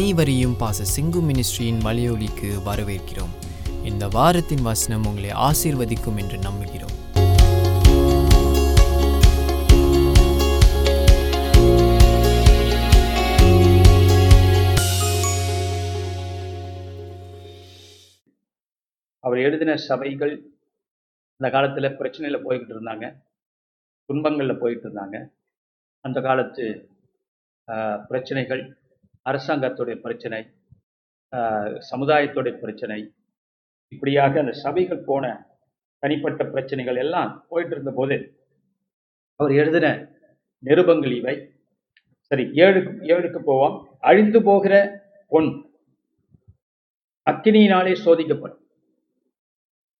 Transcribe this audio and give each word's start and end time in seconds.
அனைவரையும் 0.00 0.56
பாச 0.60 0.84
சிங்கு 0.96 1.20
மினிஸ்ட்ரியின் 1.20 1.80
மலையொலிக்கு 1.80 2.58
வரவேற்கிறோம். 2.64 3.32
இந்த 3.84 4.08
வாரத்தின் 4.08 4.62
வசனம் 4.62 5.06
உங்களை 5.06 5.30
ஆசீர்வதிக்கும் 5.30 6.16
என்று 6.16 6.36
நம்புகிறோம். 6.36 6.94
அவர் 19.20 19.38
எழுதின 19.38 19.76
சபைகள் 19.76 20.42
அந்த 21.36 21.50
காலத்தில் 21.50 21.98
பிரச்சனையில் 21.98 22.44
போய்கிட்டு 22.48 22.74
இருந்தாங்க. 22.74 23.16
துன்பங்களில் 24.08 24.58
போயிட்டு 24.58 24.88
இருந்தாங்க. 24.88 25.30
அந்த 26.00 26.20
காலத்து 26.20 26.88
ஆஹ், 27.66 28.06
பிரச்சனைகள் 28.06 28.79
அரசாங்கத்துடைய 29.26 29.96
பிரச்சனை 30.04 30.40
சமுதாயத்துடைய 31.90 32.54
பிரச்சனை 32.62 32.98
இப்படியாக 33.94 34.40
அந்த 34.42 34.52
சபைகள் 34.64 35.06
போன 35.08 35.24
தனிப்பட்ட 36.02 36.42
பிரச்சனைகள் 36.52 36.98
எல்லாம் 37.04 37.30
போயிட்டு 37.48 37.74
இருந்தபோது 37.74 38.16
அவர் 39.40 39.52
எழுதின 39.62 39.86
நிருபங்கள் 40.62 41.14
இவை. 41.18 41.34
சரி 42.30 42.44
ஏழுக்கு 42.64 42.92
ஏழுக்கு 43.14 43.40
போவோம். 43.48 43.76
அழிந்து 44.08 44.40
போகிற 44.48 44.74
பொன் 45.32 45.50
அக்கினியினாலே 47.26 47.92
சோதிக்கப்படும். 48.04 48.60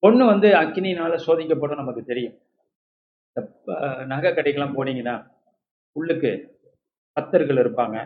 பொண்ணு 0.03 0.25
வந்து 0.33 0.49
அக்கினியினால 0.61 1.13
சோதிக்கப்படும் 1.27 1.81
நமக்கு 1.83 2.03
தெரியும். 2.11 2.37
இந்த 3.29 3.41
நகை 4.13 4.31
கடைக்கெல்லாம் 4.33 4.77
போனீங்கன்னா 4.79 5.17
உள்ளுக்கு 5.97 6.33
பத்தர்கள் 7.17 7.61
இருப்பாங்க. 7.63 7.99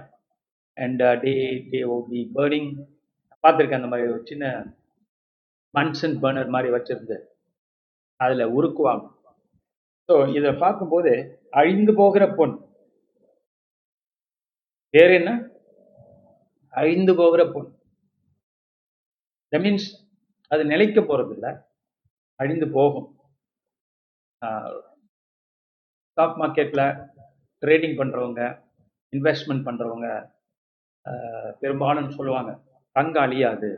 and 0.77 1.03
day 1.25 1.35
day 1.73 1.81
the 2.11 2.21
burning 2.37 2.71
பார்த்துருக்கேன் 3.45 3.81
அந்த 3.81 3.91
மாதிரி 3.93 4.13
ஒரு 4.13 4.23
சின்ன 4.25 4.45
மன்சன் 5.75 6.17
பேர்னர் 6.23 6.55
மாதிரி 6.55 6.69
வச்சிருந்து. 6.75 7.17
அதில் 8.21 8.53
உருக்குவாங்க. 8.57 9.05
ஸோ 10.09 10.15
இதை 10.39 10.51
பார்க்கும்போது 10.65 11.13
அழிந்து 11.51 11.93
போகிற 11.95 12.25
பொன். 12.39 12.55
வேற 14.95 15.11
என்ன? 15.15 15.31
அழிந்து 16.73 17.13
போகிற 17.15 17.43
பொன். 17.55 17.69
மீன்ஸ் 19.53 19.89
அது 20.51 20.63
நிலைக்க 20.65 21.01
போகிறதில்ல 21.01 21.49
அழிந்து 22.41 22.67
போகும். 22.69 23.09
ஸ்டாக் 26.09 26.39
மார்க்கெட்டில் 26.41 26.87
ட்ரேடிங் 27.63 27.97
பண்றவங்க 28.01 28.41
இன்வெஸ்ட்மெண்ட் 29.13 29.67
பண்றவங்க 29.69 30.09
பெரும்பாலும் 31.61 32.15
சொல்லுவாங்க. 32.19 32.53
தங்க 32.97 33.17
அழியாது 33.21 33.71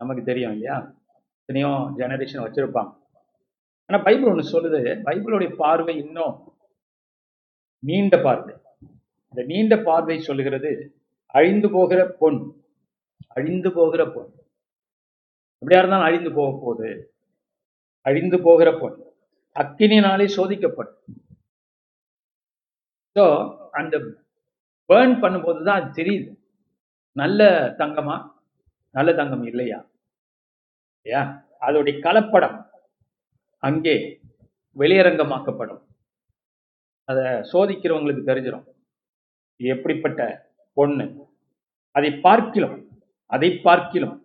நமக்கு 0.00 0.22
தெரியும் 0.24 0.52
இல்லையா? 0.52 0.76
எத்தனையோ 1.40 1.70
ஜெனரேஷன் 2.00 2.44
வச்சுருப்பாங்க. 2.44 2.92
ஆனா 3.88 3.98
பைபிள் 4.06 4.30
ஒன்று 4.32 4.52
சொல்லுது 4.54 4.80
பைபிளுடைய 5.06 5.50
பார்வை 5.56 5.94
இன்னும் 6.04 6.34
நீண்ட 7.82 8.14
பார்வை. 8.22 8.54
இந்த 9.30 9.42
நீண்ட 9.42 9.74
பார்வை 9.88 10.16
சொல்லுகிறது 10.28 10.70
அழிந்து 11.34 11.68
போகிற 11.70 12.00
பொன். 12.20 12.40
அழிந்து 13.36 13.70
போகிற 13.72 14.02
பொன். 14.14 14.30
எப்படியா 15.62 15.80
இருந்தாலும் 15.80 16.08
அழிந்து 16.08 16.30
போக 16.32 16.50
போகுது. 16.62 16.90
அழிந்து 18.06 18.38
போகிற 18.46 18.68
பொன். 18.80 18.96
அக்கினினாலே 19.56 20.26
சோதிக்கப்படும். 20.36 20.98
ஸோ 23.16 23.24
அந்த 23.70 23.96
பேர்ன் 24.90 25.14
பண்ணும்போது 25.22 25.60
தான் 25.64 25.80
அது 25.80 26.02
தெரியுது. 26.02 26.30
நல்ல 27.16 27.40
தங்கமா? 27.78 28.16
நல்ல 28.94 29.10
தங்கம் 29.14 29.44
இல்லையா? 29.50 29.78
ஏ 31.06 31.20
அதோடைய 31.66 31.94
கலப்படம் 32.06 32.56
அங்கே 33.58 33.94
வெளியரங்கமாக்கப்படும். 34.76 35.82
அதை 37.04 37.24
சோதிக்கிறவங்களுக்கு 37.52 38.22
தெரிஞ்சிடும் 38.30 38.66
எப்படிப்பட்ட 39.56 40.20
பொண்ணு? 40.72 41.06
அதை 41.94 42.10
பார்க்கிலும் 42.26 42.76
அதை 43.26 43.50
பார்க்கிலும் 43.66 44.16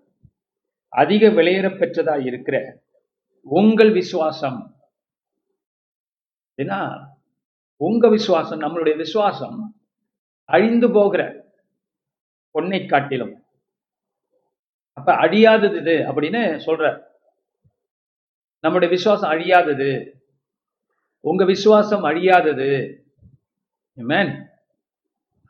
அதிக 0.93 1.29
விலையேற 1.29 1.67
பெற்றதா 1.79 2.15
இருக்கிற 2.25 2.57
உங்கள் 3.45 3.91
விசுவாசம். 3.91 4.59
ஏன்னா 6.57 6.79
உங்க 7.81 8.07
விசுவாசம் 8.09 8.61
நம்மளுடைய 8.61 8.95
விசுவாசம் 8.95 9.57
அழிந்து 10.45 10.91
போகிற 10.91 11.45
பொன்னை 12.53 12.87
காட்டிலும். 12.87 13.45
அப்ப 14.93 15.13
அழியாதது 15.15 15.77
இது 15.77 15.91
அப்படின்னு 15.91 16.59
சொல்ற. 16.65 17.01
நம்முடைய 18.59 18.93
விசுவாசம் 18.93 19.31
அழியாதது. 19.31 20.11
உங்க 21.19 21.45
விசுவாசம் 21.45 22.03
அழியாதது. 22.03 23.03
Amen. 23.97 24.49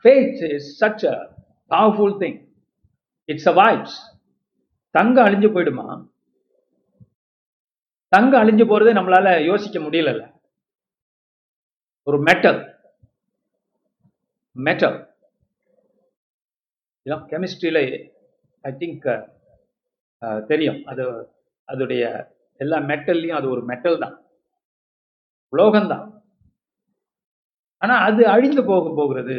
Faith 0.04 0.60
is 0.80 0.98
a 1.04 1.36
a 1.70 1.92
thing 1.98 2.48
it's 3.26 3.48
a 3.48 3.54
survives. 3.54 3.88
தங்கம் 4.90 5.26
அழிஞ்சு 5.26 5.46
போயிடுமா? 5.46 6.08
தங்கம் 8.08 8.44
அழிஞ்சு 8.44 8.62
போறதை 8.62 8.94
நம்மளால 8.94 9.46
யோசிக்க 9.46 9.80
முடியல 9.80 10.34
ஒரு 12.04 12.20
மெட்டல் 12.20 12.75
மெட்டல் 14.56 14.98
கெமிஸ்ட்ரியில 17.32 17.80
ஐ 18.64 18.72
திங்க் 18.82 19.08
தெரியும். 20.52 20.80
அது 20.92 21.04
அதோடைய 21.68 22.04
எல்லா 22.60 22.78
மெட்டல்லையும் 22.92 23.40
அது 23.40 23.48
ஒரு 23.50 23.62
மெட்டல் 23.72 24.02
தான். 24.04 24.16
உலோகம்தான். 25.54 26.06
ஆனா 27.82 27.96
அது 28.08 28.22
அழிந்து 28.36 28.62
போக 28.66 28.94
போகிறது. 29.00 29.38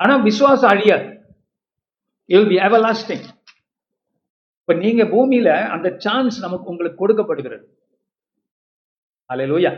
ஆனா 0.00 0.16
விசுவாசம் 0.28 0.72
அழியாது. 0.74 1.08
இல் 2.34 2.48
பி 2.50 2.56
எவர்லாஸ்டிங் 2.66 3.24
இப்ப 4.60 4.74
நீங்க 4.84 5.02
பூமியில 5.14 5.48
அந்த 5.74 5.88
சான்ஸ் 6.04 6.36
நமக்கு 6.44 6.70
உங்களுக்கு 6.72 7.00
கொடுக்கப்படுகிறது. 7.00 7.66
அல்லேலூயா 9.30 9.72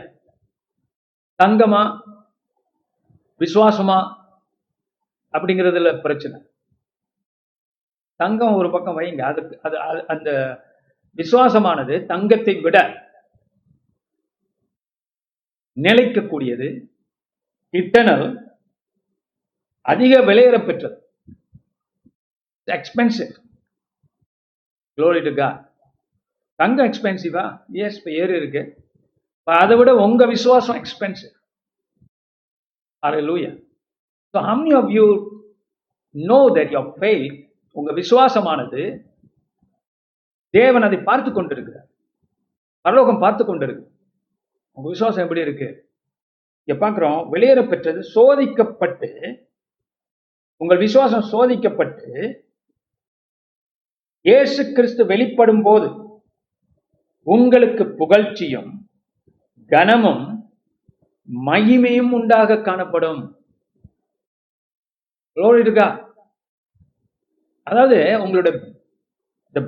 தங்கமா 1.43 1.81
விசுவாசமா 3.41 4.16
அப்படிங்கிறதுல 5.31 6.01
பிரச்சனை. 6.01 6.41
தங்கம் 8.15 8.53
ஒரு 8.53 8.71
பக்கம் 8.71 8.99
வைங்க. 8.99 9.21
அதுக்கு 9.21 9.59
அது 9.61 9.77
அது- 9.77 10.05
அந்த 10.05 10.61
விசுவாசமானது 11.15 12.05
தங்கத்தை 12.05 12.61
விட 12.61 13.05
நிலைக்கக்கூடியது 15.75 16.87
இட்டனல் 17.71 18.43
அதிக 19.81 20.19
விலையேற 20.19 20.65
பெற்றது. 20.65 21.11
எக்ஸ்பென்சிவ் 22.65 23.35
க்ளோரி 24.95 25.21
தங்கம் 26.55 26.91
எக்ஸ்பென்சிவா 26.91 27.65
எஸ் 27.71 27.97
இப்போ 27.97 28.11
ஏறி 28.11 28.35
இருக்கு. 28.35 28.89
அதை 29.43 29.77
விட 29.77 29.95
உங்க 29.95 30.25
விசுவாசம் 30.25 30.83
expensive 30.83 31.35
Hallelujah. 33.01 33.66
So 34.37 34.41
how 34.45 34.55
many 34.59 34.73
of 34.79 34.87
you 34.95 35.05
know 36.15 36.43
that 36.55 36.69
your 36.75 36.95
faith, 37.01 37.35
உங்க 37.71 37.91
விசுவாசமானது 37.99 38.81
தேவன் 40.49 40.85
அதை 40.87 40.97
பார்த்து 41.07 41.29
கொண்டிருக்கிறார். 41.31 41.87
பரலோகம் 42.81 43.19
பார்த்து 43.23 43.43
கொண்டிருக்கு 43.43 43.85
உங்க 44.73 44.87
விசுவாசம் 44.89 45.23
எப்படி 45.23 45.41
இருக்கு? 45.41 45.69
இங்க 46.63 46.75
பார்க்கிறோம் 46.83 47.29
வெளியேற 47.29 47.63
பெற்றது 47.71 48.01
சோதிக்கப்பட்டு 48.15 49.09
உங்கள் 50.57 50.77
விசுவாசம் 50.77 51.25
சோதிக்கப்பட்டு 51.31 52.11
இயேசு 54.21 54.73
கிறிஸ்து 54.73 55.05
வெளிப்படும் 55.05 55.61
போது 55.61 55.89
உங்களுக்கு 57.23 57.85
புகழ்ச்சியும் 58.01 58.69
கனமும் 59.67 60.53
மகிமையும் 61.45 62.11
உண்டாக 62.19 62.61
காணப்படும். 62.61 63.36
இருக்கா 65.41 66.15
அதாவது 67.63 67.95
உங்களோட 67.95 68.75
the 69.55 69.63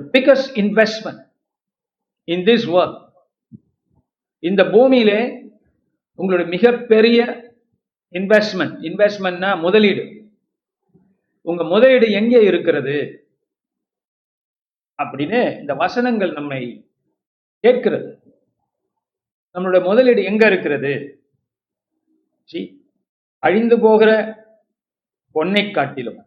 investment 0.54 1.30
in 2.24 2.44
this 2.44 2.66
work 2.66 2.66
world 2.66 3.08
இந்த 4.38 4.64
பூமியிலே 4.64 5.50
உங்களுடைய 6.14 6.58
மிகப்பெரிய 6.58 7.48
இன்வெஸ்ட்மெண்ட் 8.12 8.78
இன்வெஸ்ட்மெண்ட்னா 8.80 9.60
முதலீடு. 9.60 10.30
உங்க 11.42 11.64
முதலீடு 11.64 12.10
எங்கே 12.10 12.42
இருக்கிறது? 12.42 13.28
அப்படின்னு 15.02 15.60
இந்த 15.60 15.74
வசனங்கள் 15.74 16.32
நம்மை 16.32 16.90
கேட்கிறது. 17.60 18.18
நம்மளுடைய 19.54 19.84
முதலீடு 19.84 20.24
எங்க 20.24 20.46
இருக்கிறது? 20.46 21.24
அழிந்து 23.38 23.80
போகிற 23.80 24.39
பொன்னை 25.34 25.64
காட்டிலும். 25.70 26.20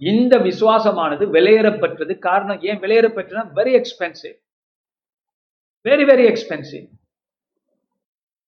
இந்த 0.00 0.34
விசுவாசமானது 0.38 1.24
விலையேறப்பட்டது 1.36 2.14
காரணம் 2.26 2.60
ஏன் 2.68 2.80
விலையேறப்பட்டதுன்னா 2.84 3.44
very 3.58 3.72
expensive 3.78 4.36
very 5.88 6.04
very 6.10 6.24
expensive 6.30 6.86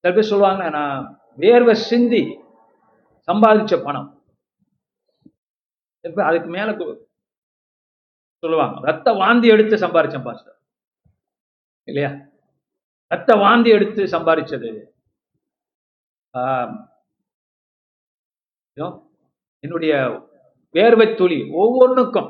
சில 0.03 0.13
பேர் 0.15 0.29
சொல்லுவாங்க 0.31 0.63
நான் 0.77 1.01
வேர்வை 1.39 1.75
சிந்தி 1.89 2.21
சம்பாதிச்ச 3.27 3.83
பணம். 3.83 4.09
அதுக்கு 6.29 6.49
மேல 6.55 6.69
சொல்லுவாங்க 8.43 8.79
ரத்த 8.89 9.11
வாந்தி 9.21 9.47
எடுத்து 9.55 9.75
சம்பாதிச்சேன் 9.75 10.23
பாஸ்டர். 10.27 10.57
இல்லையா? 11.87 12.11
ரத்த 13.11 13.35
வாந்தி 13.43 13.69
எடுத்து 13.77 14.03
சம்பாதிச்சது 14.15 14.71
என்னுடைய 19.63 19.93
வேர்வை 20.73 21.17
துளி 21.17 21.49
ஒவ்வொன்றுக்கும் 21.51 22.29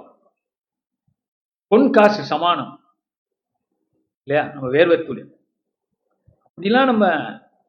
பொன் 1.67 1.91
காசு 1.91 2.23
சமானம். 2.23 2.79
இல்லையா? 4.23 4.51
நம்ம 4.51 4.69
வேர்வை 4.69 5.05
துளி. 5.05 5.21
அப்படிலாம் 6.55 6.85
நம்ம 6.85 7.07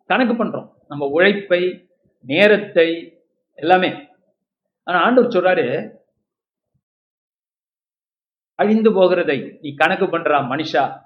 கணக்கு 0.06 0.44
பண்றோம். 0.44 0.72
நம்ம 0.88 1.06
உழைப்பை 1.06 1.88
நேரத்தை 2.22 2.88
எல்லாமே. 3.54 4.08
ஆனா 4.84 5.02
ஆண்டவர் 5.02 5.30
சொல்றாரு 5.30 5.98
அழிந்து 8.54 8.90
போகிறதை 8.90 9.60
நீ 9.60 9.74
கணக்கு 9.74 10.04
பண்றா 10.04 10.38
மனுஷா. 10.52 11.02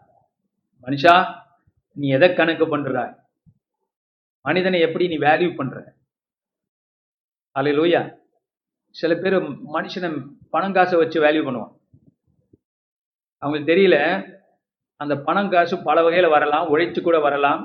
மனுஷா 0.82 1.44
நீ 1.92 2.08
எதை 2.08 2.34
கணக்கு 2.34 2.78
பண்றாய் 2.78 3.14
மனிதனை 4.42 4.80
எப்படி 4.80 5.06
நீ 5.08 5.18
வேல்யூ 5.18 5.56
பண்ற? 5.56 5.94
அலையிலூயா 7.54 8.24
சில 8.98 9.12
பேர் 9.22 9.36
மனுஷனை 9.76 10.08
பணம் 10.54 10.74
காசை 10.76 10.96
வச்சு 11.00 11.18
வேல்யூ 11.24 11.42
பண்ணுவான். 11.46 11.72
அவங்களுக்கு 13.42 13.70
தெரியல 13.72 13.96
அந்த 15.00 15.14
பணம் 15.26 15.50
காசு 15.54 15.74
பல 15.88 16.02
வகையில் 16.06 16.34
வரலாம் 16.34 16.68
உழைச்சு 16.72 17.00
கூட 17.06 17.16
வரலாம். 17.26 17.62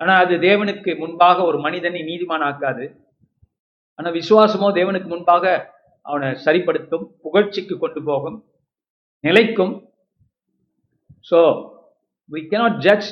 ஆனால் 0.00 0.20
அது 0.24 0.34
தேவனுக்கு 0.48 0.90
முன்பாக 1.02 1.44
ஒரு 1.50 1.58
மனிதனை 1.66 2.00
நீதிமான் 2.08 2.44
ஆக்காது. 2.48 2.84
ஆனால் 3.98 4.16
விசுவாசமோ 4.18 4.68
தேவனுக்கு 4.78 5.08
முன்பாக 5.14 5.44
அவனை 6.06 6.28
சரிப்படுத்தும் 6.46 7.06
புகழ்ச்சிக்கு 7.24 7.74
கொண்டு 7.84 8.00
போகும் 8.08 8.36
நிலைக்கும். 9.24 9.72
So 11.30 11.38
we 12.32 12.40
cannot 12.52 12.78
judge 12.86 13.08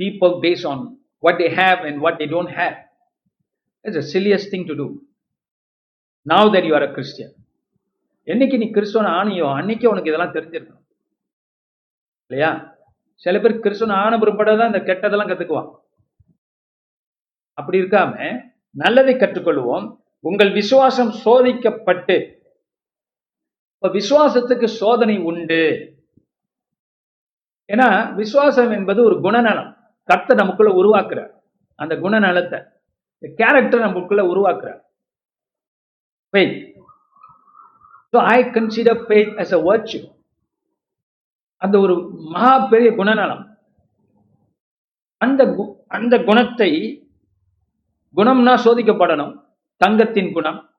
people 0.00 0.34
base 0.44 0.64
on 0.72 0.82
what 1.24 1.38
they 1.42 1.50
have 1.60 1.80
and 1.88 2.00
what 2.04 2.18
they 2.20 2.28
don't 2.34 2.52
have 2.60 2.76
it's 3.84 4.00
a 4.02 4.04
silliest 4.12 4.48
thing 4.54 4.66
to 4.70 4.76
do 4.82 4.88
Now 6.28 6.42
that 6.54 6.64
you 6.64 6.74
are 6.74 6.82
a 6.82 6.90
Christian 6.90 7.32
என்னைக்கு 8.26 8.56
நீ 8.56 8.66
கிறிஸ்துவன் 8.66 9.10
ஆனியோ 9.18 9.54
அன்னைக்கு 9.54 9.90
உனக்கு 9.90 10.10
இதெல்லாம் 10.10 10.34
தெரிஞ்சிருக்கணும். 10.34 10.82
இல்லையா? 12.26 12.76
சில 13.14 13.38
பேர் 13.38 13.60
கிறிஸ்துவன் 13.60 13.92
ஆன 13.92 14.18
பிற்பாடுதான் 14.18 14.66
இந்த 14.66 14.78
கெட்டதெல்லாம் 14.78 15.30
கத்துக்குவான். 15.30 15.70
அப்படி 17.52 17.80
இருக்காம 17.80 18.40
நல்லதை 18.70 19.14
கற்றுக்கொள்வோம். 19.14 19.86
உங்கள் 20.20 20.52
விசுவாசம் 20.52 21.12
சோதிக்கப்பட்டு 21.24 22.16
இப்ப 23.74 23.88
விசுவாசத்துக்கு 23.88 24.64
சோதனை 24.64 25.18
உண்டு. 25.18 25.62
ஏன்னா 27.72 28.14
விசுவாசம் 28.14 28.70
என்பது 28.70 29.04
ஒரு 29.04 29.20
குணநலம். 29.20 29.76
கர்த்தர் 30.04 30.36
நமக்குள்ள 30.36 30.72
உருவாக்குறார். 30.82 31.32
அந்த 31.74 31.96
குணநலத்தை 31.96 32.60
கேரக்டர் 33.34 33.80
நமக்குள்ள 33.80 34.22
உருவாக்குறார். 34.22 34.80
Faith. 36.32 36.76
So 38.10 38.22
i 38.22 38.42
consider 38.42 39.04
faith 39.08 39.38
as 39.38 39.54
a 39.54 39.58
virtue. 39.58 40.12
அந்த 41.56 41.78
ஒரு 41.78 42.10
மகா 42.14 42.66
பெரிய 42.66 42.94
குணநலம். 42.94 43.58
அந்த 45.16 45.44
கு- 45.44 45.84
அந்த 45.88 46.18
குணத்தை 46.18 47.02
குணம்னா 48.16 48.58
சோதிக்கப்படணும். 48.64 49.44
தங்கத்தின் 49.76 50.32
குணம் 50.32 50.74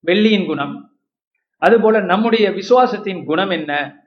வெள்ளியின் 0.00 0.46
குணம். 0.46 0.98
அதுபோல 1.56 2.00
நம்முடைய 2.00 2.50
விசுவாசத்தின் 2.50 3.24
குணம் 3.24 3.50
என்ன? 3.50 4.02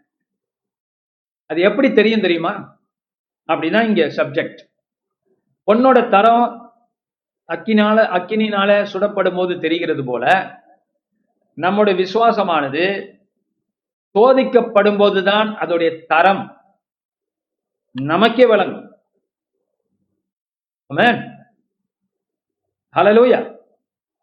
அது 1.46 1.62
எப்படி 1.62 1.94
தெரியும் 1.94 2.22
தெரியுமா? 2.22 2.80
அப்படின்னா 3.48 3.88
இங்க 3.88 4.06
சப்ஜெக்ட் 4.06 4.70
பொண்ணோட 5.72 6.10
தரம் 6.10 6.74
அக்கினால 7.48 7.98
அக்கினினால 8.00 8.88
சுடப்படும் 8.94 9.36
போது 9.36 9.60
தெரிகிறது 9.60 10.06
போல 10.06 10.60
நம்முடைய 11.64 11.94
விசுவாசமானது 12.02 12.84
சோதிக்கப்படும் 14.16 15.00
போதுதான் 15.02 15.50
அதோடைய 15.64 15.90
தரம் 16.12 16.44
நமக்கே 17.96 18.46
வழங்கும் 18.52 18.88
ஹலலூயா 22.96 23.40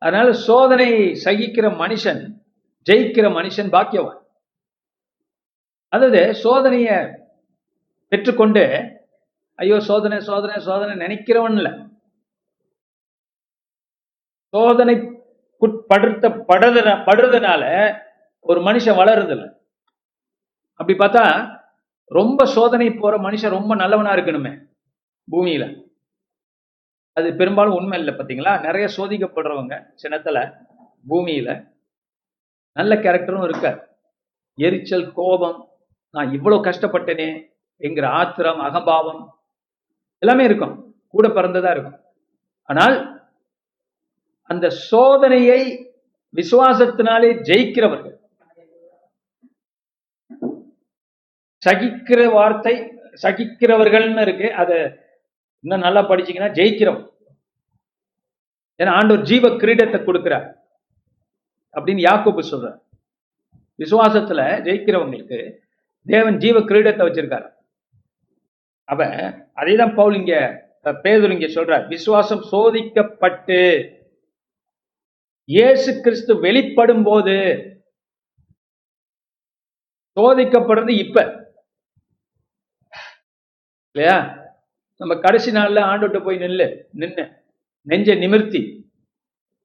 அதனால 0.03 0.29
சோதனை 0.47 0.89
சகிக்கிற 1.25 1.67
மனுஷன் 1.83 2.21
ஜெயிக்கிற 2.87 3.27
மனுஷன் 3.37 3.73
பாக்கியவான். 3.75 4.21
அதாவது 5.93 6.21
சோதனைய 6.43 6.91
பெற்றுக்கொண்டு 8.13 8.63
ஐயோ 9.59 9.77
சோதனை 9.89 10.19
சோதனை 10.29 10.57
சோதனை 10.67 10.95
நினைக்கிறவன் 11.05 11.57
இல்ல. 11.61 11.71
சோதனை 14.55 14.95
படுத்த 15.63 16.29
படுறதுன 16.29 16.91
படுறதுனால 17.09 17.63
ஒரு 18.41 18.61
மனுஷன் 18.61 18.99
வளருதில்லை. 19.01 19.49
அப்படி 20.75 20.99
பார்த்தா 20.99 21.25
ரொம்ப 22.05 22.45
சோதனை 22.45 22.91
போற 22.91 23.15
மனுஷன் 23.19 23.57
ரொம்ப 23.57 23.75
நல்லவனா 23.75 24.15
இருக்கணுமே 24.15 24.53
பூமியில. 25.33 25.65
அது 27.13 27.35
பெரும்பாலும் 27.35 27.75
உண்மை 27.75 27.99
இல்லை 27.99 28.15
பார்த்தீங்களா? 28.15 28.61
நிறைய 28.61 28.89
சோதிக்கப்படுறவங்க 28.97 29.75
சின்னத்துல 30.03 30.39
பூமியில 31.09 31.49
நல்ல 32.73 32.95
கேரக்டரும் 32.95 33.45
இருக்கார். 33.45 33.79
எரிச்சல் 34.55 35.13
கோபம் 35.13 35.59
நான் 36.11 36.31
இவ்வளோ 36.31 36.57
கஷ்டப்பட்டேனே 36.67 37.29
என்கிற 37.77 38.09
ஆத்திரம் 38.09 38.61
அகபாவம் 38.61 39.23
எல்லாமே 40.19 40.45
இருக்கும். 40.45 40.75
கூட 41.09 41.29
பிறந்ததா 41.29 41.71
இருக்கும். 41.71 41.99
ஆனால் 42.65 43.18
அந்த 44.53 44.67
சோதனையை 44.91 45.61
விசுவாசத்தினாலே 46.35 47.31
ஜெயிக்கிறவர்கள். 47.49 48.15
சகிக்கிற 51.63 52.21
வார்த்தை 52.33 52.75
சகிக்கிறவர்கள்னு 53.23 54.25
இருக்கு. 54.27 54.49
அதை 54.63 54.77
இன்னும் 55.65 55.85
நல்லா 55.87 56.03
படிச்சீங்கன்னா 56.11 56.51
ஜெயிக்கிறோம் 56.59 57.01
ஏன்னா 58.81 58.93
ஆண்டோர் 58.99 59.29
ஜீவ 59.31 59.49
கிரீடத்தை 59.63 59.99
கொடுக்கிறார். 60.01 60.47
அப்படின்னு 61.77 62.03
யாக்கோப்பு 62.09 62.43
சொல்றார். 62.51 62.79
விசுவாசத்துல 63.79 64.41
ஜெயிக்கிறவங்களுக்கு 64.67 65.41
தேவன் 66.07 66.39
ஜீவ 66.45 66.59
கிரீடத்தை 66.61 67.05
வச்சிருக்காரு. 67.07 67.49
அவ 68.93 69.05
அதேதான் 69.61 69.97
பவுல் 69.99 70.17
இங்க 70.21 70.35
பேதூர் 71.05 71.35
இங்க 71.37 71.49
சொல்றார். 71.57 71.85
விசுவாசம் 71.89 72.43
சோதிக்கப்பட்டு 72.53 73.59
இயேசு 75.49 76.01
கிறிஸ்து 76.01 76.41
வெளிப்படும் 76.41 77.03
போது 77.03 77.35
சோதிக்கப்படுறது 80.21 80.91
இப்ப. 80.91 81.47
இல்லையா? 83.91 84.47
நம்ம 84.97 85.19
கடைசி 85.19 85.51
நாள்ல 85.51 85.81
ஆண்டோட்ட 85.81 86.25
போய் 86.25 86.37
நில்லு. 86.37 86.83
நின்னு. 86.93 87.43
நெஞ்ச 87.83 88.15
நிமிர்த்தி. 88.15 88.93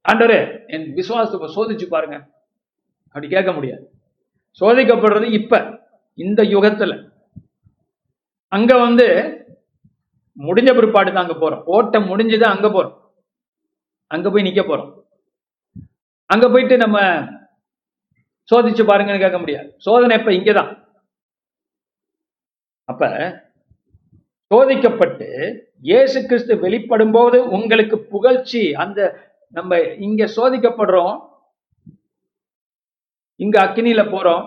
ஆண்டவரே 0.10 0.68
என் 0.68 0.94
விசுவாசத்தை 0.94 1.50
சோதிச்சு 1.56 1.88
பாருங்க. 1.88 2.30
அப்படி 3.08 3.28
கேட்க 3.28 3.52
முடியாது. 3.52 3.92
சோதிக்கப்படுறது 4.60 5.32
இப்ப 5.32 5.80
இந்த 6.14 6.44
யுகத்துல. 6.44 7.12
அங்க 8.48 8.78
வந்து 8.78 9.08
முடிஞ்ச 10.38 10.76
பிற்பாடு 10.76 11.14
தான் 11.14 11.30
அங்க 11.30 11.50
போறோம். 11.50 11.64
ஓட்டம் 11.66 12.04
முடிஞ்சுதான் 12.04 12.56
அங்க 12.56 12.68
போறோம். 12.68 12.98
அங்க 14.08 14.30
போய் 14.30 14.44
நிக்க 14.44 14.62
போறோம். 14.62 15.03
அங்க 16.26 16.50
போயிட்டு 16.50 16.78
நம்ம 16.78 17.00
சோதிச்சு 18.52 18.84
பாருங்கன்னு 18.88 19.24
கேட்க 19.24 19.38
முடியாது. 19.40 19.74
சோதனை 19.78 20.18
இப்ப 20.18 20.32
இங்கதான். 20.32 20.72
அப்ப 22.86 23.04
சோதிக்கப்பட்டு 24.52 25.28
இயேசு 25.80 26.26
கிறிஸ்து 26.26 26.54
வெளிப்படும் 26.60 27.12
போது 27.12 27.50
உங்களுக்கு 27.50 27.98
புகழ்ச்சி 28.00 28.74
அந்த 28.74 29.00
நம்ம 29.50 29.80
இங்க 29.80 30.24
சோதிக்கப்படுறோம் 30.36 31.16
இங்க 33.36 33.66
அக்கினியில 33.66 34.02
போறோம் 34.12 34.44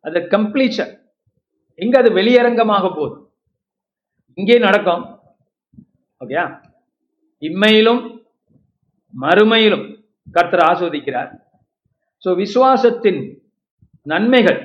அது 0.00 0.20
கம்ப்ளீஷன் 0.20 0.92
இங்க 1.74 1.98
அது 1.98 2.10
வெளியரங்கமாக 2.12 2.86
போகுது? 2.94 3.16
இங்கே 4.38 4.58
நடக்கும். 4.58 5.04
ஓகேயா 6.20 6.44
இம்மையிலும் 7.42 8.02
மறுமையிலும். 9.14 9.86
கர்த்தர் 10.36 10.64
ஆஸ்வதிக்கிறார். 10.70 11.30
சோ 12.24 12.30
விசுவாசத்தின் 12.42 13.20
நன்மைகள் 14.12 14.60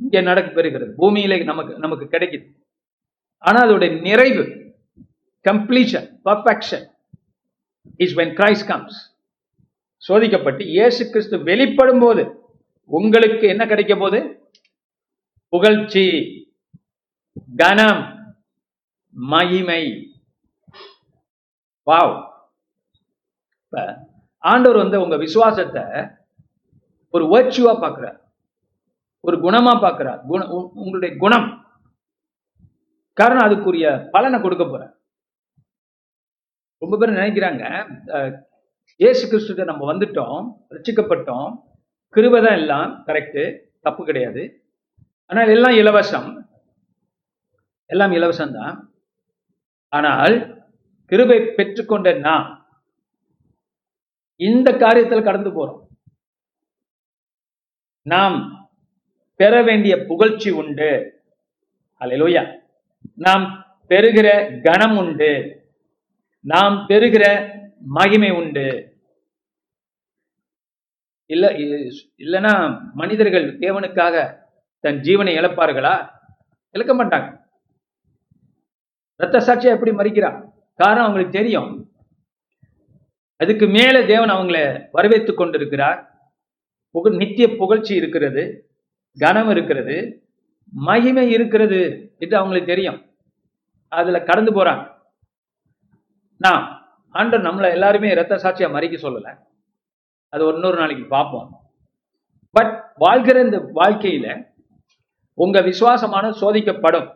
இங்கே 0.00 0.20
நடக்க 0.28 0.48
பெறுகிறது. 0.56 0.90
பூமியிலே 1.00 1.36
நமக்கு 1.50 1.72
நமக்கு 1.84 2.06
கிடைக்குது. 2.14 2.46
ஆனா 3.48 3.58
அதோட 3.66 3.86
நிறைவு 4.06 4.44
completion 5.44 6.06
perfection 6.28 6.86
is 8.04 8.14
when 8.20 8.34
Christ 8.40 8.64
comes 8.70 8.98
சோதிக்கப்பட்டு 10.08 10.62
இயேசு 10.76 11.02
கிறிஸ்து 11.12 11.36
வெளிப்படும் 11.50 12.02
போது 12.04 12.22
உங்களுக்கு 12.90 13.44
என்ன 13.52 13.64
கிடைக்க 13.72 13.94
போகுது? 14.02 14.20
புகழ்ச்சி 15.52 16.06
கனம் 17.60 18.02
மகிமை. 19.16 19.82
வாவ் 21.86 22.14
இப்போ 23.62 23.82
ஆண்டவர் 24.44 24.78
வந்து 24.78 25.00
உங்க 25.00 25.16
விசுவாசத்தை 25.16 25.82
ஒரு 27.10 27.24
வர்ச்சுவா 27.24 27.80
பார்க்கிறார். 27.80 28.32
ஒரு 29.20 29.36
குணமா 29.36 29.80
பார்க்கிறார். 29.80 30.22
குண 30.26 30.48
உ- 30.48 30.72
உங்களுடைய 30.74 31.16
குணம். 31.16 31.66
காரணம் 33.12 33.48
அதுக்குரிய 33.48 34.08
பலனை 34.10 34.40
கொடுக்க 34.40 34.64
போற 34.64 34.96
ரொம்ப 36.78 36.96
பேர் 36.96 37.10
நினைக்கிறாங்க 37.10 37.90
ஏசு 38.96 39.22
கிறிஸ்துட்ட 39.30 39.64
நம்ம 39.64 39.92
வந்துட்டோம் 39.92 40.52
ரசிக்கப்பட்டோம் 40.70 41.60
கிருபதான் 42.14 42.52
எல்லாம் 42.52 43.02
கரெக்டு 43.06 43.58
தப்பு 43.80 44.04
கிடையாது. 44.04 44.64
ஆனால் 45.26 45.48
எல்லாம் 45.48 45.72
இலவசம். 45.72 46.48
எல்லாம் 47.86 48.12
இலவசம்தான். 48.12 48.80
ஆனால் 49.88 50.64
கிருபை 51.06 51.38
பெற்றுக்கொண்ட 51.38 52.18
நான் 52.18 52.63
இந்த 54.36 54.72
காரியத்தில் 54.72 55.24
கடந்து 55.24 55.50
போறோம். 55.50 55.86
நாம் 58.02 58.68
பெற 59.36 59.62
வேண்டிய 59.62 60.04
புகழ்ச்சி 60.04 60.50
உண்டு. 60.50 61.22
அல்லேலூயா 62.00 62.60
நாம் 63.16 63.66
பெறுகிற 63.86 64.58
கனம் 64.62 64.96
உண்டு. 64.96 65.62
நாம் 66.40 66.84
பெறுகிற 66.86 67.54
மகிமை 67.80 68.30
உண்டு. 68.30 68.96
இல்ல 71.26 71.48
இ- 71.48 71.92
இல்லைன்னா 72.18 72.80
மனிதர்கள் 72.92 73.58
தேவனுக்காக 73.58 74.38
தன் 74.80 75.00
ஜீவனை 75.00 75.34
இழப்பார்களா? 75.34 76.10
இழக்க 76.70 77.04
மாட்டாங்க. 77.04 77.42
ரத்த 79.16 79.38
சாட்சியா 79.38 79.76
எப்படி 79.76 79.90
மறிக்கிறான் 79.90 80.52
காரணம் 80.74 81.02
அவங்களுக்கு 81.02 81.38
தெரியும். 81.38 81.93
அதுக்கு 83.36 83.66
மேலே 83.66 84.00
தேவன் 84.06 84.30
அவங்கள 84.30 84.58
வரவேற்று 84.92 85.32
கொண்டிருக்கிறார். 85.34 85.98
புகழ் 86.94 87.16
நித்திய 87.22 87.46
புகழ்ச்சி 87.56 87.94
இருக்கிறது 87.94 88.42
கனம் 89.18 89.50
இருக்கிறது 89.50 89.96
மகிமை 90.72 91.30
இருக்கிறது 91.30 91.80
என்று 92.18 92.36
அவங்களுக்கு 92.36 92.72
தெரியும். 92.72 93.00
அதுல 93.88 94.20
கடந்து 94.22 94.52
போறாங்க 94.52 94.84
நான் 96.40 96.64
ஆண்டர் 97.14 97.46
நம்மள 97.48 97.66
எல்லாருமே 97.70 98.14
ரத்த 98.14 98.34
சாட்சியா 98.36 98.68
மறைக்க 98.70 98.96
சொல்லல. 99.08 99.28
அது 100.32 100.44
இன்னொரு 100.54 100.78
நாளைக்கு 100.78 101.04
பார்ப்போம். 101.06 101.48
பட் 102.54 102.72
வாழ்கிற 102.94 103.36
இந்த 103.40 103.58
வாழ்க்கையில 103.74 104.26
உங்க 105.38 105.60
விசுவாசமான 105.60 106.26
சோதிக்கப்படும். 106.40 107.08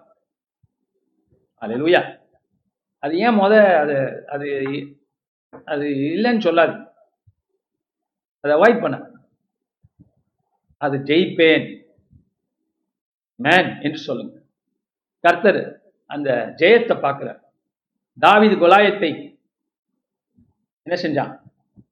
அது 1.62 1.74
லூயா 1.80 2.02
அது 3.02 3.14
ஏன் 3.18 3.38
முத 3.38 3.54
அது 3.82 3.96
அது 4.28 4.46
அது 5.50 5.86
இல்லைன்னு 5.86 6.40
சொல்லாது. 6.40 6.74
அதை 8.40 8.56
அவாய்ட் 8.56 8.80
பண்ண. 8.80 9.10
அது 10.76 10.98
ஜெயிப்பேன். 10.98 11.66
மேன் 13.34 13.80
என்று 13.80 13.98
சொல்லுங்க. 13.98 14.40
கர்த்தர் 15.20 15.80
அந்த 16.06 16.54
ஜெயத்தை 16.56 17.00
பார்க்கிறார். 17.00 17.52
தாவிது 18.20 18.56
கொலாயத்தை 18.56 19.10
என்ன 20.82 20.94
செஞ்சான்? 21.02 21.40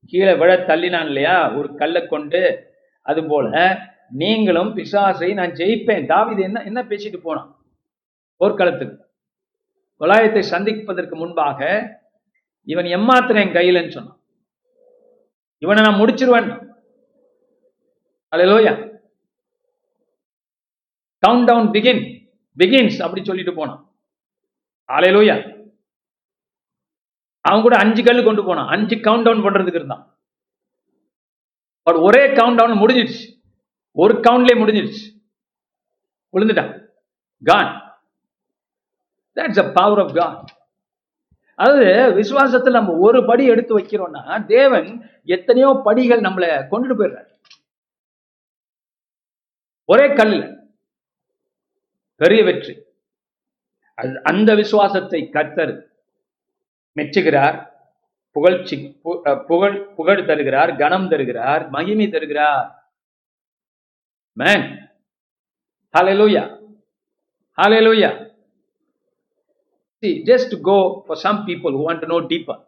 கீழே 0.06 0.34
விழ 0.34 0.56
தள்ளினான் 0.56 1.06
இல்லையா? 1.06 1.52
ஒரு 1.52 1.74
கல்லை 1.74 2.06
கொண்டு. 2.06 2.72
அது 3.02 3.26
போல 3.26 3.78
நீங்களும் 4.10 4.76
பிசாசை 4.76 5.34
நான் 5.34 5.50
ஜெயிப்பேன். 5.50 6.06
தாவீது 6.06 6.42
என்ன 6.42 6.62
என்ன 6.62 6.82
பேசிட்டு 6.82 7.16
போனான்? 7.16 7.64
போர்க்களத்துக்கு. 8.36 9.04
குலாயத்தை 10.00 10.40
சந்திப்பதற்கு 10.40 11.16
முன்பாக 11.16 11.60
இவன் 12.66 12.84
எம்மாத்திரம் 12.84 13.46
என் 13.46 13.54
கையிலன்னு 13.54 13.90
சொன்னான். 13.90 14.20
இவனை 15.58 15.82
நான் 15.82 16.00
முடிச்சிருவேன். 16.00 16.48
Hallelujah 18.36 18.72
count 21.26 21.44
down 21.44 21.70
begin 21.70 22.00
begins 22.58 23.02
அப்படி 23.02 23.24
சொல்லிட்டு 23.24 23.54
போனான். 23.54 23.94
அலையலோயா 24.92 25.36
அவன் 27.40 27.62
கூட 27.62 27.76
அஞ்சு 27.76 28.04
கல்லு 28.04 28.24
கொண்டு 28.24 28.44
போனான். 28.44 28.68
அஞ்சு 28.68 28.96
கவுண்ட் 28.96 29.22
டவுன் 29.22 29.42
பண்றதுக்கு 29.42 29.74
இருந்தான். 29.74 30.20
பட் 31.82 31.94
ஒரே 31.94 32.26
கவுண்ட் 32.26 32.56
டவுன் 32.56 32.78
முடிஞ்சிடுச்சு. 32.78 33.42
ஒரு 33.92 34.14
கவுண்ட்லேயே 34.14 34.58
முடிஞ்சிடுச்சு. 34.60 35.04
விழுந்துட்டான். 36.32 36.88
Khan 37.44 38.00
that's 39.34 39.58
a 39.58 39.72
power 39.72 39.98
of 39.98 40.14
God 40.14 40.65
அதாவது 41.56 41.84
விசுவாசத்தில் 41.94 42.70
நம்ம 42.70 42.92
ஒரு 42.92 43.24
படி 43.24 43.44
எடுத்து 43.44 43.78
வைக்கிறோம்னா 43.78 44.44
தேவன் 44.44 45.10
எத்தனையோ 45.24 45.80
படிகள் 45.84 46.20
நம்மளை 46.20 46.66
கொண்டுட்டு 46.70 46.96
போயிடுறாரு. 46.98 47.34
ஒரே 49.84 50.12
கல் 50.12 50.68
பெரிய 52.16 52.44
வெற்றி. 52.44 52.82
அந்த 54.22 54.54
விசுவாசத்தை 54.54 55.28
கர்த்தர் 55.28 55.90
மெச்சுகிறார். 56.96 57.70
புகழ்ச்சி 58.30 59.00
பு- 59.04 59.44
புகழ் 59.44 59.94
புகழ் 59.94 60.24
தருகிறார் 60.24 60.76
கனம் 60.76 61.08
தருகிறார் 61.08 61.68
மகிமை 61.68 62.08
தருகிறார். 62.08 62.92
மேன் 64.32 64.84
ஹalleluya 65.98 66.60
hallelujah. 67.56 68.25
See 70.02 70.24
just 70.24 70.50
go 70.62 70.78
for 71.06 71.16
some 71.16 71.44
people 71.46 71.72
who 71.72 71.82
want 71.82 72.00
to 72.00 72.08
know 72.08 72.20
deeper. 72.32 72.58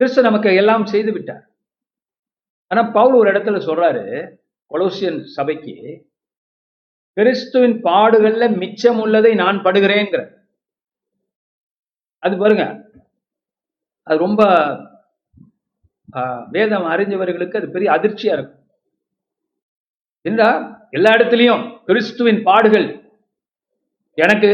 கிறிஸ்து 0.00 0.22
நமக்கு 0.22 0.48
எல்லாம் 0.54 0.84
செய்து 0.86 1.10
விட்டார். 1.12 1.44
ஆனா 2.70 2.82
பவுல் 2.96 3.14
ஒரு 3.18 3.28
இடத்துல 3.32 3.58
சொல்றாரு 3.66 4.02
கொலோசியன் 4.70 5.20
சபைக்கு 5.36 5.74
கிறிஸ்துவின் 7.16 7.76
பாடுகள்ல 7.86 8.46
மிச்சம் 8.62 8.98
உள்ளதை 9.04 9.32
நான் 9.34 9.62
படுகிறேங்கிற 9.64 10.22
அது 12.22 12.36
பாருங்க 12.36 12.64
அது 14.06 14.18
ரொம்ப 14.18 14.42
ஆஹ், 16.12 16.44
வேதம் 16.50 16.86
அறிஞ்சவர்களுக்கு 16.92 17.58
அது 17.60 17.68
பெரிய 17.70 17.88
அதிர்ச்சியா 17.94 18.34
இருக்கும். 18.36 18.62
என்னடா 20.24 20.50
எல்லா 20.90 21.10
இடத்துலயும் 21.16 21.64
கிறிஸ்துவின் 21.88 22.40
பாடுகள் 22.44 22.86
எனக்கு 24.18 24.50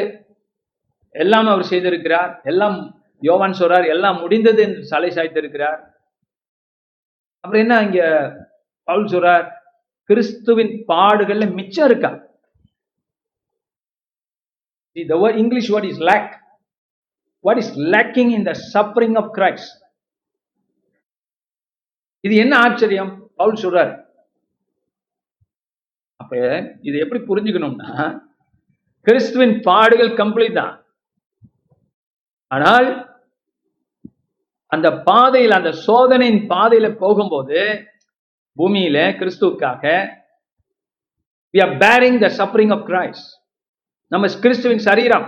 எல்லாம் 1.14 1.48
அவர் 1.52 1.70
செய்திருக்கிறார் 1.70 2.30
எல்லாம் 2.50 2.76
யோவான் 3.28 3.58
சொல்றார் 3.58 3.86
எல்லாம் 3.94 4.20
முடிந்தது 4.22 4.60
என்று 4.66 4.80
சலை 4.92 5.10
சாய்த்திருக்கிறார். 5.16 5.80
அப்புறம் 7.44 7.62
என்ன 7.64 7.76
இங்க 7.86 8.00
பவுல் 8.88 9.10
சொல்றார்? 9.14 9.46
கிறிஸ்துவின் 10.10 10.72
பாடுகள்ல 10.90 11.46
மிச்சம் 11.58 11.88
இருக்கா? 11.88 12.10
English 15.42 15.70
what 15.74 15.88
is 15.90 16.02
lack 16.10 16.32
what 17.44 17.60
is 17.62 17.72
lacking 17.94 18.32
in 18.38 18.46
the 18.50 18.54
suffering 18.74 19.16
of 19.22 19.30
Christ 19.38 19.72
இது 22.24 22.34
என்ன 22.42 22.54
ஆச்சரியம்? 22.64 23.12
பவுல் 23.40 23.62
சொல்றாரு. 23.62 23.94
அப்ப 26.20 26.34
இது 26.88 26.96
எப்படி 27.04 27.20
புரிஞ்சுக்கணும்னா 27.30 27.92
கிறிஸ்துவின் 29.06 29.56
பாடுகள் 29.68 30.12
கம்ப்ளீட் 30.20 30.58
தான். 30.60 30.74
ஆனால் 32.52 32.88
அந்த 34.72 34.88
பாதையில் 35.08 35.58
அந்த 35.58 35.70
சோதனையின் 35.86 36.42
பாதையில 36.52 36.86
போகும்போது 37.02 37.60
பூமியில 38.56 38.98
கிறிஸ்துவுக்காக 39.20 39.84
we 41.54 41.60
are 41.66 41.74
bearing 41.84 42.18
the 42.24 42.28
suffering 42.38 42.70
of 42.76 42.84
Christ 42.90 43.30
நம்ம 44.12 44.28
கிறிஸ்துவின் 44.44 44.84
சரீரம். 44.88 45.26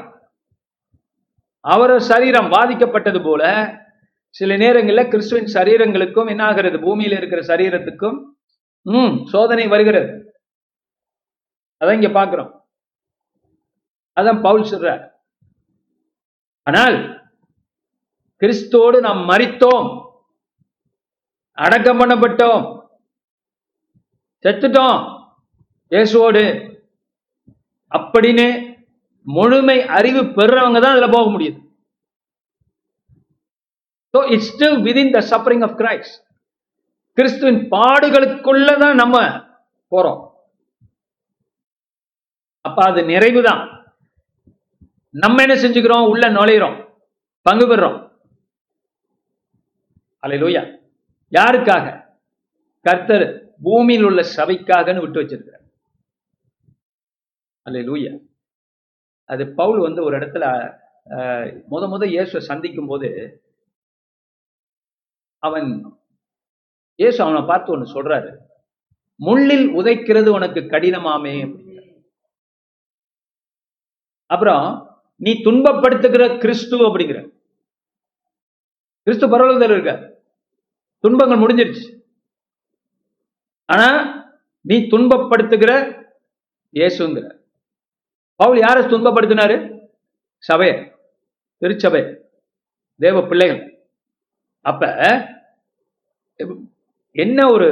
அவர் 1.65 1.95
சரீரம் 2.11 2.49
பாதிக்கப்பட்டது 2.55 3.21
போல 3.27 3.43
சில 4.35 4.57
நேரங்களில் 4.63 5.11
கிறிஸ்துவின் 5.13 5.51
சரீரங்களுக்கும் 5.57 6.31
என்ன 6.33 6.43
ஆகிறது? 6.45 6.77
பூமியில் 6.87 7.17
இருக்கிற 7.19 7.41
சரீரத்துக்கும் 7.51 8.17
ம் 8.87 9.15
சோதனை 9.33 9.67
வருகிறது. 9.75 10.11
அதான் 11.81 11.99
இங்க 12.01 12.11
பாக்குறோம் 12.19 12.51
அதான் 14.17 14.41
பவுல் 14.47 14.71
சொல்ற 14.73 14.89
ஆனால் 16.67 16.97
கிறிஸ்தோடு 18.43 18.99
நாம் 19.07 19.21
மறித்தோம் 19.31 19.89
அடக்கம் 21.65 22.01
பண்ணப்பட்டோம் 22.01 22.63
செத்துட்டோம். 24.45 24.97
இயேசுவோடு 25.93 26.45
அப்படின்னு 27.93 28.47
முழுமை 29.27 29.77
அறிவு 29.99 30.23
பெறுறவங்க 30.39 30.79
தான் 30.81 30.95
அதுல 30.95 31.09
போக 31.15 31.27
முடியுது. 31.35 31.59
So 34.15 34.19
it's 34.35 34.51
still 34.53 34.79
within 34.87 35.15
the 35.17 35.21
suffering 35.31 35.65
of 35.67 35.77
Christ 35.81 36.17
கிறிஸ்துவின் 37.19 37.63
பாடுகளுக்குள்ள 37.75 38.69
தான் 38.83 39.01
நம்ம 39.03 39.17
போறோம். 39.93 40.21
அப்ப 42.65 42.79
அது 42.91 43.01
நிறைவு 43.13 43.41
தான் 43.49 43.63
நம்ம 45.23 45.43
என்ன 45.45 45.55
செஞ்சுக்கிறோம்? 45.63 46.09
உள்ள 46.13 46.25
நுழையிறோம். 46.37 46.77
பங்கு 47.47 47.67
பெறோம் 47.71 47.99
அலையிலோயா 50.23 50.63
யாருக்காக? 51.33 51.87
கர்த்தர் 52.87 53.25
பூமியில் 53.67 54.07
உள்ள 54.09 54.21
சபைக்காகன்னு 54.37 55.03
விட்டு 55.03 55.21
வச்சிருக்கிறார். 55.21 55.65
அல்லேலூயா 57.67 58.13
அது 59.31 59.43
பவுல் 59.59 59.81
வந்து 59.87 60.01
ஒரு 60.07 60.15
இடத்துல 60.19 60.45
முத 61.73 61.85
முத 61.93 62.05
இயேசுவை 62.15 62.43
சந்திக்கும் 62.49 62.91
போது 62.91 63.09
அவன் 65.43 65.69
இயேசு 67.01 67.19
அவனை 67.25 67.43
பார்த்து 67.51 67.73
ஒன்று 67.75 67.95
சொல்றாரு. 67.95 68.31
முள்ளில் 69.21 69.67
உதைக்கிறது 69.79 70.29
உனக்கு 70.39 70.61
கடினமாமே 70.73 71.37
அப்புறம் 74.31 74.67
நீ 75.17 75.33
துன்பப்படுத்துகிற 75.45 76.39
கிறிஸ்து 76.39 76.77
அப்படிங்கிற. 76.77 77.31
கிறிஸ்து 79.03 79.29
பரவலத்தில் 79.29 79.71
இருக்க 79.71 80.21
துன்பங்கள் 81.01 81.39
முடிஞ்சிருச்சு. 81.39 82.03
ஆனா 83.65 83.89
நீ 84.61 84.77
துன்பப்படுத்துகிற 84.79 86.03
இயேசுங்கிற. 86.75 87.31
பவுல் 88.37 88.59
யாரை 88.59 88.83
துன்பப்படுத்தினாரு? 88.85 89.81
சபைய. 90.39 90.99
திருச்சபை. 91.59 92.17
தேவ 92.99 93.23
பிள்ளைகள். 93.23 93.87
அப்ப 94.61 94.83
என்ன 97.11 97.47
ஒரு 97.53 97.69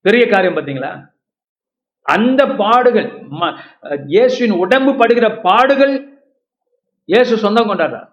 பெரிய 0.00 0.26
காரியம் 0.26 0.56
பார்த்தீங்களா? 0.56 1.16
அந்த 2.02 2.46
பாடுகள் 2.46 3.26
இயேசுவின் 4.06 4.50
உடம்பு 4.50 4.94
படுகிற 4.94 5.40
பாடுகள் 5.40 6.07
இயேசு 7.08 7.42
சொந்தம் 7.44 7.68
கொண்டாடுறார். 7.70 8.08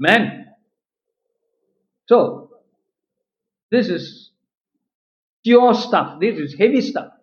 Man 0.00 0.26
so 2.08 2.18
this 3.72 3.90
is 3.96 4.10
pure 5.46 5.78
stuff 5.84 6.12
this 6.22 6.40
is 6.44 6.56
heavy 6.62 6.80
stuff 6.88 7.14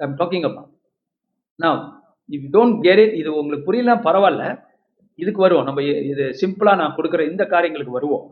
I'm 0.00 0.16
talking 0.22 0.46
அப்பா 0.48 0.64
நான் 1.58 1.80
இஃப் 2.28 2.48
டோன்ட் 2.54 2.76
don't 2.86 2.98
இட் 3.04 3.14
இது 3.20 3.30
உங்களுக்கு 3.40 3.66
புரியலாம் 3.68 4.06
பரவாயில்ல. 4.08 4.44
இதுக்கு 5.18 5.40
வருவோம். 5.44 5.66
நம்ம 5.68 5.82
இது 6.10 6.24
சிம்பிளா 6.40 6.72
நான் 6.80 6.94
கொடுக்குற 6.96 7.22
இந்த 7.30 7.44
காரியங்களுக்கு 7.52 7.96
வருவோம். 7.96 8.26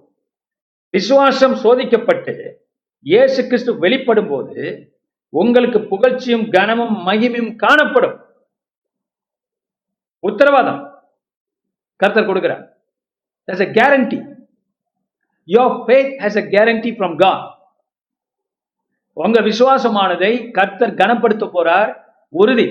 விசுவாசம் 0.95 1.57
சோதிக்கப்பட்டு 1.63 2.35
இயேசு 3.07 3.41
கிறிஸ்து 3.49 3.73
வெளிப்படும் 3.85 4.31
போது 4.33 4.57
உங்களுக்கு 5.33 5.79
புகழ்ச்சியும் 5.93 6.47
கனமும் 6.57 6.95
மகிமையும் 7.09 7.53
காணப்படும். 7.65 8.17
உத்தரவாதம். 10.29 10.81
கர்த்தர் 12.01 12.29
கொடுக்கிறார். 12.31 12.65
There's 13.49 13.63
a 13.67 13.69
guarantee 13.79 14.19
your 15.49 15.65
faith 15.85 16.13
has 16.23 16.41
a 16.43 16.45
guarantee 16.55 16.91
from 16.97 17.17
God 17.23 17.45
உங்க 19.17 19.41
விசுவாசமானதை 19.49 20.33
கர்த்தர் 20.57 20.99
கனப்படுத்த 21.01 21.45
போறார் 21.57 21.91
உறுதி. 22.33 22.67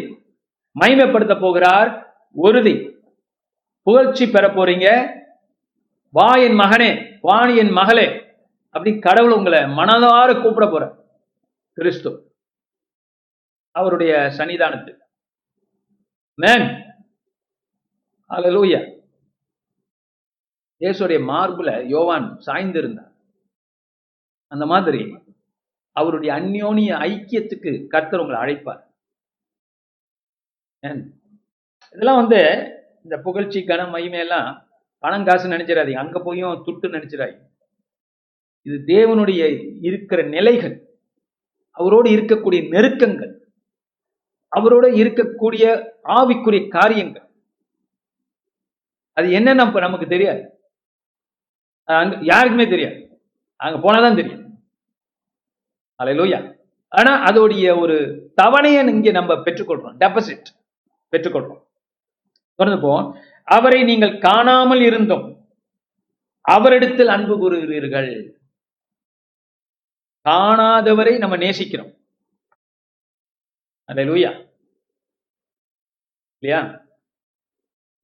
மகிமைப்படுத்த 0.76 1.36
போகிறார் 1.44 1.90
உறுதி. 2.36 2.76
புகழ்ச்சி 3.88 4.26
பெற 4.34 4.46
போறீங்க. 4.58 4.88
வா 6.14 6.30
என் 6.46 6.60
மகனே 6.62 6.92
வாணி 7.28 7.54
என் 7.62 7.74
மகளே 7.80 8.08
அப்படி 8.76 8.92
கடவுள் 9.06 9.36
உங்களை 9.38 9.60
மனதார 9.80 10.30
கூப்பிட 10.42 10.66
போற 10.70 10.84
கிறிஸ்து. 11.78 12.12
அவருடைய 13.76 14.12
சன்னிதானத்து 14.38 14.92
மேன் 16.40 16.66
அல்லேலூயா 18.30 18.80
இயேசுடைய 20.82 21.20
மார்புல 21.32 21.86
யோவான் 21.86 22.38
சாய்ந்திருந்தார். 22.46 23.12
அந்த 24.48 24.66
மாதிரி 24.66 25.18
அவருடைய 25.92 26.34
அந்யோனிய 26.36 26.92
ஐக்கியத்துக்கு 27.10 27.88
கர்த்தர் 27.88 28.20
உங்களை 28.20 28.40
அழைப்பார். 28.42 28.82
ஏன்? 30.80 31.02
இதெல்லாம் 31.92 32.16
வந்து 32.16 32.42
இந்த 33.04 33.18
புகழ்ச்சி 33.18 33.60
கன 33.62 33.82
மகிமையெல்லாம் 33.94 34.68
பணம் 35.00 35.26
காசு 35.26 35.50
நினைச்சிடாதீங்க. 35.50 35.98
அங்க 35.98 36.20
போயும் 36.20 36.66
துட்டு 36.66 36.88
நினைச்சிடாதீங்க. 36.96 37.44
இது 38.62 38.78
தேவனுடைய 38.86 39.42
இருக்கிற 39.82 40.24
நிலைகள். 40.24 40.76
அவரோடு 41.72 42.10
இருக்கக்கூடிய 42.10 42.68
நெருக்கங்கள். 42.68 43.34
அவரோட 44.56 44.86
இருக்கக்கூடிய 45.04 45.66
ஆவிக்குரிய 46.04 46.68
காரியங்கள். 46.68 47.25
அது 49.18 49.28
என்னன்னு 49.38 49.82
நமக்கு 49.86 50.08
தெரியாது. 50.08 50.42
அங்க 51.84 52.18
யாருக்குமே 52.32 52.66
தெரியாது. 52.68 52.98
அங்க 53.56 53.78
போனாதான் 53.86 54.20
தெரியும். 54.20 54.44
அலையிலோயா 56.04 56.40
ஆனா 56.88 57.12
அதோடைய 57.28 57.80
ஒரு 57.80 57.96
தவணையை 58.42 58.82
இங்க 58.94 59.12
நம்ம 59.12 59.34
பெற்றுக்கொள்றோம். 59.46 59.96
டெபாசிட் 60.04 60.50
பெற்றுக்கொள்றோம். 61.14 61.62
தொடர்ந்து 62.58 62.84
போவோம் 62.86 63.08
அவரை 63.44 63.80
நீங்கள் 63.84 64.20
காணாமல் 64.28 64.82
இருந்தோம் 64.82 65.26
அவரிடத்தில் 66.42 67.14
அன்பு 67.16 67.36
கூறுகிறீர்கள். 67.42 68.12
காணாதவரை 70.30 71.14
நம்ம 71.18 71.36
நேசிக்கிறோம். 71.38 71.92
அலையிலூயா 73.90 74.32
இல்லையா? 76.42 76.62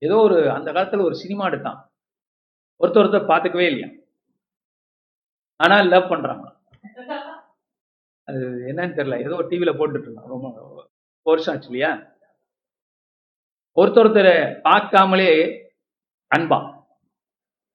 ஏதோ 0.02 0.16
ஒரு 0.26 0.38
அந்த 0.54 0.68
காலத்துல 0.72 1.06
ஒரு 1.08 1.16
சினிமா 1.22 1.44
எடுத்தான். 1.50 1.78
ஒருத்தர் 2.80 3.02
ஒருத்தர் 3.02 3.30
பார்த்துக்கவே 3.30 3.66
இல்லையா? 3.70 3.90
ஆனா 5.60 5.76
லவ் 5.92 6.10
பண்றாங்க. 6.12 6.46
அது 8.28 8.40
என்னன்னு 8.70 8.96
தெரியல. 8.98 9.18
ஏதோ 9.26 9.36
டிவியில 9.50 9.72
போட்டுட்டு 9.78 10.08
இருந்தான். 10.08 10.32
ரொம்ப 10.34 10.46
வருஷம் 11.26 11.54
ஆச்சு 11.54 11.68
இல்லையா? 11.70 11.90
ஒருத்தர் 13.76 14.04
ஒருத்தரை 14.04 14.34
பார்க்காமலே 14.68 15.30
அன்பா. 16.30 16.58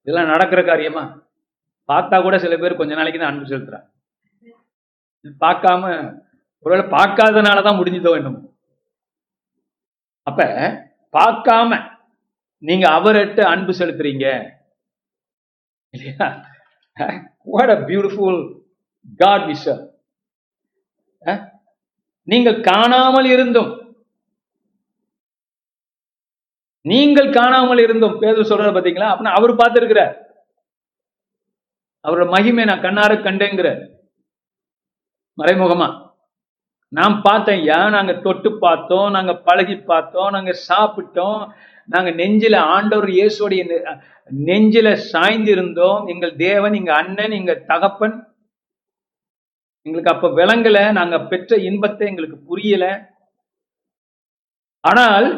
இதெல்லாம் 0.06 0.32
நடக்கிற 0.32 0.60
காரியமா? 0.64 1.04
பார்த்தா 1.88 2.16
கூட 2.22 2.36
சில 2.44 2.54
பேர் 2.62 2.80
கொஞ்ச 2.80 2.92
நாளைக்கு 2.94 3.20
தான் 3.20 3.30
அன்பு 3.32 3.50
செலுத்துறாங்க. 3.52 3.88
பார்க்காம 5.44 5.84
ஒருவேளை 6.66 6.84
பார்க்காதனால 6.96 7.62
தான் 7.66 7.78
முடிஞ்சதோ 7.80 8.12
என்னமோ. 8.18 8.40
அப்ப 10.26 10.42
பார்க்காம 11.16 11.78
நீங்க 12.58 12.88
அவர்கிட்ட 12.88 13.40
அன்பு 13.42 13.72
செலுத்துறீங்க. 13.72 14.54
இல்லையா 15.90 16.26
what 17.44 17.70
a 17.70 17.80
beautiful 17.88 18.40
God 19.16 19.44
we 19.48 19.56
நீங்கள் 22.22 22.60
காணாமல் 22.60 23.24
இருந்தும். 23.24 23.70
நீங்கள் 26.80 27.30
காணாமல் 27.30 27.78
இருந்தும். 27.78 28.18
பேர் 28.18 28.48
சொல்ற 28.50 28.68
பாத்தீங்களா 28.74 29.08
அப்படின்னா 29.12 29.36
அவர் 29.38 29.52
பார்த்திருக்கிறார். 29.54 30.14
அவரோட 32.04 32.30
மகிமை 32.30 32.64
நான் 32.64 32.80
கண்ணார 32.80 33.14
கண்டேங்கிற 33.14 33.68
மறைமுகமா. 35.38 35.88
நாம் 36.88 37.22
பார்த்தேன். 37.22 37.60
ஏன்? 37.76 37.90
நாங்க 37.90 38.12
தொட்டு 38.12 38.58
பார்த்தோம். 38.58 39.10
நாங்க 39.10 39.36
பழகி 39.36 39.76
பார்த்தோம். 39.76 40.30
நாங்க 40.30 40.52
சாப்பிட்டோம். 40.68 41.50
நாங்க 41.88 42.10
நெஞ்சில 42.20 42.56
ஆண்டவர் 42.76 43.10
இயேசுடைய 43.18 43.62
நெஞ்சில 44.30 44.88
சாய்ந்து 45.10 45.50
இருந்தோம் 45.50 46.00
எங்கள் 46.12 46.34
தேவன் 46.46 46.74
எங்க 46.80 46.92
அண்ணன் 47.02 47.36
எங்க 47.40 47.52
தகப்பன். 47.70 48.16
எங்களுக்கு 49.86 50.12
அப்ப 50.14 50.28
விளங்கல. 50.40 50.78
நாங்க 50.98 51.16
பெற்ற 51.30 51.56
இன்பத்தை 51.68 52.06
எங்களுக்கு 52.10 52.38
புரியல. 52.50 52.86
ஆனால் 54.84 55.28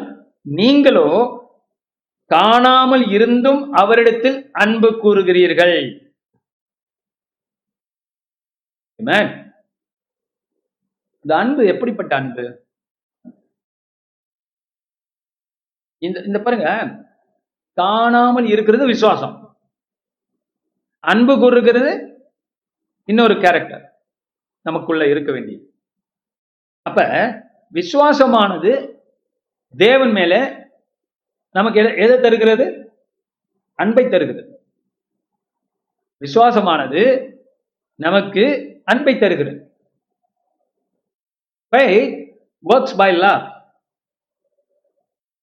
நீங்களோ 0.59 1.07
காணாமல் 2.31 3.05
இருந்தும் 3.15 3.61
அவரிடத்தில் 3.81 4.37
அன்பு 4.63 4.89
கூறுகிறீர்கள். 5.03 5.77
இந்த 11.25 11.31
அன்பு 11.43 11.63
எப்படிப்பட்ட 11.73 12.13
அன்பு? 12.21 12.45
இந்த 16.01 16.19
இந்த 16.19 16.39
பாருங்க. 16.39 16.95
காணாமல் 17.73 18.45
இருக்கிறது 18.45 18.85
விசுவாசம். 18.85 19.57
அன்பு 20.99 21.37
கூறுகிறது 21.37 22.15
இன்னொரு 23.05 23.39
கேரக்டர் 23.39 24.01
நமக்குள்ள 24.61 25.07
இருக்க 25.07 25.31
வேண்டியது. 25.31 25.73
அப்ப 26.81 27.03
விசுவாசமானது 27.73 28.99
தேவன் 29.77 30.11
மேல 30.11 30.65
நமக்கு 31.51 31.79
எதை- 31.79 32.01
எதை 32.01 32.19
தருகிறது? 32.19 32.91
அன்பை 33.75 34.07
தருகிறது. 34.07 34.65
விசுவாசமானது 36.19 37.33
நமக்கு 37.95 38.71
அன்பை 38.85 39.17
தருகிறது. 39.17 39.77
பை 41.69 42.09
works 42.65 42.93
by 42.97 43.49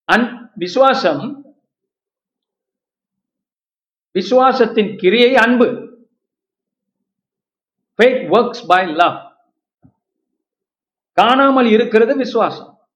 அன் 0.05 0.37
விசுவாசம் 0.59 1.45
விசுவாசத்தின் 4.19 4.99
கிரியை 4.99 5.37
அன்பு. 5.37 5.67
Faith 8.03 8.21
works 8.37 8.59
by 8.69 9.27
காணாமல் 11.13 11.67
இருக்கிறது 11.67 12.17
விசுவாசம். 12.17 12.89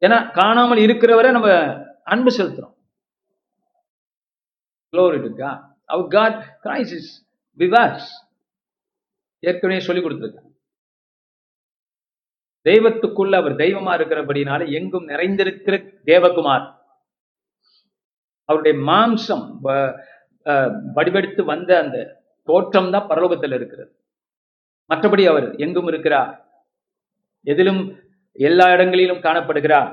ஏன்னா 0.00 0.32
காணாமல் 0.32 0.78
இருக்கிறவரை 0.78 1.30
நம்ம 1.30 1.48
அன்பு 2.04 2.30
செலுத்துறோம். 2.30 2.74
Glory 4.92 5.20
to 5.22 5.44
God. 5.44 5.72
Our 5.88 6.06
God, 6.06 6.56
Christ 6.62 6.92
is 6.92 7.26
with 7.58 7.72
us. 7.72 8.00
ஏற்கனவே 9.38 9.80
சொல்லிக் 9.80 10.04
கொடுத்துருக்கேன். 10.04 10.53
தெய்வத்துக்குள்ள 12.68 13.34
அவர் 13.42 13.54
தெய்வமா 13.62 13.92
இருக்கிறபடினால 13.98 14.60
எங்கும் 14.78 15.08
நிறைந்திருக்கிற 15.12 15.76
தேவகுமார். 16.10 16.66
அவருடைய 18.48 18.74
மாம்சம் 18.90 19.44
வடிவெடுத்து 20.96 21.42
வந்த 21.52 21.70
அந்த 21.82 21.98
தோற்றம் 22.48 22.90
தான் 22.94 23.08
பரலோகத்தில் 23.10 23.54
இருக்கிறது. 23.58 23.90
மற்றபடி 24.90 25.24
அவர் 25.32 25.46
எங்கும் 25.64 25.88
இருக்கிறார்? 25.92 26.32
எதிலும் 27.46 27.82
எல்லா 28.48 28.66
இடங்களிலும் 28.74 29.24
காணப்படுகிறார். 29.26 29.92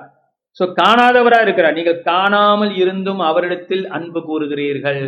சோ 0.58 0.64
காணாதவரா 0.82 1.40
இருக்கிறார். 1.46 1.78
நீங்கள் 1.78 2.04
காணாமல் 2.12 2.74
இருந்தும் 2.82 3.22
அவரிடத்தில் 3.30 3.86
அன்பு 3.98 4.20
கூறுகிறீர்கள். 4.30 5.04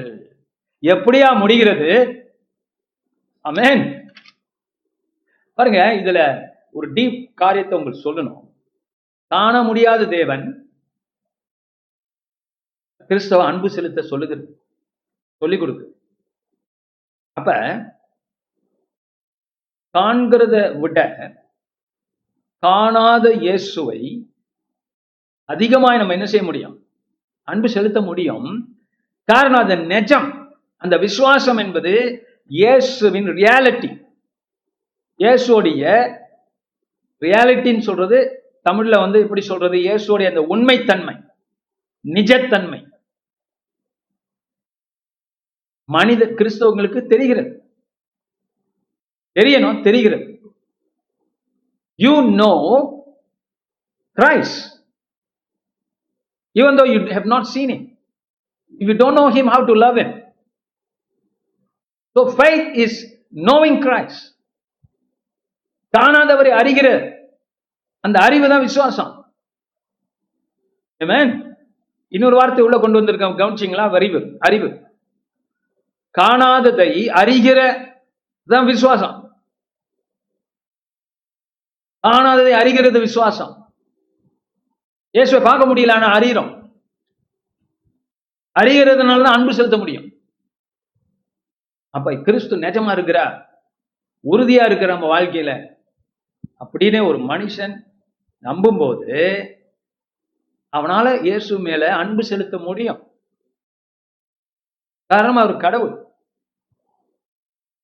எப்படியா 0.84 1.30
முடிகிறது? 1.42 1.92
அமேன் 3.50 3.84
பாருங்க 5.60 5.82
இதுல 6.02 6.20
ஒரு 6.74 6.88
டீப் 6.94 7.18
காரியத்தை 7.34 7.78
உங்களுக்கு 7.78 8.08
சொல்லணும். 8.08 8.42
காண 9.28 9.64
முடியாத 9.64 10.06
தேவன். 10.06 10.46
கிறிஸ்தவ 13.08 13.46
அன்பு 13.46 13.70
செலுத்த 13.70 14.02
சொல்லுகிறது 14.02 14.46
சொல்லிக் 15.42 15.60
கொடுக்கு. 15.60 15.86
அப்ப 17.38 17.52
காண்கிறத 19.96 20.56
விட 20.80 21.00
காணாத 22.64 23.26
இயேசுவை 23.34 24.00
அதிகமாய் 25.50 25.98
நம்ம 25.98 26.14
என்ன 26.14 26.26
செய்ய 26.26 26.46
முடியும்? 26.46 26.76
அன்பு 27.48 27.70
செலுத்த 27.70 28.02
முடியும். 28.02 28.48
காரணம் 29.30 29.64
அது 29.64 29.76
நெஜம். 29.76 30.30
அந்த 30.78 30.96
விசுவாசம் 30.98 31.58
என்பது 31.58 31.94
இயேசுவின் 32.46 33.30
ரியாலிட்டி 33.40 33.92
இயேசுடைய 35.20 35.84
ரியாலிட்டின்னு 37.26 37.88
சொல்றது 37.90 38.18
தமிழ்ல 38.68 39.00
வந்து 39.04 39.18
இப்படி 39.26 39.42
சொல்றது 39.52 39.78
இயேசுடைய 39.86 40.30
அந்த 40.32 40.42
உண்மைத்தன்மை 40.54 41.16
நிஜத்தன்மை 42.06 42.80
மனித 45.90 46.24
கிறிஸ்தவங்களுக்கு 46.40 47.00
தெரிகிறது 47.06 47.52
தெரியணும் 49.36 49.82
தெரிகிறது 49.88 50.28
you 52.00 52.14
know 52.44 52.52
Christ 54.18 54.62
even 56.56 56.76
though 56.76 56.84
you 56.86 57.00
have 57.08 57.26
not 57.26 57.48
seen 57.48 57.70
him. 57.70 57.80
If 58.74 58.88
you 58.88 58.94
don't 58.94 59.16
know 59.16 59.30
him, 59.30 59.48
how 59.48 59.66
to 59.66 59.74
love 59.74 59.98
him? 59.98 60.10
So 62.16 62.32
faith 62.32 62.78
is 62.78 62.94
knowing 63.48 63.82
Christ. 63.82 64.20
காணாதவரை 65.94 66.52
அறிகிற 66.60 66.88
அந்த 68.04 68.18
அறிவு 68.28 68.46
தான் 68.52 68.66
விசுவாசம். 68.68 69.12
இன்னொரு 72.12 72.36
வார்த்தை 72.40 72.64
உள்ள 72.66 72.78
கொண்டு 72.80 73.00
வந்திருக்கோம் 73.00 73.38
கவனிச்சிங்களா? 73.42 73.86
அறிவு 74.00 74.20
அறிவு. 74.48 74.70
காணாததை 76.16 76.90
அறிகிற 77.22 77.60
தான் 78.50 78.68
விசுவாசம். 78.72 79.16
காணாததை 82.04 82.54
அறிகிறது 82.62 82.98
விசுவாசம். 83.06 83.54
இயேசுவை 85.16 85.42
பார்க்க 85.48 85.70
முடியல 85.70 85.96
ஆனா 85.98 86.08
அறிகிறோம் 86.18 86.52
அறிகிறதுனால 88.56 89.24
தான் 89.26 89.36
அன்பு 89.38 89.54
செலுத்த 89.58 89.78
முடியும். 89.82 90.08
அப்ப 91.94 92.14
கிறிஸ்து 92.28 92.56
நிஜமா 92.66 92.92
இருக்கிறா 92.96 93.26
உறுதியா 94.26 94.64
இருக்கிற 94.70 94.90
நம்ம 94.94 95.10
வாழ்க்கையில? 95.14 95.52
அப்படின்னு 96.64 97.00
ஒரு 97.10 97.20
மனுஷன் 97.32 97.74
நம்பும்போது 98.44 99.18
அவனால 100.74 101.22
இயேசு 101.22 101.60
மேல 101.60 101.96
அன்பு 101.96 102.24
செலுத்த 102.24 102.58
முடியும். 102.58 103.12
காரணம் 105.06 105.36
அவர் 105.36 105.58
கடவுள். 105.58 106.16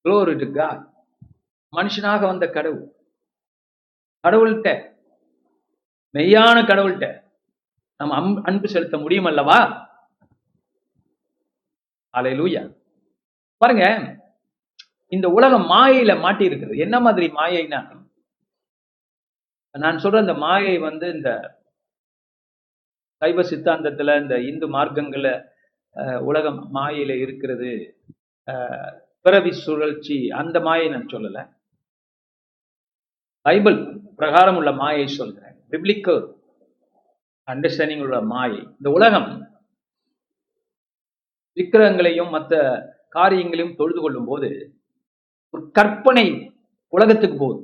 குளோரி 0.06 0.52
மனுஷனாக 1.74 2.22
வந்த 2.22 2.50
கடவுள். 2.50 2.96
கடவுள்கிட்ட 4.24 4.70
மெய்யான 6.14 6.58
கடவுள்கிட்ட 6.66 7.24
நம்ம 7.98 8.42
அன்பு 8.42 8.68
செலுத்த 8.70 8.98
முடியும் 8.98 9.26
அல்லவா? 9.26 9.88
அலையலூயா 12.14 12.76
பாருங்க 13.58 13.86
இந்த 15.08 15.30
உலகம் 15.30 15.70
மாயையில 15.70 16.20
மாட்டி 16.20 16.48
இருக்குது 16.48 16.78
என்ன 16.78 17.00
மாதிரி 17.00 17.28
மாயைனா 17.28 17.99
நான் 19.76 20.02
சொல்ற 20.04 20.20
இந்த 20.22 20.36
மாயை 20.44 20.76
வந்து 20.82 21.08
இந்த 21.12 21.30
சைவ 23.22 23.42
சித்தாந்தத்துல 23.50 24.16
இந்த 24.22 24.36
இந்து 24.50 24.68
மார்க்கங்கள்ல 24.70 25.30
அஹ், 25.96 26.22
உலகம் 26.22 26.60
மாயையில 26.74 27.12
இருக்கிறது. 27.24 27.72
பிறவி 29.26 29.52
சுழற்சி 29.60 30.18
அந்த 30.40 30.58
மாயை 30.60 30.88
நான் 30.90 31.12
சொல்லல. 31.12 31.40
பைபிள் 33.46 33.78
பிரகாரம் 34.20 34.58
உள்ள 34.58 34.72
மாயை 34.76 35.08
சொல்கிறேன் 35.12 35.56
பிப்ளிக்கல் 35.72 36.22
அண்டர்ஸ்டாண்டிங் 37.48 38.04
உள்ள 38.06 38.18
மாயை. 38.32 38.62
இந்த 38.78 38.90
உலகம் 38.98 39.30
விக்கிரகங்களையும் 41.58 42.30
மற்ற 42.30 42.54
காரியங்களையும் 43.10 43.76
தொழுது 43.76 44.00
கொள்ளும் 44.02 44.26
போது 44.26 44.50
ஒரு 45.54 45.64
கற்பனை 45.72 46.26
உலகத்துக்கு 46.94 47.38
போகுது. 47.38 47.62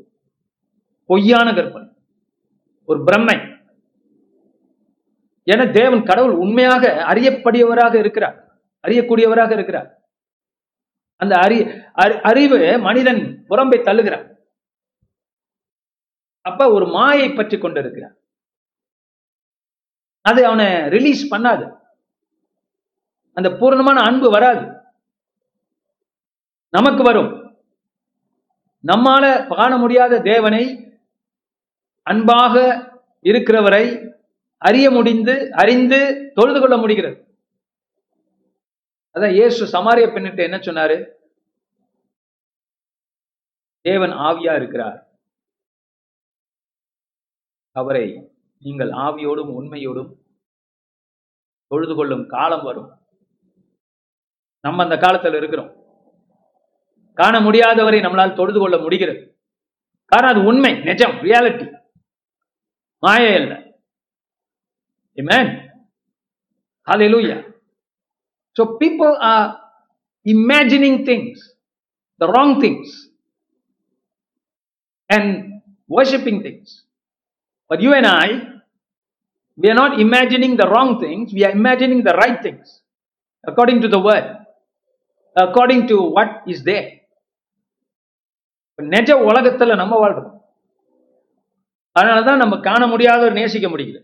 பொய்யான 1.10 1.48
கற்பனை. 1.54 1.85
ஒரு 2.86 3.04
பிரம்மை. 3.04 3.38
என 5.44 5.66
தேவன் 5.72 6.04
கடவுள் 6.04 6.32
உண்மையாக 6.32 6.88
அறியப்படியவராக 7.10 7.96
இருக்கிறார். 8.00 8.38
அறியக்கூடியவராக 8.88 9.52
இருக்கிறார். 9.52 9.90
அந்த 11.16 11.36
அறி 11.36 11.58
அறிவு 12.32 12.80
மனிதன் 12.80 13.46
புறம்பை 13.48 13.80
தள்ளுகிறார். 13.80 14.34
அப்ப 16.42 16.72
ஒரு 16.72 16.88
மாயை 16.88 17.34
பற்றி 17.34 17.58
கொண்டிருக்கிறான் 17.58 18.16
அது 20.22 20.46
அவனை 20.46 20.90
ரிலீஸ் 20.90 21.34
பண்ணாது. 21.34 21.66
அந்த 23.34 23.50
பூரணமான 23.60 24.02
அன்பு 24.02 24.30
வராது. 24.30 24.66
நமக்கு 26.70 27.04
வரும். 27.04 27.32
நம்மால 28.88 29.56
காண 29.56 29.78
முடியாத 29.78 30.20
தேவனை 30.22 30.85
அன்பாக 32.10 32.56
இருக்கிறவரை 33.22 33.86
அறிய 34.58 34.92
முடிந்து 34.92 35.54
அறிந்து 35.54 36.32
தொழுது 36.34 36.60
கொள்ள 36.60 36.78
முடிகிறது. 36.78 37.18
அதான் 39.14 39.32
இயேசு 39.32 39.62
சமாரிய 39.66 40.06
பெண்ணிட்ட 40.10 40.38
என்ன 40.38 40.58
சொன்னாரு? 40.58 40.98
தேவன் 43.82 44.12
ஆவியா 44.12 44.56
இருக்கிறார். 44.56 44.98
அவரை 47.72 48.06
நீங்கள் 48.60 48.90
ஆவியோடும் 48.90 49.52
உண்மையோடும் 49.60 50.12
தொழுது 51.68 51.96
கொள்ளும் 51.96 52.28
காலம் 52.28 52.64
வரும். 52.64 52.90
நம்ம 54.62 54.84
அந்த 54.84 54.96
காலத்துல 54.96 55.38
இருக்கிறோம். 55.38 55.72
காண 57.14 57.40
முடியாதவரை 57.40 58.00
நம்மளால் 58.02 58.36
தொழுது 58.36 58.60
கொள்ள 58.60 58.78
முடிகிறது. 58.78 59.40
காரணம் 60.06 60.36
அது 60.36 60.48
உண்மை 60.48 60.72
நிஜம் 60.80 61.12
ரியாலிட்டி 61.12 61.84
மாயை 63.05 63.35
அல்ல 63.41 63.53
Amen. 65.19 65.71
Hallelujah. 66.87 67.45
So 68.53 68.77
people 68.77 69.17
are 69.21 69.59
imagining 70.25 71.05
things, 71.05 71.55
the 72.19 72.29
wrong 72.29 72.61
things, 72.61 73.09
and 75.09 75.63
worshipping 75.89 76.43
things. 76.43 76.85
But 77.69 77.81
you 77.81 77.93
and 77.93 78.07
I, 78.07 78.27
we 79.57 79.69
are 79.71 79.75
not 79.75 80.01
imagining 80.01 80.57
the 80.57 80.69
wrong 80.69 81.01
things, 81.01 81.33
we 81.33 81.45
are 81.45 81.51
imagining 81.51 82.03
the 82.03 82.15
right 82.15 82.43
things 82.43 82.81
according 83.47 83.81
to 83.83 83.89
the 83.89 83.99
word, 83.99 84.37
according 85.37 85.89
to 85.89 86.03
what 86.03 86.43
is 86.47 86.63
there. 86.65 86.89
நிஜ 88.79 89.13
உலகத்துல 89.29 89.75
நம்ம 89.75 89.95
வாழ்றோம் 90.03 90.34
அதனாலதான் 91.96 92.42
நம்ம 92.44 92.56
காண 92.60 92.82
முடியாத 92.88 93.30
நேசிக்க 93.30 93.68
முடியுது 93.68 94.00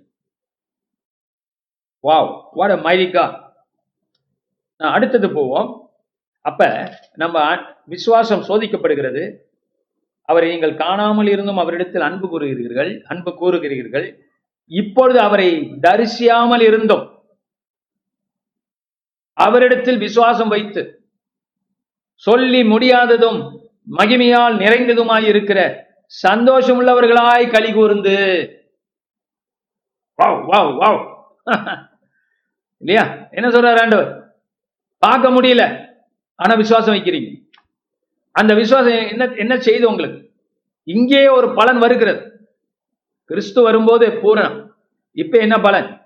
வாவ் 2.03 2.29
வாட் 2.51 2.73
மைரிக்கா 2.85 3.25
நான் 4.81 4.95
அடுத்தது 4.97 5.27
போவோம். 5.29 5.69
அப்ப 6.45 6.61
நம்ம 7.13 7.37
விசுவாசம் 7.85 8.45
சோதிக்கப்படுகிறது. 8.47 9.23
அவரை 10.29 10.47
நீங்கள் 10.51 10.73
காணாமல் 10.75 11.29
இருந்தும் 11.33 11.61
அவரிடத்தில் 11.63 12.07
அன்பு 12.07 12.27
கூறுகிறீர்கள் 12.27 12.91
அன்பு 13.11 13.31
கூறுகிறீர்கள். 13.41 14.07
இப்பொழுது 14.71 15.19
அவரை 15.19 15.49
தரிசியாமல் 15.87 16.63
இருந்தும் 16.69 17.05
அவரிடத்தில் 19.37 19.97
விசுவாசம் 19.97 20.51
வைத்து 20.55 20.81
சொல்லி 22.23 22.61
முடியாததும் 22.63 23.39
மகிமையால் 23.97 24.55
நிறைந்ததுமாய் 24.63 25.27
இருக்கிற 25.31 25.59
சந்தோஷம் 26.11 26.81
உள்ளவர்களாய் 26.81 27.51
களி 27.51 27.73
கூர்ந்து. 27.73 28.15
Wow 30.23 30.43
wow 30.51 30.77
wow. 30.79 31.23
இல்லையா? 32.77 33.27
என்ன 33.31 33.47
சொல்றாரு 33.49 33.81
ஆண்டவர்? 33.81 34.35
பார்க்க 34.97 35.29
முடியல. 35.29 35.87
ஆனா 36.35 36.53
விசுவாசம் 36.53 36.95
வைக்கிறீங்க. 36.95 37.49
அந்த 38.31 38.53
விசுவாசம் 38.53 39.07
என்ன 39.07 39.25
என்ன 39.25 39.59
செய்து 39.59 39.89
உங்களுக்கு? 39.89 40.31
இங்கே 40.83 41.27
ஒரு 41.27 41.53
பலன் 41.53 41.77
வருகிறது. 41.77 42.49
கிறிஸ்து 43.25 43.61
வரும்போது 43.61 44.07
பூரணம். 44.07 44.67
இப்ப 45.11 45.37
என்ன 45.37 45.59
பலன்? 45.59 46.01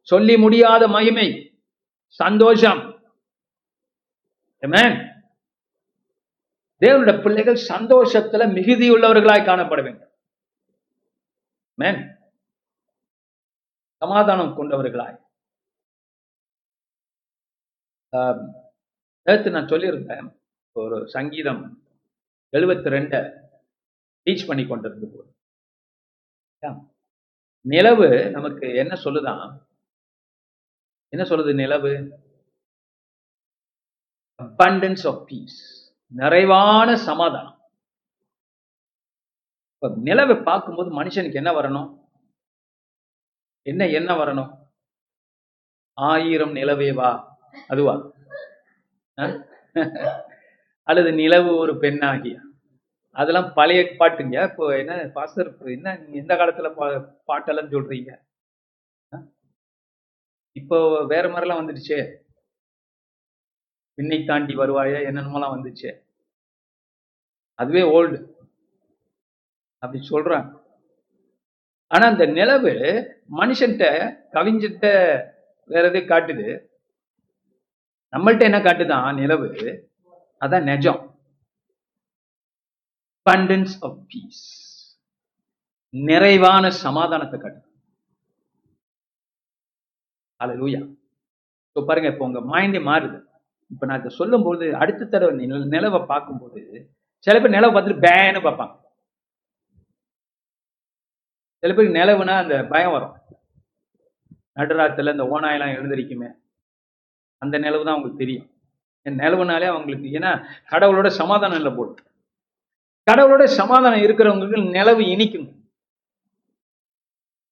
சொல்லி 0.00 0.36
முடியாத 0.36 0.88
மகிமை. 0.88 1.58
சந்தோஷம். 2.06 3.00
தேவனுடைய 6.86 7.22
பிள்ளைகள் 7.22 7.66
சந்தோஷத்துல 7.68 8.44
மிகுதியுள்ளவர்களாய் 8.56 9.46
காணப்பட 9.46 9.82
வேண்டும். 9.82 10.12
சமாதானம் 13.96 14.62
கொண்டவர்களாய். 14.62 15.26
நேற்று 19.22 19.50
நான் 19.50 19.66
சொல்லியிருந்தேன் 19.66 20.40
ஒரு 20.72 21.08
சங்கீதம் 21.08 21.82
எழுபத்தி 22.52 22.90
ரெண்ட 22.94 23.32
டீச் 24.24 24.46
பண்ணி 24.46 24.66
கொண்டிருந்த 24.66 25.06
போது 25.12 25.34
நிலவு 27.60 28.30
நமக்கு 28.30 28.74
என்ன 28.74 28.94
சொல்லுதான் 29.04 29.66
என்ன 31.08 31.28
சொல்லுது 31.28 31.54
நிலவு? 31.54 32.18
Abundance 34.42 35.04
of 35.04 35.28
peace. 35.28 35.77
நிறைவான 36.12 36.96
சமாதானம். 36.96 37.60
இப்ப 39.74 39.96
நிலவை 39.96 40.42
பார்க்கும்போது 40.42 41.02
மனுஷனுக்கு 41.02 41.34
என்ன 41.34 41.52
வரணும்? 41.52 42.06
என்ன 43.62 43.86
என்ன 43.86 44.14
வரணும்? 44.14 44.66
ஆயிரம் 45.92 46.52
நிலவே 46.52 46.92
வா 46.92 47.38
அதுவா? 47.68 48.12
அல்லது 50.82 51.12
நிலவு 51.12 51.56
ஒரு 51.56 51.74
பெண்ணாகிய. 51.74 52.40
அதெல்லாம் 53.10 53.52
பழைய 53.54 53.82
பாட்டுங்க. 53.82 54.50
இப்போ 54.50 54.78
என்ன 54.78 55.10
பாஸ்டர் 55.12 55.58
என்ன 55.58 55.96
நீங்க 55.96 56.16
எந்த 56.16 56.34
காலத்துல 56.34 56.74
பா- 56.74 57.16
பாட்டெல்லாம் 57.26 57.70
சொல்றீங்க? 57.70 58.26
இப்போ 60.52 61.06
வேற 61.06 61.28
மாதிரிலாம் 61.28 61.58
வந்துடுச்சே. 61.62 62.27
விண்ணை 63.98 64.18
தாண்டி 64.24 64.54
வருவாயா 64.56 64.98
என்னென்னலாம் 65.08 65.54
வந்துச்சு. 65.54 65.90
அதுவே 67.58 67.82
ஓல்டு 67.96 68.18
அப்படி 69.82 69.98
சொல்றாங்க 70.10 70.50
ஆனா 71.86 72.04
அந்த 72.12 72.24
நிலவு 72.38 72.72
மனுஷன்கிட்ட 73.40 73.86
கவிஞ்சிட்ட 74.36 74.86
வேற 75.70 75.84
எது 75.90 76.00
காட்டுது? 76.10 76.48
நம்மள்ட்ட 78.12 78.42
என்ன 78.48 78.58
காட்டுதான்? 78.60 79.14
நிலவு. 79.20 79.48
அதான் 80.44 80.66
நிஜம். 80.70 81.00
Abundance 83.26 83.72
ஆஃப் 83.86 83.98
பீஸ் 84.10 84.44
நிறைவான 85.94 86.70
சமாதானத்தை 86.84 87.38
காட்டு 87.40 87.66
அல்லேலூயா 90.40 90.80
இப்போ 91.66 91.80
பாருங்க 91.88 92.10
இப்போ 92.12 92.24
உங்க 92.28 92.40
மைண்டே 92.52 92.80
மாறுது. 92.90 93.18
இப்போ 93.70 93.86
நான் 93.86 93.98
இதை 93.98 94.10
சொல்லும்போது 94.10 94.76
அடுத்த 94.76 95.04
தடவை 95.04 95.46
நில- 95.46 95.78
நிலவை 95.78 96.06
பார்க்கும்போது 96.06 96.90
சில 97.18 97.40
பேர் 97.40 97.50
நிலவை 97.50 97.74
பார்த்துட்டு 97.74 98.00
பேன்னு 98.00 98.40
பார்ப்பாங்க. 98.40 98.80
சில 101.58 101.74
பேருக்கு 101.74 101.98
நிலவுனா 101.98 102.30
அந்த 102.30 102.64
பயம் 102.64 102.90
வரும். 102.90 103.16
நடுராத்துல 104.56 105.10
இந்த 105.12 105.24
ஓனாயெல்லாம் 105.24 105.74
எழுந்திருக்குமே 105.78 106.32
அந்த 107.38 107.58
நிலவு 107.58 107.84
தான் 107.84 107.94
அவங்களுக்கு 107.94 108.18
தெரியும். 108.18 108.50
என் 109.02 109.16
நிலவுனாலே 109.16 109.66
அவங்களுக்கு 109.66 110.08
ஏன்னா 110.08 110.44
கடவுளோட 110.70 111.08
சமாதானம் 111.08 111.56
இல்லை 111.56 111.72
போடும் 111.72 112.06
கடவுளோட 113.10 113.44
சமாதானம் 113.44 114.00
இருக்கிறவங்களுக்கு 114.00 114.70
நிலவு 114.70 115.06
இனிக்கும். 115.06 115.70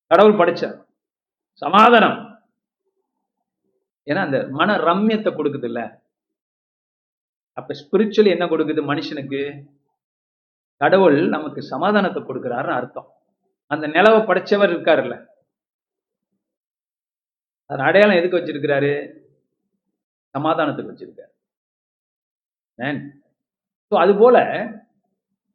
கடவுள் 0.07 0.33
படைச்சார். 0.33 0.85
சமாதானம். 1.53 2.41
ஏன்னா 4.07 4.17
அந்த 4.17 4.47
மன 4.51 4.77
ரம்யத்தை 4.77 5.29
கொடுக்குது 5.29 5.65
இல்ல 5.65 6.06
அப்ப 7.59 7.75
ஸ்பிரிச்சுவலி 7.81 8.31
என்ன 8.35 8.45
கொடுக்குது 8.49 8.83
மனுஷனுக்கு? 8.93 9.41
கடவுள் 10.81 11.19
நமக்கு 11.35 11.61
சமாதானத்தை 11.73 12.21
கொடுக்கிறாருன்னு 12.23 12.79
அர்த்தம். 12.79 13.09
அந்த 13.71 13.87
நிலவை 13.97 14.21
படைச்சவர் 14.29 14.73
இருக்காருல்ல. 14.75 15.15
அதன் 17.71 17.87
அடையாளம் 17.89 18.19
எதுக்கு 18.19 18.39
வச்சிருக்கிறாரு? 18.39 18.93
சமாதானத்துக்கு 20.35 20.93
வச்சிருக்காரு. 20.93 21.33
ஸோ 23.93 23.95
அது 24.05 24.13
போல 24.23 24.37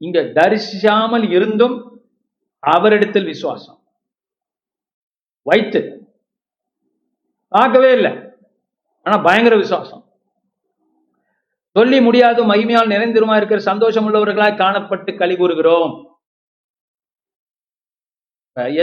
இங்க 0.07 0.19
தரிசிக்காமல் 0.39 1.25
இருந்தும் 1.37 1.77
அவரிடத்தில் 2.63 3.29
விசுவாசம். 3.31 3.79
வைத்து 5.49 5.81
பார்க்கவே 7.53 7.89
இல்லை. 7.97 8.11
ஆனா 9.05 9.15
பயங்கர 9.27 9.55
விசுவாசம். 9.61 10.03
சொல்லி 11.75 11.97
முடியாத 12.05 12.43
மகிமையால் 12.51 12.93
நிறைந்திருமா 12.93 13.35
இருக்கிற 13.39 13.59
சந்தோஷம் 13.71 14.07
உள்ளவர்களாய் 14.07 14.61
காணப்பட்டு 14.61 15.11
களி 15.21 15.35
கூறுகிறோம் 15.41 15.93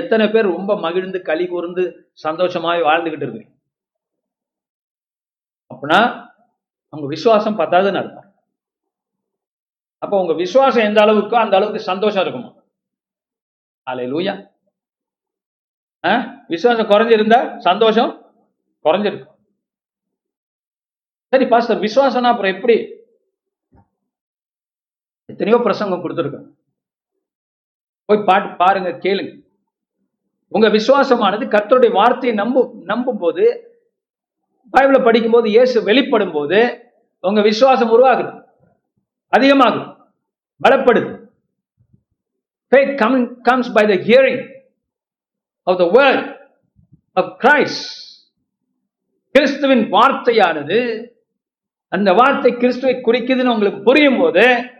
எத்தனை 0.00 0.26
பேர் 0.34 0.54
ரொம்ப 0.56 0.72
மகிழ்ந்து 0.84 1.18
களி 1.28 1.46
கூர்ந்து 1.48 1.82
சந்தோஷமாய் 2.26 2.86
வாழ்ந்துகிட்டு 2.88 3.26
இருக்கு 3.26 3.44
அப்படின்னா 5.70 6.00
அவங்க 6.92 7.06
விசுவாசம் 7.14 7.58
பத்தாதுன்னு 7.58 8.00
அர்த்தம். 8.00 8.28
அப்ப 10.02 10.14
உங்க 10.22 10.34
விசுவாசம் 10.42 10.86
எந்த 10.88 11.00
அளவுக்கோ 11.04 11.36
அந்த 11.44 11.54
அளவுக்கு 11.58 11.80
சந்தோஷம் 11.90 12.22
இருக்குமா? 12.24 12.50
அலை 13.86 14.06
லூயா 14.12 14.34
விசுவாசம் 16.54 16.90
குறைஞ்சிருந்தா 16.92 17.40
சந்தோஷம் 17.68 18.12
குறைஞ்சிருக்கும். 18.84 19.27
சரி 21.32 21.46
பாஸ்டர் 21.52 21.82
விசுவாசம்னா 21.86 22.30
அப்புறம் 22.32 22.54
எப்படி? 22.56 22.76
எத்தனையோ 25.32 25.58
பிரசங்கம் 25.66 26.02
கொடுத்துருக்கோம். 26.04 26.48
போய் 28.04 28.26
பாட்டு 28.28 28.56
பாருங்க 28.62 28.90
கேளுங்க. 29.04 29.32
உங்க 30.48 30.68
விசுவாசமானது 30.68 31.44
கர்த்தருடைய 31.54 31.92
வார்த்தையை 31.92 32.34
நம்பும் 32.38 32.70
நம்பும் 32.90 33.20
போது 33.24 33.44
பைபிளை 34.74 35.00
படிக்கும்போது 35.04 35.48
இயேசு 35.56 35.76
வெளிப்படும் 35.82 36.32
போது 36.32 36.60
உங்க 37.20 37.40
விசுவாசம் 37.50 37.92
உருவாகுது. 37.96 38.32
அதிகமாகும் 39.36 39.88
பலப்படுது. 40.64 41.12
Faith 42.72 42.90
come, 43.00 43.14
comes 43.48 43.66
by 43.76 43.82
the 43.90 43.96
hearing 44.08 44.40
of 45.66 45.74
the 45.82 45.86
word 45.98 46.18
of 47.16 47.26
Christ. 47.42 47.84
கிறிஸ்துவின் 49.34 49.84
வார்த்தையானது 49.94 50.78
அந்த 51.88 52.12
வார்த்தை 52.12 52.52
கிறிஸ்துவை 52.52 52.94
குறிக்குதுன்னு 52.94 53.52
உங்களுக்கு 53.52 53.82
புரியும் 53.82 54.18
போது 54.18 54.70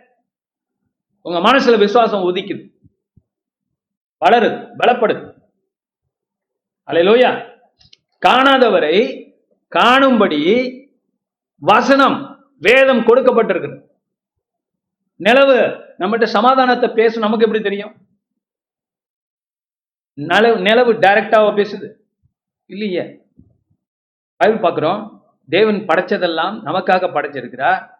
உங்க 1.21 1.53
மனசுல 1.53 1.79
விசுவாசம் 1.79 2.35
உதிக்குது. 2.35 2.71
வளருது 4.25 4.75
பலப்படுது. 4.79 5.35
அலையிலோயா. 6.87 7.61
காணாதவரை 8.27 9.27
காணும்படி 9.69 10.41
வசனம் 11.57 12.45
வேதம் 12.59 12.99
கொடுக்கப்பட்டிருக்கு 12.99 13.87
நிலவு 15.17 15.55
நம்மகிட்ட 15.99 16.25
சமாதானத்தை 16.25 16.91
பேச 16.91 17.19
நமக்கு 17.19 17.45
எப்படி 17.45 17.63
தெரியும்? 17.63 17.95
நிலவு 20.15 20.61
நிலவு 20.61 20.93
டைரக்டாவா 20.93 21.51
பேசுது. 21.57 21.93
இல்லையே. 22.67 23.23
பைபிள் 24.37 24.71
பார்க்குறோம். 24.71 25.18
தேவன் 25.49 25.87
படைச்சதெல்லாம் 25.87 26.55
நமக்காக 26.65 27.07
படைச்சிருக்கிறார். 27.09 27.91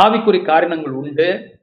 ஆவிக்குறி 0.00 0.44
காரணங்கள் 0.44 0.92
உண்டு. 0.92 1.58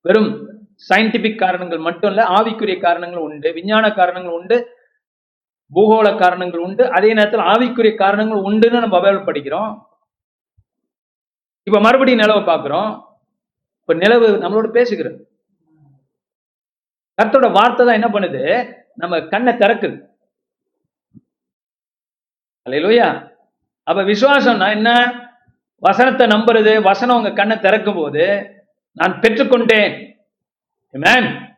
வெறும் 0.00 0.50
சயின்டிபிக் 0.88 1.38
காரணங்கள் 1.38 1.78
மட்டும் 1.78 2.10
இல்லை 2.10 2.26
ஆவிக்குரிய 2.26 2.80
காரணங்கள் 2.80 3.18
உண்டு 3.18 3.52
விஞ்ஞான 3.52 3.92
காரணங்கள் 3.92 4.32
உண்டு 4.32 4.80
பூகோள 5.74 6.18
காரணங்கள் 6.18 6.60
உண்டு 6.60 6.90
அதே 6.90 7.14
நேரத்தில் 7.14 7.40
ஆவிக்குரிய 7.40 7.96
காரணங்கள் 7.96 8.38
உண்டுன்னு 8.38 8.80
நம்ம 8.80 9.00
பைபிள் 9.00 9.34
படிக்கிறோம். 9.34 9.82
இப்ப 11.62 11.80
மறுபடியும் 11.80 12.20
நிலவை 12.20 12.44
பார்க்கிறோம். 12.44 13.18
இப்ப 13.80 13.94
நிலவு 13.94 14.28
நம்மளோட 14.28 14.66
பேசுகிறது. 14.66 15.20
கர்த்தோட 17.22 17.52
வார்த்தை 17.52 17.86
தான் 17.86 18.02
என்ன 18.02 18.08
பண்ணுது? 18.08 18.74
நம்ம 18.94 19.20
கண்ணை 19.20 19.54
திறக்குது. 19.54 20.06
அல்லையிலோயா 22.68 23.31
அப்ப 23.82 24.02
விசுவாசம்னா 24.02 24.70
என்ன? 24.70 25.12
வசனத்தை 25.78 26.26
நம்புறது 26.26 26.82
வசனம் 26.82 27.16
உங்க 27.16 27.30
கண்ணை 27.30 27.58
திறக்கும் 27.58 27.94
போது 27.94 28.54
நான் 28.92 29.12
பெற்றுக்கொண்டேன். 29.12 30.16
Amen. 30.92 31.50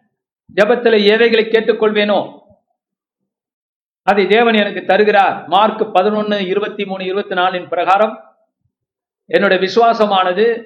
ஜெபத்துல 0.54 1.04
எவைகளை 1.04 1.44
கேட்டுக்கொள்வேனோ? 1.44 2.38
அதை 4.02 4.26
தேவன் 4.26 4.54
எனக்கு 4.54 4.84
தருகிறார். 4.84 5.46
மார்க் 5.46 5.94
பதினொன்னு 5.94 6.46
இருபத்தி 6.46 6.84
மூணு 6.84 7.04
இருபத்தி 7.04 7.34
நாலின் 7.34 7.68
பிரகாரம் 7.68 8.36
என்னுடைய 9.26 9.62
விசுவாசமானது 9.64 10.64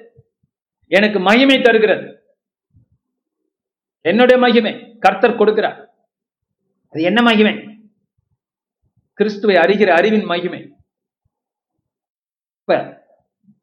எனக்கு 0.87 1.19
மகிமை 1.19 1.61
தருகிறது. 1.61 2.23
என்னுடைய 4.01 4.41
மகிமை 4.41 4.97
கர்த்தர் 4.99 5.37
கொடுக்கிறார். 5.37 5.85
அது 6.89 7.01
என்ன 7.01 7.21
மகிமை? 7.21 7.79
கிறிஸ்துவை 9.13 9.55
அறிகிற 9.55 9.87
அறிவின் 9.87 10.23
மகிமை. 10.23 10.73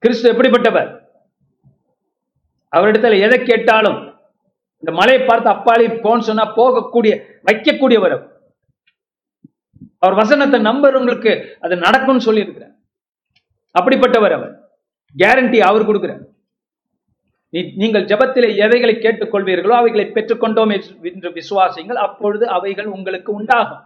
கிறிஸ்து 0.02 0.30
எப்படிப்பட்டவர்? 0.32 0.90
அவரிடத்துல 2.72 3.18
எதை 3.26 3.38
கேட்டாலும் 3.42 3.98
இந்த 4.82 4.92
மலையை 4.98 5.20
பார்த்து 5.28 5.48
அப்பாலே 5.54 5.86
போன்னு 6.04 6.28
சொன்னா 6.28 6.44
போகக்கூடிய 6.58 7.12
வைக்கக்கூடியவர் 7.48 8.14
அவர். 8.16 8.26
வசனத்தை 10.20 10.58
நம்புறவங்களுக்கு 10.66 11.32
அது 11.64 11.74
நடக்கும்னு 11.84 12.26
சொல்லி 12.26 12.44
இருக்கிறார் 12.44 12.74
அப்படிப்பட்டவர் 13.74 14.34
அவர். 14.36 14.52
கேரண்டி 15.14 15.58
அவர் 15.68 15.88
கொடுக்கிறார். 15.88 16.22
நீங்கள் 17.82 18.06
ஜபத்திலே 18.10 18.48
எவைகளை 18.64 18.94
கேட்டுக்கொள்வீர்களோ 19.04 19.74
அவைகளை 19.80 20.06
பெற்றுக்கொண்டோம் 20.16 20.72
என்று 21.10 21.30
விசுவாசிங்கள் 21.38 22.00
அப்பொழுது 22.06 22.44
அவைகள் 22.56 22.88
உங்களுக்கு 22.96 23.30
உண்டாகும். 23.38 23.82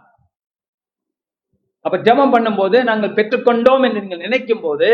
அப்ப 1.81 1.97
ஜெபம் 1.97 2.33
பண்ணும்போது 2.33 2.83
நாங்கள் 2.83 3.09
பெற்றுக்கொண்டோம் 3.09 3.85
என்று 3.87 4.01
நீங்கள் 4.01 4.17
நினைக்கும் 4.17 4.61
போது 4.61 4.89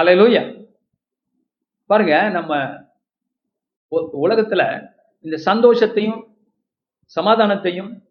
அல்லேலூயா 0.00 0.66
பாருங்க 1.86 2.30
நம்ம 2.30 2.56
உலகத்துல 4.22 4.92
இந்த 5.20 5.36
சந்தோஷத்தையும் 5.44 6.26
சமாதானத்தையும் 7.16 8.06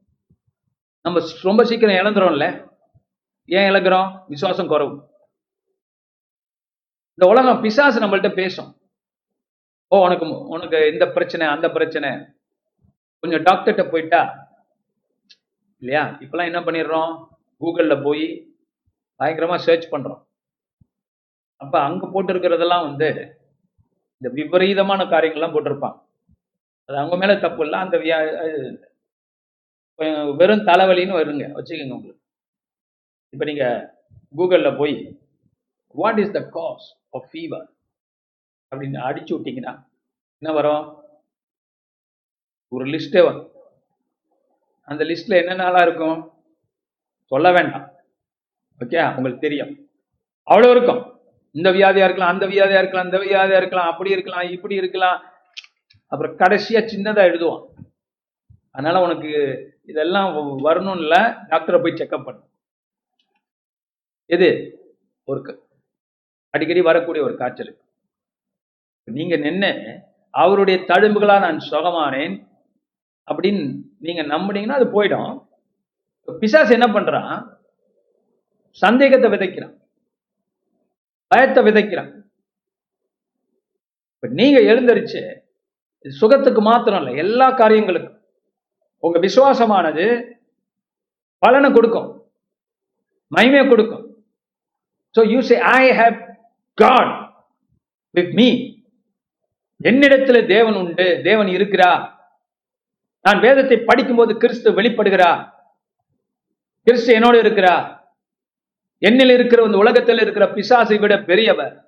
நம்ம 1.02 1.19
ரொம்ப 1.41 1.63
சீக்கிரம் 1.63 1.95
இழந்துறோம்ல? 1.95 2.69
ஏன் 3.45 3.71
இழக்கிறோம்? 3.71 4.23
விசுவாசம் 4.28 4.69
குறவு. 4.69 4.95
இந்த 7.13 7.28
உலகம் 7.28 7.62
பிசாசு 7.62 8.00
நம்மள்ட்ட 8.00 8.34
பேசும். 8.34 8.82
ஓ 9.88 10.02
உனக்கு 10.04 10.26
உனக்கு 10.47 10.91
இந்த 10.91 11.08
பிரச்சனை 11.08 11.47
அந்த 11.47 11.71
பிரச்சனை. 11.71 12.10
கொஞ்சம் 13.19 13.43
டாக்டர்கிட்ட 13.43 13.91
போயிட்டா 13.91 14.47
இல்லையா? 15.82 16.04
இப்பெல்லாம் 16.24 16.50
என்ன 16.52 16.60
பண்ணிடுறோம்? 16.68 17.12
கூகுளில் 17.62 18.04
போய் 18.08 18.26
பயங்கரமாக 19.20 19.66
சர்ச் 19.68 19.92
பண்ணுறோம் 19.94 20.22
அப்போ 21.62 21.78
அங்கே 21.88 22.08
போட்டிருக்கிறதெல்லாம் 22.13 22.88
வந்து 22.90 23.10
இந்த 24.22 24.30
விபரீதமான 24.40 25.02
காரியங்கள்லாம் 25.13 25.56
போட்டிருப்பான் 25.56 25.98
அது 26.90 26.98
அவங்க 27.02 27.16
மேலே 27.22 27.36
தப்பு 27.46 27.62
இல்லை. 27.66 27.78
அந்த 27.86 27.96
வியா 28.04 28.18
கொஞ்சம் 30.00 30.30
வெறும் 30.40 30.68
தலைவலின்னு 30.70 31.20
வருங்க. 31.20 31.46
வச்சுக்கோங்க 31.58 31.98
உங்களுக்கு. 31.98 32.22
இப்போ 33.34 33.46
நீங்கள் 33.50 33.80
கூகுளில் 34.40 34.78
போய் 34.82 34.96
what 35.96 36.20
is 36.24 36.36
the 36.38 36.42
cause 36.58 36.86
of 37.18 37.28
fever 37.32 37.66
அப்படின்னு 38.72 39.00
அடிச்சு 39.08 39.34
விட்டிங்கன்னா 39.36 39.74
என்ன 40.42 40.54
வரும்? 40.60 40.86
ஒரு 42.72 42.86
லிஸ்ட்டே 42.94 43.22
வரும். 43.28 43.48
அந்த 44.88 45.04
லிஸ்ட்ல 45.04 45.36
என்னென்னலாம் 45.38 45.82
இருக்கும்? 45.82 46.43
சொல்ல 47.26 47.52
வேண்டாம். 47.52 47.91
ஓகே 48.80 49.15
உங்களுக்கு 49.15 49.39
தெரியும். 49.39 49.89
அவ்வளவு 50.43 50.76
இருக்கும். 50.76 51.19
இந்த 51.52 51.71
வியாதியா 51.71 52.04
இருக்கலாம் 52.04 52.34
அந்த 52.34 52.45
வியாதியா 52.45 52.78
இருக்கலாம் 52.78 53.06
இந்த 53.06 53.17
வியாதியா 53.17 53.58
இருக்கலாம் 53.58 53.91
அப்படி 53.91 54.10
இருக்கலாம் 54.10 54.41
இப்படி 54.41 54.76
இருக்கலாம். 54.76 55.23
அப்புறம் 56.08 56.38
கடைசியா 56.38 56.84
சின்னதா 56.86 57.23
எழுதுவான். 57.23 57.65
அதனால 58.71 59.06
உனக்கு 59.06 59.32
இதெல்லாம் 59.86 60.36
வ- 60.36 60.62
வரணும் 60.62 60.97
இல்ல 60.97 61.15
டாக்டரை 61.50 61.82
போய் 61.82 61.93
செக்அப் 61.93 62.23
பண்ணு. 62.23 62.41
எது? 64.26 64.78
ஒரு 65.23 65.41
க- 65.41 65.60
அடிக்கடி 66.50 66.82
வரக்கூடிய 66.82 67.23
ஒரு 67.23 67.38
காய்ச்சல். 67.38 67.78
நீங்க 69.04 69.36
நின்று 69.36 70.00
அவருடைய 70.32 70.80
தழும்புகளா 70.80 71.39
நான் 71.39 71.58
சுகமானேன் 71.58 72.57
அப்படின்னு 73.28 73.63
நீங்க 74.06 74.22
நம்புனீங்கன்னா 74.34 74.80
அது 74.80 74.88
போயிடும். 74.96 75.32
பிசாஸ் 76.28 76.76
என்ன 76.78 76.88
பண்றான்? 76.96 77.34
சந்தேகத்தை 78.84 79.28
விதைக்கிறான். 79.34 79.76
பயத்தை 81.32 81.62
விதைக்கிறான். 81.68 82.12
இப்ப 84.16 84.28
நீங்க 84.40 84.60
எழுந்தரிச்சு 84.72 85.22
இது 86.06 86.20
சுகத்துக்கு 86.22 86.62
மாத்திரம் 86.70 87.00
இல்லை 87.02 87.13
எல்லா 87.24 87.48
காரியங்களுக்கும். 87.62 88.18
உங்க 89.04 89.18
விசுவாசமானது 89.26 90.06
பலனை 91.44 91.70
கொடுக்கும். 91.72 92.10
மகிமையை 93.32 93.66
கொடுக்கும். 93.68 94.06
So 95.16 95.22
you 95.34 95.40
say 95.50 95.58
I 95.80 95.84
have 96.00 96.18
God 96.78 97.13
with 98.18 98.34
me 98.40 98.48
என்னிடத்துல 99.90 100.38
தேவன் 100.54 100.78
உண்டு 100.82 101.08
தேவன் 101.28 101.50
இருக்கிறா 101.58 101.90
நான் 103.28 103.40
வேதத்தை 103.40 103.78
படிக்கும்போது 103.78 104.38
கிறிஸ்து 104.38 104.72
வெளிப்படுகிறார். 104.72 105.50
கிறிஸ்து 106.84 107.13
என்னோடு 107.13 107.40
இருக்கிறார். 107.40 108.16
என்னில் 109.02 109.34
இருக்கிற 109.34 109.63
இந்த 109.63 109.78
உலகத்தில் 109.78 110.20
இருக்கிற 110.20 110.46
பிசாசை 110.46 111.00
விட 111.00 111.18
பெரியவர். 111.18 111.86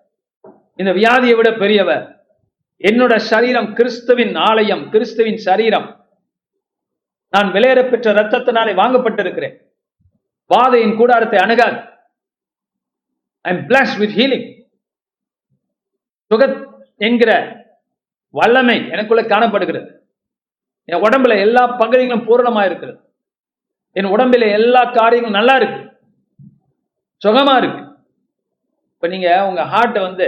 இந்த 0.75 0.91
வியாதியை 0.91 1.35
விட 1.35 1.51
பெரியவர். 1.51 2.25
என்னோட 2.79 3.17
சரீரம் 3.17 3.73
கிறிஸ்துவின் 3.73 4.35
ஆலயம் 4.35 4.89
கிறிஸ்துவின் 4.89 5.37
சரீரம். 5.37 6.09
நான் 7.29 7.51
விலையேற 7.51 7.89
பெற்ற 7.89 8.13
ரத்தத்தினாலே 8.13 8.73
வாங்கப்பட்டிருக்கிறேன். 8.73 9.57
பாதையின் 10.45 10.95
கூடாரத்தை 10.95 11.39
அணுகாது. 11.39 11.77
I 13.41 13.55
am 13.55 13.67
bless 13.67 13.97
with 13.97 14.17
healing 14.17 14.63
Suhada 16.29 16.67
என்கிற 16.95 17.55
வல்லமை 18.29 18.89
எனக்குள்ள 18.89 19.25
காணப்படுகிறது. 19.25 19.98
என் 20.89 21.03
உடம்புல 21.05 21.33
எல்லா 21.45 21.63
பகுதிகளும் 21.81 22.27
பூரணமா 22.29 22.61
இருக்கிறது 22.65 22.99
என் 23.95 24.11
உடம்புல 24.15 24.47
எல்லா 24.59 24.81
காரியங்களும் 24.97 25.39
நல்லா 25.39 25.55
இருக்கு 25.61 25.81
சுகமா 27.21 27.53
இருக்கு. 27.61 27.81
இப்ப 28.93 29.07
நீங்க 29.07 29.29
உங்க 29.47 29.61
ஹார்ட்டை 29.73 30.01
வந்து 30.01 30.25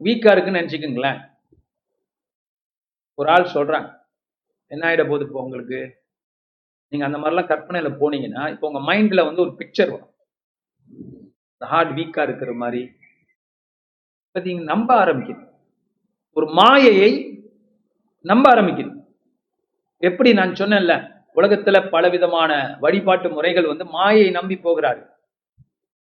வீக்கா 0.00 0.30
இருக்குன்னு 0.32 0.60
நினைச்சுக்கோங்களேன். 0.60 1.20
ஒரு 3.18 3.28
ஆள் 3.34 3.52
சொல்றாங்க 3.54 3.88
என்ன 4.70 4.82
ஆயிட 4.88 5.02
போகுது 5.08 5.26
இப்போ 5.26 5.42
உங்களுக்கு? 5.42 5.78
நீங்க 6.92 7.04
அந்த 7.06 7.18
மாதிரிலாம் 7.18 7.50
கற்பனையில 7.50 7.90
போனீங்கன்னா 8.00 8.42
இப்போ 8.52 8.66
உங்க 8.70 8.80
மைண்ட்ல 8.88 9.24
வந்து 9.24 9.42
ஒரு 9.42 9.52
பிக்சர் 9.60 9.92
வரும். 9.94 10.12
ஹார்ட் 11.60 11.92
வீக்கா 11.98 12.22
இருக்கிற 12.22 12.50
மாதிரி. 12.62 12.82
இப்ப 14.26 14.62
நம்ப 14.72 14.90
ஆரம்பிக்கணும். 15.04 15.52
ஒரு 16.36 16.46
மாயையை 16.60 17.10
நம்ப 18.24 18.46
ஆரம்பிக்கணும். 18.54 18.95
எப்படி 20.08 20.30
நான் 20.32 20.58
சொன்னேன்ல 20.60 20.94
உலகத்துல 21.36 21.76
பலவிதமான 21.94 22.52
வழிபாட்டு 22.80 23.28
முறைகள் 23.30 23.70
வந்து 23.70 23.84
மாயை 23.96 24.28
நம்பி 24.30 24.56
போகிறார்கள். 24.56 25.10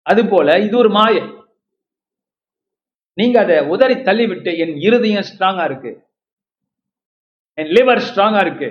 அதுபோல 0.06 0.58
இது 0.66 0.76
ஒரு 0.78 0.90
மாயை. 0.90 1.24
நீங்க 3.18 3.38
அதை 3.40 3.58
உதறி 3.74 3.96
தள்ளிவிட்டு 4.08 4.52
என் 4.64 4.76
இருதயம் 4.78 5.28
ஸ்ட்ராங்கா 5.30 5.64
இருக்கு. 5.64 5.92
என் 7.58 7.72
லிவர் 7.78 8.02
ஸ்ட்ராங்கா 8.08 8.42
இருக்கு. 8.46 8.70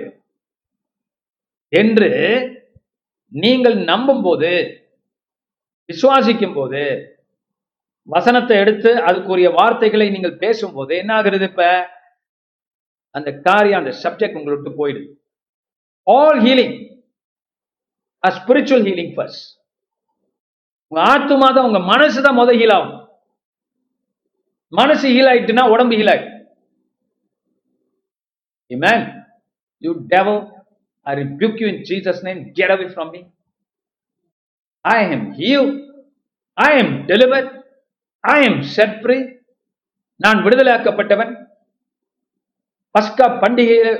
என்று 1.73 2.09
நீங்கள் 3.31 3.77
நம்பும் 3.91 4.23
போது 4.23 4.51
விசுவாசிக்கும் 5.89 6.55
போது 6.55 6.81
வசனத்தை 8.07 8.55
எடுத்து 8.57 8.89
அதுக்குரிய 9.07 9.47
வார்த்தைகளை 9.59 10.07
நீங்கள் 10.09 10.41
பேசும்போது 10.43 10.93
என்ன 11.01 11.11
ஆகுறது 11.21 11.45
இப்ப? 11.49 11.63
அந்த 13.15 13.29
காரியம் 13.47 13.81
அந்த 13.81 13.93
சப்ஜெக்ட் 14.03 14.39
உங்களுக்கு 14.39 14.71
போயிடுது 14.79 15.07
all 16.07 16.41
healing 16.45 16.75
a 18.23 18.31
spiritual 18.39 18.85
healing 18.89 19.13
first 19.15 19.45
உங்க 20.91 21.01
ஆத்துமா 21.13 21.47
தான் 21.55 21.67
உங்க 21.69 21.81
மனசு 21.93 22.19
தான் 22.25 22.39
முத 22.41 22.53
ஹீல் 22.61 22.75
ஆகும் 22.77 22.93
மனசு 24.73 25.07
ஹீல் 25.15 25.31
ஆயிட்டுனா 25.31 25.65
உடம்பு 25.73 25.97
ஹீல் 25.99 26.13
ஆயிடும் 26.13 26.31
Amen. 28.71 29.01
You 29.81 30.07
devil, 30.07 30.37
I 31.05 31.15
rebuke 31.15 31.59
you 31.59 31.67
in 31.67 31.85
Jesus' 31.85 32.23
name. 32.23 32.53
Get 32.53 32.71
away 32.71 32.89
from 32.89 33.11
me. 33.11 33.19
I 34.85 34.99
am 35.05 35.33
healed. 35.33 35.73
I 36.57 36.73
am 36.73 37.05
delivered. 37.05 37.49
I 38.23 38.39
am 38.41 38.63
set 38.75 39.01
free. 39.03 39.21
நான் 40.19 40.41
விடுதலையாக்கப்பட்டவன் 40.43 41.31
பஸ்கா 42.97 43.27
பண்டிகையை 43.43 43.91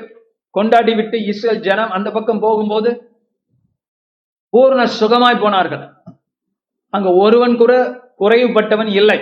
கொண்டாடி 0.58 0.94
விட்டு 0.96 1.18
இஸ்ரேல் 1.32 1.64
ஜனம் 1.68 1.94
அந்த 1.98 2.10
பக்கம் 2.16 2.44
போகும்போது 2.46 2.90
பூர்ண 4.54 4.82
சுகமாய் 5.00 5.44
போனார்கள். 5.44 5.84
அங்க 6.94 7.10
ஒருவன் 7.24 7.56
கூட 7.62 7.74
குறைவுபட்டவன் 8.22 8.92
இல்லை. 9.00 9.20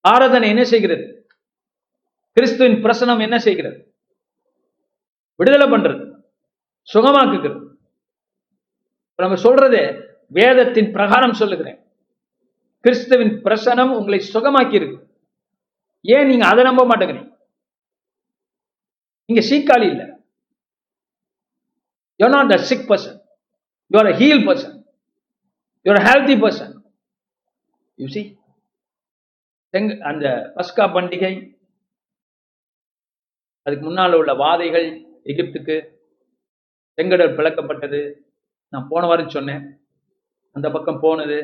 ஆராதனை 0.00 0.48
என்ன 0.52 0.62
செய்கிறது? 0.72 1.04
கிறிஸ்துவின் 2.36 2.78
பிரசனம் 2.84 3.20
என்ன 3.26 3.36
செய்கிறது? 3.46 3.76
விடுதலை 5.40 5.66
பண்றது 5.72 6.02
சுகமாக்குகிறது. 6.88 7.60
நம்ம 9.18 9.36
சொல்றது 9.46 9.80
வேதத்தின் 10.38 10.92
பிரகாரம் 10.96 11.38
சொல்லுகிறேன். 11.40 11.78
கிறிஸ்துவின் 12.84 13.34
பிரசனம் 13.46 13.92
உங்களை 13.98 14.18
சுகமாக்கி 14.34 14.78
இருக்கு 14.80 14.98
ஏன் 16.04 16.28
நீங்க 16.30 16.44
அதை 16.52 16.62
நம்ப 16.68 16.84
மாட்டேங்கிறீங்க? 16.90 17.31
இங்க 19.32 19.42
சீக்காளி 19.50 19.86
இல்ல. 19.92 20.02
You 22.20 22.28
not 22.28 22.52
a 22.58 22.60
sick 22.70 22.86
person 22.90 23.18
you 23.90 23.98
are 24.00 24.10
a 24.12 24.16
heal 24.20 24.44
person 24.48 24.76
you 25.86 25.92
are 25.94 26.04
healthy 26.08 26.36
person 26.44 26.72
you 27.98 28.08
see 28.08 28.22
அந்த 30.10 30.26
பஸ்கா 30.56 30.84
பண்டிகை 30.94 31.32
அதுக்கு 33.66 33.84
முன்னால 33.88 34.16
உள்ள 34.20 34.32
வாதைகள் 34.34 34.86
எகிப்துக்கு 35.30 35.76
செங்கடல் 36.98 37.36
பிளக்கப்பட்டது. 37.36 38.00
நான் 38.68 38.88
போன 38.88 39.06
வாரம் 39.06 39.28
சொன்னேன். 39.28 39.62
அந்த 40.52 40.70
பக்கம் 40.70 41.00
போனது. 41.00 41.38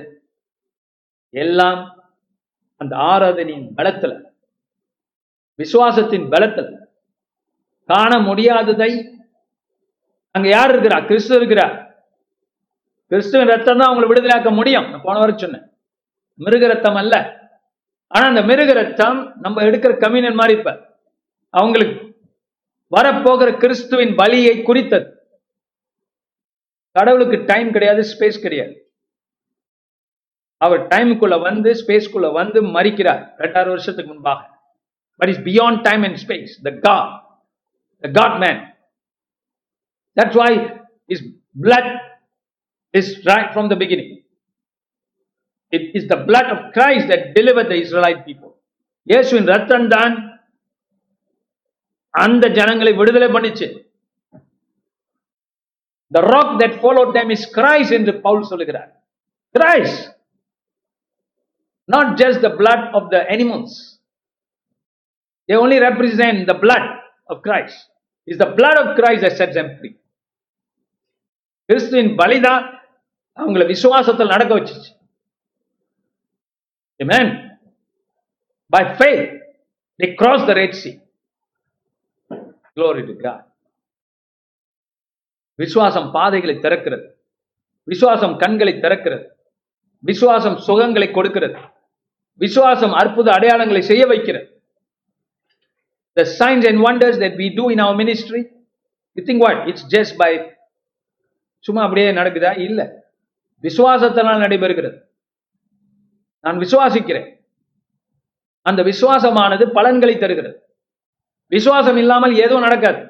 எல்லாம் 1.35 1.81
அந்த 2.77 2.97
ஆராதனையின் 2.97 3.75
பலத்தில் 3.75 4.17
விசுவாசத்தின் 5.59 6.29
பலத்தில் 6.31 6.78
காண 7.89 8.13
முடியாததை. 8.19 8.91
அங்க 10.31 10.49
யார் 10.49 10.71
இருக்கிறா? 10.71 11.07
கிறிஸ்து 11.07 11.41
இருக்கிறா? 11.41 11.67
கிறிஸ்துவின் 13.09 13.49
ரத்தம் 13.49 13.79
தான் 13.79 13.91
அவங்களை 13.91 14.07
விடுதலையாக்க 14.07 14.55
முடியும். 14.55 14.91
நான் 14.91 15.05
போன 15.05 15.19
வர 15.19 15.33
சொன்னேன். 15.37 15.71
மிருக 16.35 16.67
ரத்தம் 16.67 16.95
அல்ல. 16.95 17.15
ஆனா 18.07 18.27
அந்த 18.27 18.43
மிருக 18.43 18.73
ரத்தம் 18.73 19.37
நம்ம 19.41 19.63
எடுக்கிற 19.63 19.99
கம்யூனியன் 19.99 20.35
மாதிரி 20.35 20.59
இப்ப 20.59 20.73
அவங்களுக்கு 21.51 21.97
வரப்போகிற 22.97 23.59
கிறிஸ்துவின் 23.59 24.15
பலியை 24.15 24.63
குறித்தது. 24.63 25.07
கடவுளுக்கு 26.91 27.45
டைம் 27.47 27.73
கிடையாது 27.73 28.05
ஸ்பேஸ் 28.13 28.41
கிடையாது. 28.41 28.75
அவர் 30.57 30.87
டைமுக்குள்ள 30.87 31.41
வந்து 31.41 31.73
ஸ்பேஸ்க்குள்ள 31.73 32.33
வந்து 32.33 32.63
மறிக்கிறார் 32.63 33.25
ரெண்டாயிரம் 33.39 33.75
வருஷத்துக்கு 33.75 34.13
முன்பாக. 34.13 34.47
But 35.17 35.29
is 35.29 35.41
beyond 35.41 35.83
time 35.83 36.03
and 36.03 36.21
space 36.27 36.55
the 36.63 36.71
God 36.71 37.27
the 38.05 38.11
God 38.21 38.37
man 38.45 38.61
that's 40.17 40.39
why 40.43 40.51
his 41.15 41.25
blood 41.57 41.93
is 42.95 43.13
right 43.33 43.51
from 43.55 43.69
the 43.75 43.79
beginning 43.85 44.13
it 45.73 45.89
is 45.99 46.09
the 46.13 46.17
blood 46.29 46.51
of 46.55 46.65
Christ 46.79 47.11
that 47.13 47.27
deliver 47.39 47.69
the 47.73 47.77
Israelite 47.85 48.23
people 48.29 48.53
இயேசுவின் 49.07 49.49
ரத்தம் 49.55 49.89
தான் 49.97 50.15
அந்த 52.15 52.45
ஜனங்களை 52.59 52.93
விடுதலை 52.99 53.29
பண்ணிச்சு. 53.35 53.67
The 56.13 56.23
rock 56.35 56.51
that 56.61 56.73
followed 56.85 57.11
them 57.17 57.31
is 57.35 57.43
Christ 57.57 57.91
என்று 57.97 58.13
பவுல் 58.27 58.49
சொல்லுகிறார். 58.51 58.91
Christ 59.55 59.99
not 61.89 62.07
just 62.21 62.39
the 62.47 62.51
blood 62.61 62.83
of 62.99 63.05
the 63.11 63.21
animals. 63.35 63.73
They 65.49 65.57
only 65.65 65.79
represent 65.81 66.47
the 66.47 66.57
blood. 66.65 66.87
Of 67.29 67.39
Christ. 67.41 67.91
It's 68.27 68.41
the 68.41 68.53
blood 68.55 68.77
of 68.77 68.85
Christ 68.85 69.23
that 69.23 69.47
sets 69.47 69.55
them 69.55 69.79
free. 69.79 70.01
கிறிஸ்துவின் 71.65 72.17
பலிதான் 72.17 72.79
அவங்கள 73.37 73.67
விசுவாசத்தில் 73.67 74.27
நடக்க 74.27 74.59
வச்சுச்சு. 74.59 74.97
Amen. 77.05 77.47
By 78.77 78.81
faith, 78.81 79.43
they 79.99 80.07
crossed 80.07 80.47
the 80.47 80.55
Red 80.55 80.73
Sea. 80.85 81.07
Glory 82.77 83.07
to 83.07 83.31
God. 83.31 83.47
விசுவாசம் 85.55 86.11
பாதைகளை 86.11 86.57
திறக்கிறது. 86.57 87.11
விசுவாசம் 87.83 88.37
கண்களை 88.37 88.75
திறக்கிறது. 88.75 89.27
விசுவாசம் 89.99 90.59
சுகங்களை 90.67 91.11
கொடுக்கிறது. 91.11 91.59
விசுவாசம் 92.33 92.93
அற்புத 92.93 93.31
அடையாளங்களை 93.31 93.81
செய்ய 93.81 94.07
வைக்கிறது. 94.07 94.58
The 96.19 96.25
signs 96.25 96.67
and 96.67 96.79
wonders 96.87 97.17
that 97.17 97.33
we 97.33 97.47
do 97.57 97.71
in 97.71 97.81
our 97.81 97.97
ministry 97.97 98.57
you 99.15 99.21
think 99.21 99.41
what? 99.41 99.69
It's 99.69 99.95
just 99.97 100.07
by 100.19 100.57
சும்மா 101.59 101.83
அப்படியே 101.83 102.13
நடக்குதா? 102.13 102.59
இல்ல. 102.59 103.11
விசுவாசத்தினால் 103.63 104.41
நடைபெறுகிறது. 104.41 105.01
நான் 106.41 106.59
விசுவாசிக்கிறேன். 106.59 107.37
அந்த 108.63 108.83
விசுவாசமானது 108.83 109.71
பலன்களை 109.71 110.19
தருகிறது. 110.19 110.77
விசுவாசம் 111.47 111.97
இல்லாமல் 111.97 112.35
எதுவும் 112.35 112.63
நடக்காது. 112.63 113.09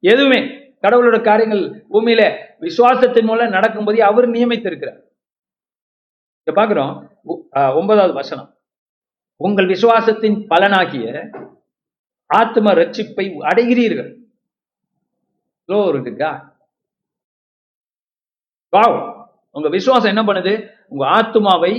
எதுவுமே. 0.00 0.58
கடவுளோட 0.82 1.20
காரியங்கள் 1.20 1.84
பூமியில 1.92 2.36
விசுவாசத்தின் 2.60 3.24
மூலம் 3.24 3.52
நடக்கும்போதே 3.52 3.98
அவர் 3.98 4.28
நியமித்திருக்கிறார். 4.28 5.00
இதை 6.42 6.64
பாக்குறோம் 6.64 7.08
ஆஹ் 7.54 7.74
ஒன்பதாவது 7.74 8.12
வசனம். 8.12 8.54
உங்கள் 9.36 9.66
விசுவாசத்தின் 9.66 10.46
பலனாகிய 10.48 11.30
ஆத்ம 12.38 12.72
ரட்சிப்பை 12.72 13.24
அடைகிறீர்கள். 13.50 14.10
Glory 15.68 16.12
உங்க 19.52 19.68
விசுவாசம் 19.68 20.16
என்ன 20.16 20.32
பண்ணுது? 20.32 20.52
உங்க 20.88 21.04
ஆத்துமாவை 21.06 21.72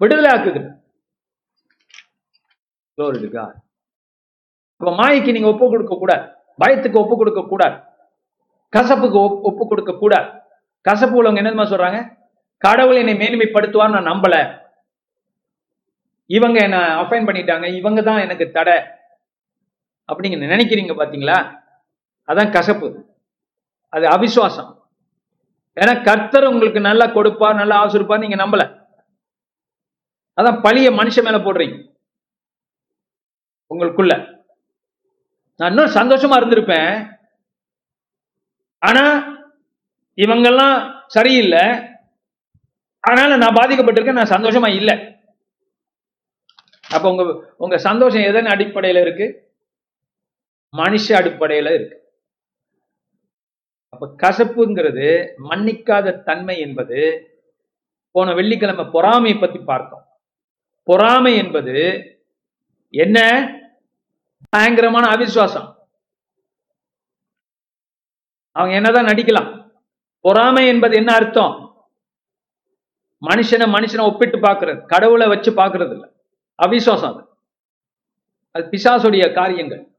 விடுதலையாக்குகிறது 0.00 0.70
Glory 2.98 3.28
அப்ப 4.80 4.90
மாய்க்கு 4.90 5.32
நீங்க 5.32 5.48
ஒப்பு 5.48 5.68
கொடுக்க 5.68 5.94
கூடாது. 5.94 6.24
பயத்துக்கு 6.64 7.02
ஒப்பு 7.02 7.16
கொடுக்க 7.16 7.40
கூடாது. 7.42 7.76
கசப்புக்கு 8.76 9.18
ஒப்பு 9.48 9.68
கொடுக்க 9.68 9.92
கூடாது. 9.92 10.28
கசப்பு 10.80 11.16
உள்ளவங்க 11.16 11.36
என்னமா 11.36 11.62
சொல்றாங்க? 11.62 11.98
கடவுள் 12.58 12.96
என்னை 12.96 13.14
மேன்மைப்படுத்துவார் 13.14 13.94
நான் 13.94 14.10
நம்பல. 14.12 14.36
இவங்க 16.26 16.58
என்ன 16.60 16.78
அஃபைன் 17.02 17.28
பண்ணிட்டாங்க. 17.28 17.74
இவங்க 17.74 18.02
தான் 18.02 18.18
எனக்கு 18.18 18.50
தடை. 18.50 18.76
அப்படிங்க 20.08 20.36
நினைக்கிறீங்க 20.36 20.92
பாத்தீங்களா? 20.94 21.60
அதான் 22.28 22.52
கசப்பு. 22.52 23.04
அது 23.88 24.06
அவிசுவாசம். 24.06 24.76
ஏன்னா 25.80 26.04
கர்த்தர் 26.04 26.44
உங்களுக்கு 26.44 26.80
நல்லா 26.80 27.06
கொடுப்பார் 27.06 27.54
நல்லா 27.54 27.86
ஆசிருப்பார் 27.86 28.18
நீங்க 28.18 28.36
நம்பல. 28.36 28.76
அதான் 30.40 30.60
பழிய 30.60 30.88
மனுஷன் 30.90 31.24
மேல 31.24 31.38
போடுறீங்க. 31.38 31.96
உங்களுக்குள்ள. 33.74 34.42
நான் 35.56 35.68
இன்னும் 35.68 35.94
சந்தோஷமா 35.94 36.36
இருந்திருப்பேன். 36.40 37.18
ஆனா 38.78 39.02
இவங்கெல்லாம் 40.16 41.04
சரியில்லை. 41.06 41.64
அதனால 43.00 43.36
நான் 43.36 43.54
பாதிக்கப்பட்டிருக்கேன் 43.54 44.12
நான் 44.12 44.34
சந்தோஷமா 44.36 44.74
இல்லை. 44.74 44.94
அப்ப 46.90 47.10
உங்க 47.10 47.54
உங்க 47.56 47.78
சந்தோஷம் 47.78 48.22
எதன் 48.22 48.44
அடிப்படையில 48.44 49.00
இருக்கு? 49.00 49.47
மனுஷ 50.76 51.08
அடிப்படையில 51.08 51.74
இருக்கு. 51.74 52.06
அப்ப 53.88 54.14
கசப்புங்கிறது 54.22 55.32
மன்னிக்காத 55.50 56.22
தன்மை 56.22 56.58
என்பது 56.58 57.22
போன 58.10 58.34
வெள்ளிக்கிழமை 58.34 58.84
பொறாமையை 58.84 59.40
பத்தி 59.40 59.58
பார்த்தோம். 59.58 60.06
பொறாமை 60.84 61.36
என்பது 61.36 62.02
என்ன? 62.90 63.50
பயங்கரமான 64.48 65.12
அவிசுவாசம். 65.12 65.74
அவங்க 68.52 68.74
என்னதான் 68.74 69.04
நடிக்கலாம். 69.04 69.70
பொறாமை 70.20 70.66
என்பது 70.66 70.96
என்ன 70.96 71.14
அர்த்தம்? 71.14 71.86
மனுஷனை 73.26 73.68
மனுஷனை 73.70 74.00
ஒப்பிட்டு 74.00 74.38
பார்க்கறது. 74.38 74.86
கடவுளை 74.86 75.28
வச்சு 75.28 75.52
பார்க்கறது 75.52 75.92
இல்ல. 75.92 76.12
அவிசுவாசம் 76.62 77.14
அது. 77.14 77.28
அது 78.50 78.64
பிசாசுடைய 78.64 79.34
காரியங்கள். 79.34 79.97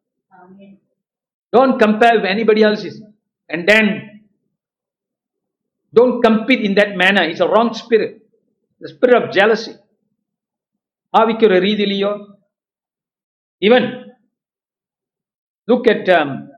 Don't 1.53 1.79
compare 1.79 2.15
with 2.17 2.25
anybody 2.25 2.63
else's. 2.63 3.01
And 3.49 3.67
then 3.67 4.21
don't 5.93 6.21
compete 6.23 6.61
in 6.61 6.75
that 6.75 6.95
manner. 6.97 7.23
It's 7.23 7.39
a 7.41 7.47
wrong 7.47 7.73
spirit. 7.73 8.27
The 8.81 8.89
spirit 8.89 9.23
of 9.23 9.31
jealousy. 9.33 9.75
Even 13.61 14.05
look 15.67 15.87
at 15.87 16.09
um, 16.09 16.51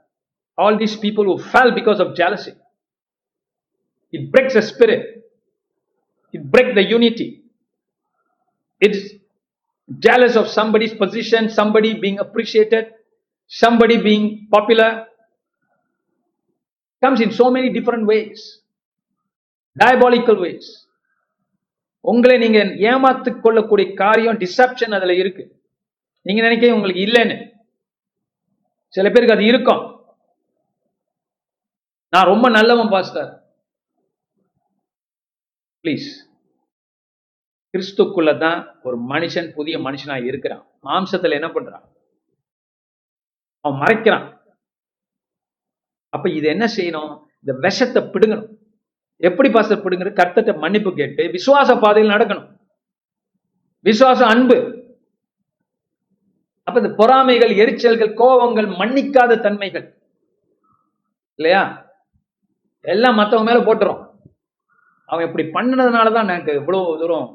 all 0.58 0.78
these 0.78 0.96
people 0.96 1.26
who 1.26 1.42
fell 1.44 1.74
because 1.74 2.00
of 2.00 2.16
jealousy. 2.16 2.54
It 4.12 4.32
breaks 4.32 4.56
the 4.56 4.62
spirit. 4.62 5.24
It 6.34 6.52
breaks 6.52 6.76
the 6.76 6.84
unity. 6.84 7.44
It's 8.82 9.14
jealous 10.00 10.36
of 10.36 10.48
somebody's 10.48 10.94
position, 10.94 11.50
somebody 11.50 11.96
being 12.00 12.20
appreciated, 12.20 12.88
somebody 13.60 13.98
being 14.08 14.26
popular 14.56 14.90
comes 17.04 17.20
in 17.24 17.32
so 17.40 17.48
many 17.56 17.70
different 17.78 18.06
ways 18.12 18.40
diabolical 19.82 20.38
ways. 20.46 20.68
உங்களை 22.00 22.38
நீங்க 22.38 22.60
ஏமாத்து 22.92 23.40
கொள்ளக்கூடிய 23.40 23.94
காரியம் 23.94 24.38
deception 24.38 24.96
அதுல 24.98 25.14
இருக்கு. 25.16 25.44
நீங்க 26.22 26.42
நினைக்க 26.42 26.74
உங்களுக்கு 26.76 27.02
இல்லைன்னு. 27.02 27.38
சில 28.88 29.10
பேருக்கு 29.10 29.36
அது 29.36 29.46
இருக்கும். 29.46 29.84
நான் 32.10 32.30
ரொம்ப 32.32 32.50
நல்லவன் 32.50 32.90
பாஸ்டர் 32.90 33.30
ப்ளீஸ் 35.84 36.10
கிறிஸ்துக்குள்ள 37.74 38.40
தான் 38.40 38.80
ஒரு 38.84 38.98
மனுஷன் 39.00 39.54
புதிய 39.54 39.78
மனுஷனா 39.78 40.26
இருக்கிறான். 40.26 40.66
மாம்சத்துல 40.84 41.40
என்ன 41.40 41.48
பண்றான்? 41.48 41.86
அவன் 43.62 43.80
மறைக்கிறான். 43.80 44.40
அப்ப 46.10 46.30
இது 46.30 46.48
என்ன 46.48 46.66
செய்யணும்? 46.66 47.12
இந்த 47.44 47.60
விஷத்தை 47.60 48.04
பிடுங்கணும். 48.04 48.50
எப்படி 49.18 49.50
பாஸ்டர் 49.50 49.84
பிடுங்குறது? 49.84 50.14
கர்த்தத்தை 50.14 50.56
மன்னிப்பு 50.56 50.94
கேட்டு 50.94 51.24
விசுவாச 51.24 51.80
பாதையில் 51.80 52.14
நடக்கணும். 52.14 52.50
விசுவாசம் 53.80 54.28
அன்பு. 54.28 54.58
அப்ப 56.64 56.80
இந்த 56.80 56.94
பொறாமைகள் 56.94 57.56
எரிச்சல்கள் 57.56 58.14
கோபங்கள் 58.14 58.68
மன்னிக்காத 58.82 59.40
தன்மைகள். 59.42 60.02
இல்லையா? 61.36 61.90
எல்லாம் 62.82 63.16
மத்தவங்க 63.16 63.52
மேல 63.52 63.64
போட்டுரும். 63.64 64.10
அவன் 65.06 65.28
இப்படி 65.28 65.48
பண்ணதுனால 65.48 66.14
தான் 66.14 66.28
எனக்கு 66.28 66.54
இவ்வளவு 66.54 67.00
தூரம் 67.00 67.28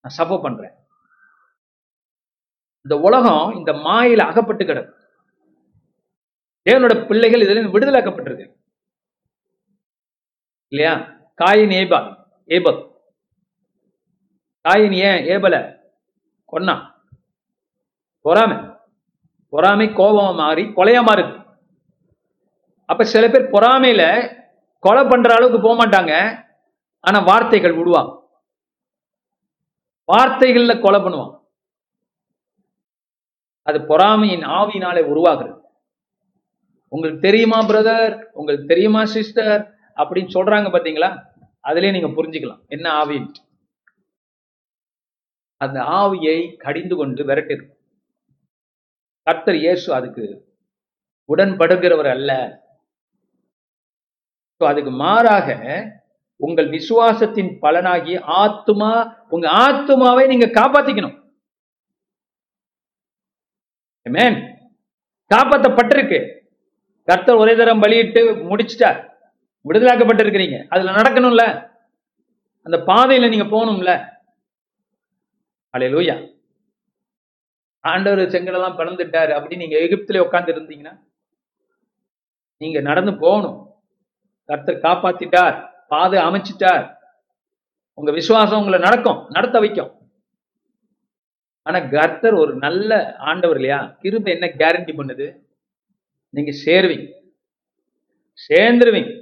நான் 0.00 0.28
சப்போர்ட் 0.28 0.42
பண்றேன். 0.42 0.72
இந்த 2.82 2.96
உலகம் 2.98 3.52
இந்த 3.56 3.72
மாயில 3.72 4.18
அகப்பட்டு 4.18 4.64
கிடக்கு. 4.64 4.92
தேவனோட 6.66 7.06
பிள்ளைகள் 7.06 7.40
இதுல 7.40 7.72
விடுதலாக்கப்பட்டிருக்கு 7.74 8.46
இல்லையா? 10.72 10.94
Coin 11.42 11.72
ஏபா 11.82 12.26
Abel. 12.44 12.78
காயின் 14.68 14.92
ஏன்? 14.92 15.20
ஏபல 15.34 15.56
கொன்னா. 16.52 16.74
பொறாமை. 18.20 18.56
பொறாமை 19.48 19.88
கோபமா 19.88 20.34
மாறி 20.36 20.64
கொலையா 20.64 21.02
மாறுது. 21.08 21.34
அப்ப 22.84 23.04
சில 23.04 23.28
பேர் 23.28 23.52
பொறாமையில 23.52 24.02
கொலை 24.78 25.04
பண்ற 25.04 25.34
அளவுக்கு 25.34 25.60
போக 25.60 25.86
மாட்டாங்க. 25.86 26.12
ஆனா 27.00 27.18
வார்த்தைகள் 27.20 27.72
விடுவான் 27.72 28.10
வார்த்தைகள்ல 30.12 30.80
கொலை 30.80 31.00
பண்ணுவான் 31.00 31.39
அது 33.70 33.80
பொறாமையின் 33.90 34.44
ஆவியினாலே 34.58 35.02
உருவாகிறது. 35.12 35.56
உங்களுக்கு 36.92 37.20
தெரியுமா 37.26 37.58
பிரதர் 37.70 38.14
உங்களுக்கு 38.38 38.70
தெரியுமா 38.72 39.02
சிஸ்டர் 39.16 39.60
அப்படின்னு 40.00 40.34
சொல்றாங்க 40.36 40.68
பாத்தீங்களா? 40.74 41.10
அதுலயே 41.68 41.94
நீங்க 41.96 42.10
புரிஞ்சுக்கலாம். 42.16 42.62
என்ன 42.74 42.86
ஆவின்ட்டு 43.02 43.42
அந்த 45.64 45.78
ஆவியை 46.00 46.38
கடிந்து 46.64 46.94
கொண்டு 46.98 47.22
விரட்டிரு 47.30 47.64
கர்த்தர் 49.26 49.58
இயேசு 49.62 49.88
அதுக்கு 49.98 50.26
உடன்படுகிறவர் 51.32 52.10
அல்ல. 52.16 52.32
அதுக்கு 54.60 54.92
மாறாக 55.02 55.48
உங்கள் 56.46 56.68
விசுவாசத்தின் 56.74 57.50
பலனாகி 57.62 58.14
ஆத்துமா 58.40 58.92
உங்க 59.34 59.46
ஆத்துமாவை 59.64 60.24
நீங்க 60.32 60.46
காப்பாத்திக்கணும். 60.58 61.16
Amen. 64.08 64.56
காப்பாத்தப்பட்டிருக்கு. 65.34 66.38
கர்த்தர் 67.04 67.36
ஒரே 67.36 67.56
தரம் 67.56 67.80
பலியிட்டு 67.80 68.34
முடிச்சிட்டார். 68.34 69.18
விடுதலாக்கப்பட்டிருக்கிறீங்க 69.68 70.66
அதுல 70.68 70.90
நடக்கணும்ல. 70.90 71.70
அந்த 72.62 72.76
பாதையில 72.76 73.28
நீங்க 73.28 73.44
போகணும்ல. 73.44 74.18
அலையலூயா 75.78 76.38
ஆண்டவர் 77.80 78.28
செங்கலெல்லாம் 78.28 78.78
பிறந்துட்டாரு 78.78 79.32
அப்படின்னு 79.36 79.56
நீங்க 79.56 79.78
எகிப்துல 79.78 80.18
உட்கார்ந்து 80.18 80.52
இருந்தீங்கன்னா 80.52 81.00
நீங்க 82.56 82.80
நடந்து 82.80 83.16
போகணும். 83.18 83.74
கர்த்தர் 84.44 84.80
காப்பாத்திட்டார். 84.80 85.68
பாதை 85.88 86.22
அமைச்சிட்டார். 86.22 86.96
உங்க 87.94 88.12
விசுவாசம் 88.12 88.58
உங்களை 88.58 88.78
நடக்கும். 88.78 89.26
நடத்த 89.28 89.58
வைக்கும். 89.58 89.99
ஆனா 91.70 91.78
கர்த்தர் 91.94 92.36
ஒரு 92.42 92.52
நல்ல 92.64 93.00
ஆண்டவர் 93.30 93.58
இல்லையா? 93.60 93.80
கிருபை 94.02 94.32
என்ன 94.34 94.46
கேரண்டி 94.60 94.92
பண்ணுது? 94.98 95.26
நீங்க 96.34 96.52
சேருவீங்க. 96.66 97.06
சேர்ந்துருவீங்க. 98.48 99.12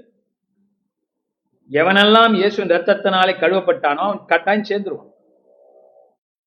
எவனெல்லாம் 1.70 2.34
இயேசுவின் 2.40 2.72
ரத்தத்தினாலே 2.74 3.32
கழுவப்பட்டானோ 3.40 4.02
அவன் 4.08 4.20
கட்டாயம் 4.26 4.68
சேர்ந்துருவான். 4.70 5.10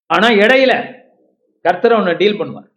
ஆனா 0.06 0.28
இடையில 0.44 0.72
கர்த்தர் 1.64 1.96
அவனை 1.96 2.14
டீல் 2.20 2.38
பண்ணுவார். 2.40 2.68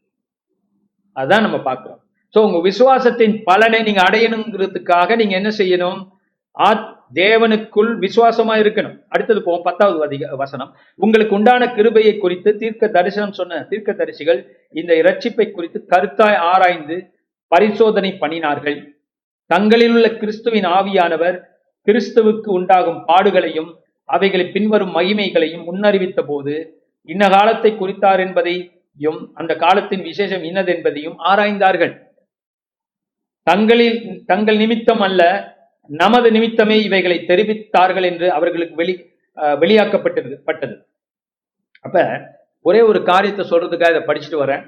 அதான் 1.16 1.46
நம்ம 1.46 1.58
பார்க்கிறோம். 1.68 2.02
சோ 2.34 2.40
உங்க 2.48 2.60
விசுவாசத்தின் 2.70 3.36
பலனை 3.50 3.80
நீங்க 3.88 4.02
அடையணுங்கிறதுக்காக 4.08 5.16
நீங்க 5.22 5.36
என்ன 5.40 5.52
செய்யணும்? 5.62 6.00
ஆத் 6.68 6.86
தேவனுக்குள் 7.14 7.92
விசுவாசமா 8.04 8.54
இருக்கணும் 8.62 8.96
அடுத்தது 9.14 9.42
போவோம் 9.44 9.66
பத்தாவது 9.68 10.00
அதிக 10.08 10.36
வசனம். 10.44 10.72
உங்களுக்கு 11.00 11.36
உண்டான 11.38 11.64
கிருபையை 11.78 12.14
குறித்து 12.18 12.52
தீர்க்க 12.62 12.88
தரிசனம் 12.98 13.36
சொன்ன 13.40 13.62
தீர்க்க 13.72 13.94
தரிசிகள் 14.02 14.40
இந்த 14.80 14.92
இரட்சிப்பை 15.02 15.48
குறித்து 15.52 15.82
கருத்தாய் 15.94 16.38
ஆராய்ந்து 16.52 16.98
பரிசோதனை 17.52 18.12
பண்ணினார்கள். 18.22 18.78
தங்களில் 19.52 19.94
உள்ள 19.96 20.08
கிறிஸ்துவின் 20.22 20.68
ஆவியானவர் 20.78 21.38
கிறிஸ்துவுக்கு 21.88 22.50
உண்டாகும் 22.60 23.02
பாடுகளையும் 23.10 23.72
அவைகளை 24.10 24.46
பின்வரும் 24.56 24.96
மகிமைகளையும் 24.98 25.68
முன்னறிவித்த 25.68 26.20
போது 26.22 26.56
இன்ன 27.10 27.24
காலத்தை 27.30 27.72
குறித்தார் 27.72 28.22
என்பதையும் 28.26 29.20
அந்த 29.34 29.52
காலத்தின் 29.64 30.04
விசேஷம் 30.10 30.44
இன்னதென்பதையும் 30.50 31.18
ஆராய்ந்தார்கள். 31.32 31.94
தங்களில் 33.48 33.98
தங்கள் 34.26 34.58
நிமித்தம் 34.58 35.04
அல்ல 35.08 35.22
நமது 35.90 36.32
நிமித்தமே 36.32 36.84
இவைகளை 36.84 37.26
தெரிவித்தார்கள் 37.28 38.04
என்று 38.04 38.32
அவர்களுக்கு 38.32 38.76
வெளி 38.76 38.94
அஹ், 39.38 39.58
வெளியாக்கப்பட்டது 39.58 40.42
பட்டது. 40.44 40.76
அப்ப 41.86 41.98
ஒரே 42.66 42.82
ஒரு 42.82 43.04
காரியத்தை 43.04 43.46
சொல்றதுக்காக 43.50 43.90
இதை 43.90 44.04
படிச்சுட்டு 44.08 44.44
வரேன். 44.44 44.64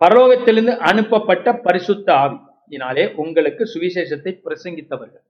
பரலோகத்திலிருந்து 0.00 0.76
அனுப்பப்பட்ட 0.82 1.52
பரிசுத்த 1.58 2.12
ஆவியினாலே 2.14 3.14
உங்களுக்கு 3.14 3.64
சுவிசேஷத்தை 3.74 4.32
பிரசங்கித்தவர்கள். 4.44 5.24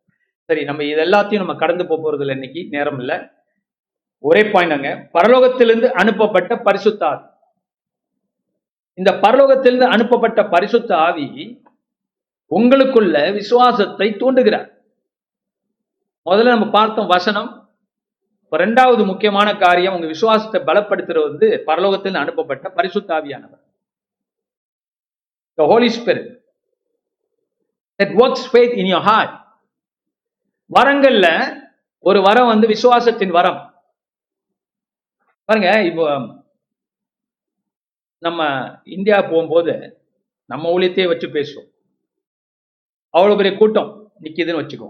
சரி 0.49 0.65
நம்ம 0.65 0.85
இது 0.85 1.05
எல்லாத்தையும் 1.05 1.37
நம்ம 1.37 1.55
கடந்து 1.55 1.87
போக 1.87 2.01
போறது 2.03 2.21
இல்லை 2.21 2.35
இன்னைக்கு 2.35 2.67
நேரம் 2.71 2.99
இல்லை. 2.99 3.17
ஒரே 4.25 4.45
பாயிண்ட் 4.45 4.87
பரலோகத்திலிருந்து 5.15 5.89
அனுப்பப்பட்ட 5.93 6.57
பரிசுத்த 6.59 7.07
ஆவி. 7.07 7.25
இந்த 8.99 9.11
பரலோகத்திலிருந்து 9.23 9.89
அனுப்பப்பட்ட 9.89 10.45
பரிசுத்த 10.47 10.97
ஆவி 10.99 11.27
உங்களுக்குள்ள 12.57 13.33
விசுவாசத்தை 13.33 14.09
தூண்டுகிறார். 14.21 14.69
முதல்ல 16.31 16.55
நம்ம 16.55 16.67
பார்த்தோம் 16.71 17.07
வசனம். 17.07 17.51
ரெண்டாவது 18.53 19.07
முக்கியமான 19.07 19.57
காரியம் 19.57 19.95
உங்க 19.95 20.07
விசுவாசத்தை 20.07 20.61
பலப்படுத்துறது 20.69 21.29
வந்து 21.31 21.63
பரலோகத்தில் 21.67 22.23
அனுப்பப்பட்ட 22.25 22.73
பரிசுத்தாவியானவர். 22.77 23.63
The 25.59 25.67
holy 25.73 25.89
spirit 25.99 26.27
that 27.99 28.11
works 28.23 28.43
faith 28.55 28.75
in 28.81 28.87
your 28.87 29.05
heart. 29.11 29.33
வரங்கள்ல 30.77 31.29
ஒரு 32.09 32.23
வரம் 32.23 32.51
வந்து 32.53 32.67
விசுவாசத்தின் 32.69 33.37
வரம். 33.39 33.61
பாருங்க 35.45 35.85
இப்போ 35.85 36.05
நம்ம 38.27 38.43
இந்தியா 38.97 39.19
போகும்போது 39.23 39.75
நம்ம 40.45 40.79
ஊழியத்தையே 40.79 41.07
வச்சு 41.07 41.29
பேசுவோம். 41.29 41.71
அவ்வளோ 43.15 43.37
பெரிய 43.39 43.53
கூட்டம் 43.59 43.91
நிற்கிதுன்னு 44.25 44.61
வச்சுக்கோ. 44.61 44.89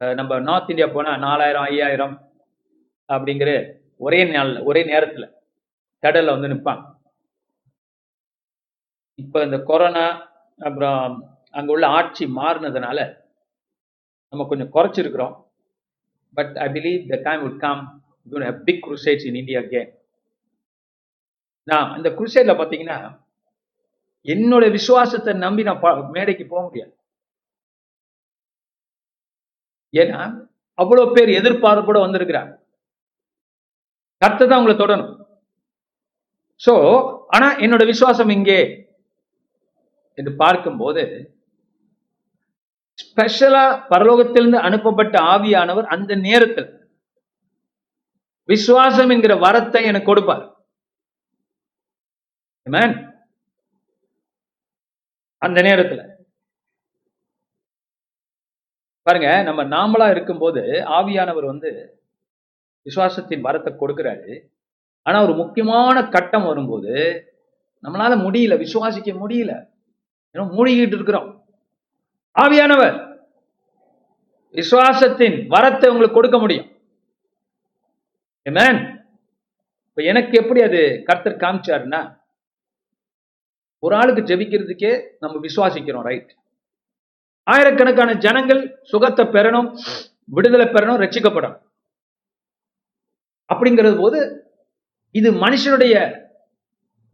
நம்ம 0.00 0.38
நார்த் 0.48 0.70
இந்தியா 0.72 0.88
போனால் 0.94 1.22
நாலாயிரம் 1.26 1.66
ஐயாயிரம் 1.70 2.14
அப்படிங்கிற 3.08 3.50
ஒரே 4.06 4.20
நாள் 4.34 4.52
ஒரே 4.68 4.80
நேரத்தில் 4.90 5.26
கடலில் 6.02 6.34
வந்து 6.34 6.50
நிற்பாங்க 6.52 6.84
இப்போ 9.18 9.38
இந்த 9.46 9.58
கொரோனா 9.70 10.04
அப்புறம் 10.58 11.02
அங்கே 11.58 11.72
உள்ள 11.74 11.86
ஆட்சி 11.98 12.24
மாறினதுனால 12.38 12.98
நம்ம 14.32 14.46
கொஞ்சம் 14.50 14.72
குறைச்சிருக்கிறோம். 14.76 15.34
But 16.34 16.54
I 16.64 16.68
believe 16.76 17.00
the 17.12 17.18
time 17.26 17.42
would 17.48 17.58
come 17.66 17.82
you 18.30 18.40
have 18.46 18.62
big 18.68 18.82
crusades 18.86 19.26
in 19.30 19.38
India 19.42 19.60
K 19.72 19.82
நான் 21.68 21.90
அந்த 21.96 22.08
குருசைட்ல 22.18 22.54
பார்த்தீங்கன்னா 22.60 22.98
என்னோட 24.26 24.64
விசுவாசத்தை 24.78 25.32
நம்பி 25.44 25.62
நான் 25.68 26.10
மேடைக்கு 26.16 26.44
போக 26.46 26.62
முடியாது. 26.66 26.92
ஏன்னா 29.92 30.48
அவ்வளவு 30.74 31.14
பேர் 31.14 31.28
எதிர்பார்ப்போட 31.28 31.98
வந்திருக்கிறாங்க. 32.04 32.52
கர்த்தர் 34.18 34.48
தான் 34.48 34.66
உங்களை 34.66 34.76
தொடணும். 34.78 35.12
சோ 36.66 36.72
ஆனா 37.28 37.58
என்னோட 37.58 37.86
விசுவாசம் 37.86 38.28
இங்கே. 38.28 38.60
என்று 40.14 40.32
பார்க்கும்போது 40.36 41.02
ஸ்பெஷலா 43.02 43.64
பரலோகத்திலிருந்து 43.92 44.58
அனுப்பப்பட்ட 44.68 45.18
ஆவியானவர் 45.18 45.86
அந்த 45.94 46.14
நேரத்தில் 46.14 46.68
விசுவாசம் 48.44 49.08
என்கிற 49.08 49.34
வரத்தை 49.34 49.82
எனக்கு 49.82 50.10
கொடுப்பார். 50.10 50.44
அந்த 55.38 55.58
நேரத்துல. 55.62 56.11
பாருங்க 59.02 59.42
நம்ம 59.42 59.64
நாமளா 59.64 60.10
இருக்கும்போது 60.10 60.60
ஆவியானவர் 60.98 61.44
வந்து 61.44 61.70
விசுவாசத்தின் 62.86 63.44
வரத்தை 63.46 63.70
கொடுக்கிறாரு. 63.80 64.40
ஆனா 65.02 65.22
ஒரு 65.22 65.34
முக்கியமான 65.34 66.08
கட்டம் 66.08 66.44
வரும்போது 66.44 66.92
நம்மளால 67.82 68.16
முடியல 68.26 68.54
விசுவாசிக்க 68.64 69.10
முடியல. 69.22 69.52
ஏன்னா 70.34 70.44
மூழ்கிட்டு 70.56 70.98
இருக்கிறோம். 70.98 71.44
ஆவியானவர் 72.40 72.96
விசுவாசத்தின் 74.54 75.36
வரத்தை 75.54 75.86
உங்களுக்கு 75.86 76.18
கொடுக்க 76.18 76.38
முடியும். 76.38 76.68
இப்ப 78.46 80.02
எனக்கு 80.02 80.34
எப்படி 80.42 80.62
அது 80.62 81.02
கர்த்தர் 81.04 81.42
காமிச்சாருன்னா 81.42 82.20
ஒரு 83.78 83.94
ஆளுக்கு 83.96 84.22
ஜெபிக்கிறதுக்கே 84.22 84.92
நம்ம 85.20 85.40
விசுவாசிக்கிறோம் 85.46 86.06
ரைட் 86.10 86.32
ஆயிரக்கணக்கான 87.46 88.10
ஜனங்கள் 88.24 88.62
சுகத்தை 88.90 89.24
பெறணும் 89.36 89.68
விடுதலை 90.36 90.66
பெறணும் 90.66 91.00
ரட்சிக்கப்படும் 91.02 91.56
அப்படிங்கிறது 93.50 93.96
போது 94.00 94.18
இது 95.14 95.30
மனுஷனுடைய 95.44 95.94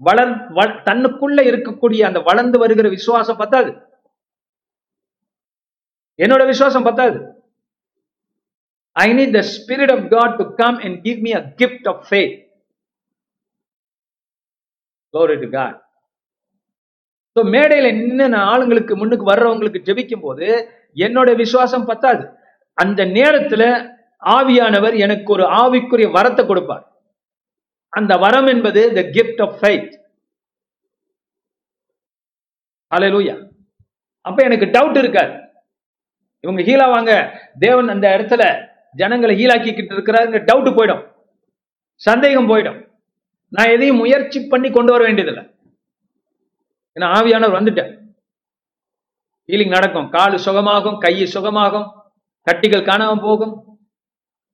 வளர் 0.00 0.34
தன்னுக்குள்ள 0.88 1.38
இருக்கக்கூடிய 1.50 2.02
அந்த 2.08 2.20
வளர்ந்து 2.20 2.58
வருகிற 2.58 2.88
விசுவாசம் 2.88 3.40
பத்தாது. 3.42 3.70
என்னோட 6.18 6.42
விசுவாசம் 6.46 6.86
பத்தாது. 6.88 7.18
I 8.96 9.08
need 9.18 9.34
the 9.38 9.42
spirit 9.54 9.92
of 9.96 10.06
God 10.16 10.36
to 10.36 10.54
come 10.54 10.78
and 10.86 10.98
give 11.06 11.18
me 11.26 11.32
a 11.40 11.42
gift 11.62 11.88
of 11.94 12.04
faith 12.10 12.36
Glory 15.14 15.36
to 15.40 15.46
God. 15.46 15.74
So 17.39 17.43
மேடையில் 17.55 17.97
நின்று 17.99 18.26
நான் 18.34 18.49
ஆளுங்களுக்கு 18.53 18.95
முன்னுக்கு 19.01 19.24
வர்றவங்களுக்கு 19.30 19.80
ஜெபிக்கும் 19.89 20.24
போது 20.26 20.47
என்னோட 21.05 21.28
விசுவாசம் 21.41 21.89
பத்தாது. 21.91 22.22
அந்த 22.78 23.01
நேரத்தில் 23.16 23.68
ஆவியானவர் 24.36 24.95
எனக்கு 25.07 25.30
ஒரு 25.34 25.45
ஆவிக்குரிய 25.62 26.07
வரத்தை 26.16 26.45
கொடுப்பார். 26.47 26.84
அந்த 27.93 28.12
வரம் 28.24 28.49
என்பது 28.53 28.80
the 28.97 29.03
gift 29.16 29.43
of 29.47 29.57
faith 29.61 29.93
hallelujah 32.93 33.34
அப்ப 34.24 34.39
எனக்கு 34.49 34.66
டவுட் 34.74 34.99
இருக்காது. 35.01 35.32
இவங்க 36.45 36.61
ஹீலாவாங்க 36.68 37.12
தேவன் 37.64 37.93
அந்த 37.95 38.07
இடத்துல 38.16 38.43
ஜனங்களை 39.01 39.34
ஹீலாக்கிக்கிட்டு 39.41 39.95
இருக்கிறாருங்க 39.97 40.39
டவுட் 40.51 40.70
போயிடும். 40.78 41.03
சந்தேகம் 42.01 42.51
போயிடும். 42.51 42.78
நான் 43.53 43.72
எதையும் 43.74 44.01
முயற்சி 44.03 44.39
பண்ணி 44.53 44.70
கொண்டு 44.70 44.93
வர 44.95 45.03
வேண்டியதில்லை. 45.09 45.45
ஏன்னா 46.99 47.09
ஆவியானவர் 47.18 47.59
வந்துட்டார். 47.59 48.12
ஹீலிங் 49.46 49.68
நடக்கும். 49.68 50.11
கால் 50.11 50.32
சுகமாகும் 50.32 50.99
கை 50.99 51.22
சுகமாகும் 51.22 52.01
கட்டிகள் 52.46 52.86
காணாமல் 52.86 53.20
போகும் 53.20 53.78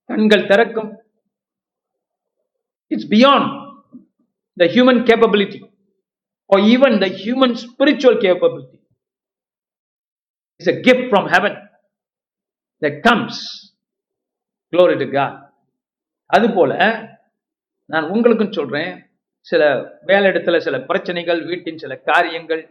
கண்கள் 0.03 0.47
திறக்கும். 0.47 1.03
It's 2.87 3.09
beyond 3.09 3.77
the 4.53 4.65
human 4.65 5.01
capability 5.11 5.73
or 6.49 6.59
even 6.59 7.01
the 7.01 7.07
human 7.07 7.55
spiritual 7.55 8.15
capability. 8.23 8.79
Is 10.61 10.67
a 10.67 10.79
gift 10.79 11.09
from 11.11 11.27
heaven 11.27 11.53
that 12.81 13.01
comes. 13.07 13.35
Glory 14.73 14.97
to 14.97 15.05
god. 15.05 15.33
அதுபோல 16.25 16.73
நான் 17.85 18.09
உங்களுக்கும் 18.09 18.51
சொல்றேன் 18.51 19.04
சில 19.45 19.63
வேலையிடத்துல 20.07 20.57
சில 20.57 20.79
பிரச்சனைகள் 20.79 21.45
வீட்டின் 21.45 21.77
சில 21.77 21.95
காரியங்கள் 21.95 22.61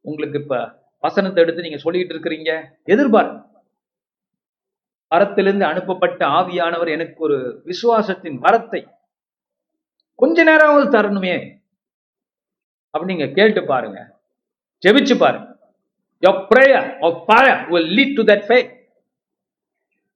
உங்களுக்கு 0.00 0.38
இப்ப 0.38 0.58
வசனத்தை 1.00 1.42
எடுத்து 1.42 1.62
நீங்க 1.62 1.76
சொல்லிட்டு 1.76 2.14
இருக்கிறீங்க. 2.14 2.50
எதிர்பார் 2.84 3.30
வரத்திலிருந்து 5.14 5.60
அனுப்பப்பட்ட 5.60 6.26
ஆவியானவர் 6.26 6.88
எனக்கு 6.88 7.14
ஒரு 7.16 7.38
விசுவாசத்தின் 7.64 8.38
வரத்தை 8.42 8.80
கொஞ்ச 10.14 10.44
நேரமாவது 10.44 10.98
தரணுமே 10.98 11.34
அப்படி 12.90 13.14
நீங்க 13.14 13.32
கேட்டு 13.32 13.64
பாருங்க. 13.64 14.00
ஜெபிச்சு 14.86 15.18
பாருங்க. 15.18 15.48
Your 16.20 16.36
prayer 16.50 16.82
of 17.02 17.14
fire 17.24 17.60
will 17.70 17.88
lead 17.96 18.10
to 18.16 18.22
that 18.22 18.42
faith. 18.50 18.70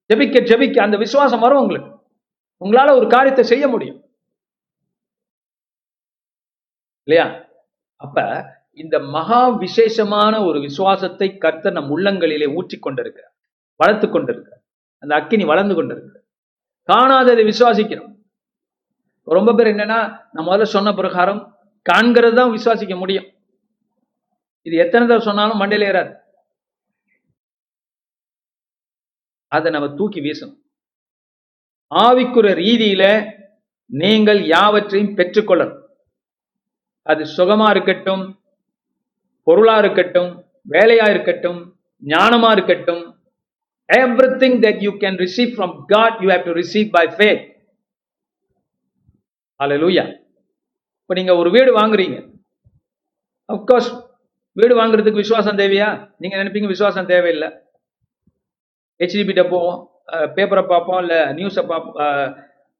ஜெபிக்க 0.09 0.37
ஜெபிக்க 0.51 0.81
அந்த 0.81 0.97
விசுவாசம் 0.97 1.41
வரும் 1.41 1.61
உங்களுக்கு. 1.61 1.91
உங்களால 2.65 2.97
ஒரு 2.97 3.09
காரியத்தை 3.09 3.45
செய்ய 3.45 3.69
முடியும். 3.69 3.98
இல்லையா? 7.09 7.27
அப்ப 8.01 8.19
இந்த 8.83 8.97
மகா 9.17 9.43
விசேஷமான 9.65 10.35
ஒரு 10.49 10.59
விசுவாசத்தை 10.61 11.29
கர்த்தர் 11.45 11.77
நம் 11.77 11.93
உள்ளங்களிலே 11.97 12.49
ஊற்றி 12.59 12.77
கொண்டிருக்கிறார். 12.79 13.35
வளர்த்து 13.81 14.07
கொண்டிருக்கிறார். 14.09 14.63
அந்த 15.03 15.13
அக்கினி 15.15 15.45
வளர்ந்து 15.45 15.75
கொண்டிருக்கிறார் 15.75 16.25
காணாததை 16.91 17.43
விசுவாசிக்கிறோம். 17.51 18.13
ரொம்ப 19.37 19.51
பேர் 19.55 19.71
என்னன்னா 19.73 19.99
நான் 20.35 20.49
முதல்ல 20.49 20.75
சொன்ன 20.77 20.93
பிரகாரம் 20.93 21.41
காண்கிறது 21.87 22.35
தான் 22.35 22.55
விசுவாசிக்க 22.57 22.95
முடியும். 22.99 23.27
இது 24.67 24.77
எத்தனை 24.85 25.03
தடவை 25.07 25.25
சொன்னாலும் 25.27 25.61
மண்டையில 25.61 25.89
ஏறாது. 25.91 26.13
அதை 29.53 29.69
நம்ம 29.75 29.89
தூக்கி 29.99 30.21
வீசணும். 30.21 30.59
ஆவிக்குற 31.91 32.47
ரீதியில 32.63 33.05
நீங்கள் 33.91 34.41
யாவற்றையும் 34.55 35.17
பெற்றுக்கொள்ளணும். 35.19 35.78
அது 37.13 37.23
சுகமா 37.37 37.69
இருக்கட்டும் 37.75 38.25
பொருளா 39.47 39.77
இருக்கட்டும் 39.83 40.31
வேலையா 40.75 41.07
இருக்கட்டும் 41.15 41.61
ஞானமா 42.03 42.51
இருக்கட்டும் 42.57 43.05
everything 44.43 44.59
that 44.65 44.83
you 44.87 44.91
can 45.05 45.19
receive 45.25 45.53
from 45.57 45.75
God 45.95 46.19
you 46.25 46.29
have 46.35 46.49
to 46.49 46.55
receive 46.63 46.89
by 46.97 47.07
faith 47.19 47.45
லூயா 49.83 50.03
இப்போ 51.01 51.15
நீங்க 51.19 51.33
ஒரு 51.41 51.51
வீடு 51.55 51.71
வாங்குறீங்க. 51.79 52.17
அப்கோர்ஸ் 53.55 53.89
வீடு 54.61 54.75
வாங்குறதுக்கு 54.79 55.23
விசுவாசம் 55.23 55.59
தேவையா? 55.61 55.89
நீங்க 56.23 56.35
நினைப்பீங்க 56.41 56.69
விசுவாசம் 56.73 57.09
தேவையில்லை. 57.13 57.49
ஹெச்டிபிட்ட 59.01 59.43
போவோம் 59.53 59.79
பேப்பரை 60.37 60.65
பார்ப்போம் 60.73 61.01
இல்லை 61.05 61.21
நியூஸை 61.39 61.65
பார்ப்போம் 61.71 61.97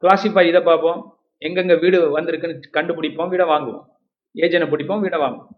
கிளாசிஃபை 0.03 0.45
இதை 0.51 0.61
பார்ப்போம். 0.69 1.01
எங்கெங்க 1.47 1.77
வீடு 1.85 1.99
வந்திருக்குன்னு 2.17 2.73
கண்டுபிடிப்போம் 2.77 3.33
வீடை 3.33 3.47
வாங்குவோம். 3.55 3.87
ஏஜென்ட்டை 4.35 4.69
பிடிப்போம் 4.73 5.03
வீடை 5.05 5.19
வாங்குவோம். 5.23 5.55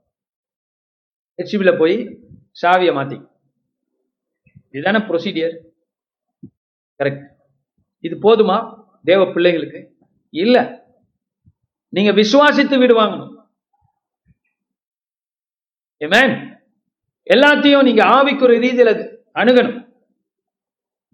ஹெச்டிபியில் 1.38 1.78
போய் 1.78 1.96
சாவியை 2.62 2.92
மாற்றி 2.94 3.18
இதுதானே 4.70 4.98
ப்ரொசீடியர் 5.08 5.54
கரெக்ட் 7.00 7.24
இது 8.00 8.16
போதுமா? 8.16 8.56
தேவ 9.04 9.32
பிள்ளைகளுக்கு 9.32 9.80
இல்ல. 10.30 10.56
நீங்க 11.88 12.10
விசுவாசித்து 12.12 12.78
வீடு 12.78 12.94
வாங்கணும். 13.00 13.32
ஏமேன் 16.00 16.34
எல்லாத்தையும் 17.34 17.86
நீங்க 17.88 18.02
ஆவிக்குற 18.16 18.52
ரீதியில 18.64 18.90
அணுகணும். 19.40 19.78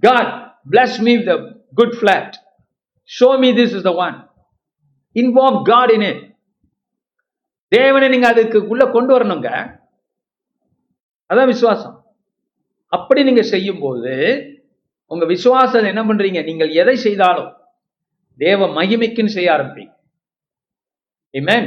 God 0.03 0.33
bless 0.71 0.99
me 1.07 1.15
the 1.25 1.35
good 1.75 1.97
flat 2.01 2.35
show 3.19 3.29
me 3.43 3.51
this 3.53 3.75
is 3.79 3.87
the 3.89 3.93
one 4.07 4.17
involve 5.15 5.63
God 5.73 5.91
in 5.91 6.07
it. 6.11 6.23
தேவனை 7.69 8.09
நீங்க 8.09 8.27
அதுக்கு 8.29 8.69
உள்ள 8.69 8.87
கொண்டு 8.87 9.19
வரணுங்க. 9.19 9.79
அதான் 11.31 11.47
விசுவாசம். 11.47 12.07
அப்படி 12.89 13.25
நீங்க 13.25 13.43
செய்யும் 13.43 13.81
போது 13.81 14.15
உங்க 15.07 15.25
விசுவாசம் 15.25 15.85
என்ன 15.85 16.03
பண்றீங்க? 16.03 16.45
நீங்கள் 16.45 16.71
எதை 16.71 16.97
செய்தாலும் 16.97 17.51
தேவ 18.37 18.67
மகிமைக்குன்னு 18.67 19.37
செய்ய 19.37 19.55
ஆரம்பிப்பீங்க. 19.57 19.93
Amen. 21.35 21.65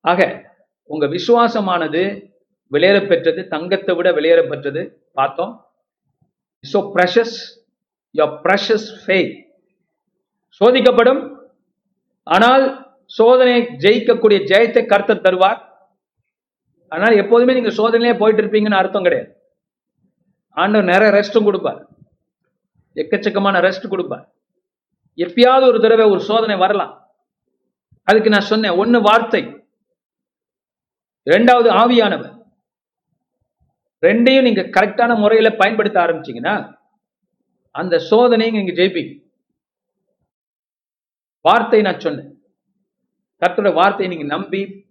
ஆக 0.00 0.50
உங்க 0.84 1.06
விசுவாசமானது 1.06 2.28
விளையற 2.72 3.08
பெற்றது 3.08 3.48
தங்கத்தை 3.48 3.94
விட 3.94 4.10
விளையற 4.10 4.48
பெற்றது 4.48 5.08
பார்த்தோம். 5.12 5.66
So 6.72 6.78
precious 6.94 7.36
your 8.18 8.34
precious 8.44 8.88
faith. 9.06 9.34
சோதிக்கப்படும். 10.60 11.22
ஆனால் 12.22 12.89
சோதனை 13.16 13.54
ஜெயிக்கக்கூடிய 13.84 14.38
ஜெயத்தை 14.50 14.80
கர்த்தர் 14.92 15.24
தருவார். 15.26 15.60
அதனால 16.92 17.12
எப்போதுமே 17.22 17.52
நீங்க 17.56 17.72
சோதனையிலே 17.78 18.14
போயிட்டு 18.20 18.42
இருப்பீங்கன்னு 18.42 18.80
அர்த்தம் 18.80 19.06
கிடையாது. 19.06 19.30
ஆண்டவர் 20.62 20.90
நிறைய 20.92 21.08
ரெஸ்ட்டும் 21.16 21.48
கொடுப்பார். 21.48 21.80
எக்கச்சக்கமான 23.00 23.60
ரெஸ்ட் 23.66 23.92
கொடுப்பார். 23.92 24.24
எப்பயாவது 25.24 25.64
ஒரு 25.70 25.78
தடவை 25.84 26.06
ஒரு 26.12 26.20
சோதனை 26.28 26.56
வரலாம். 26.64 26.92
அதுக்கு 28.08 28.32
நான் 28.34 28.50
சொன்னேன் 28.52 28.78
ஒன்னு 28.82 28.98
வார்த்தை. 29.08 29.42
ரெண்டாவது 31.32 31.68
ஆவியானவர். 31.82 32.34
ரெண்டையும் 34.06 34.46
நீங்க 34.46 34.62
கரெக்டான 34.76 35.16
முறையில 35.22 35.48
பயன்படுத்த 35.62 35.96
ஆரம்பிச்சீங்கன்னா 36.00 36.54
அந்த 37.80 37.96
சோதனையை 38.10 38.52
நீங்க 38.56 38.72
ஜெயிப்பீங்க. 38.80 39.12
வார்த்தை 41.48 41.80
நான் 41.86 42.04
சொன்னேன். 42.06 42.29
கர்த்தருடைய 43.40 43.72
வார்த்தையை 43.72 44.16
நீங்க 44.16 44.34
நம்பி 44.34 44.88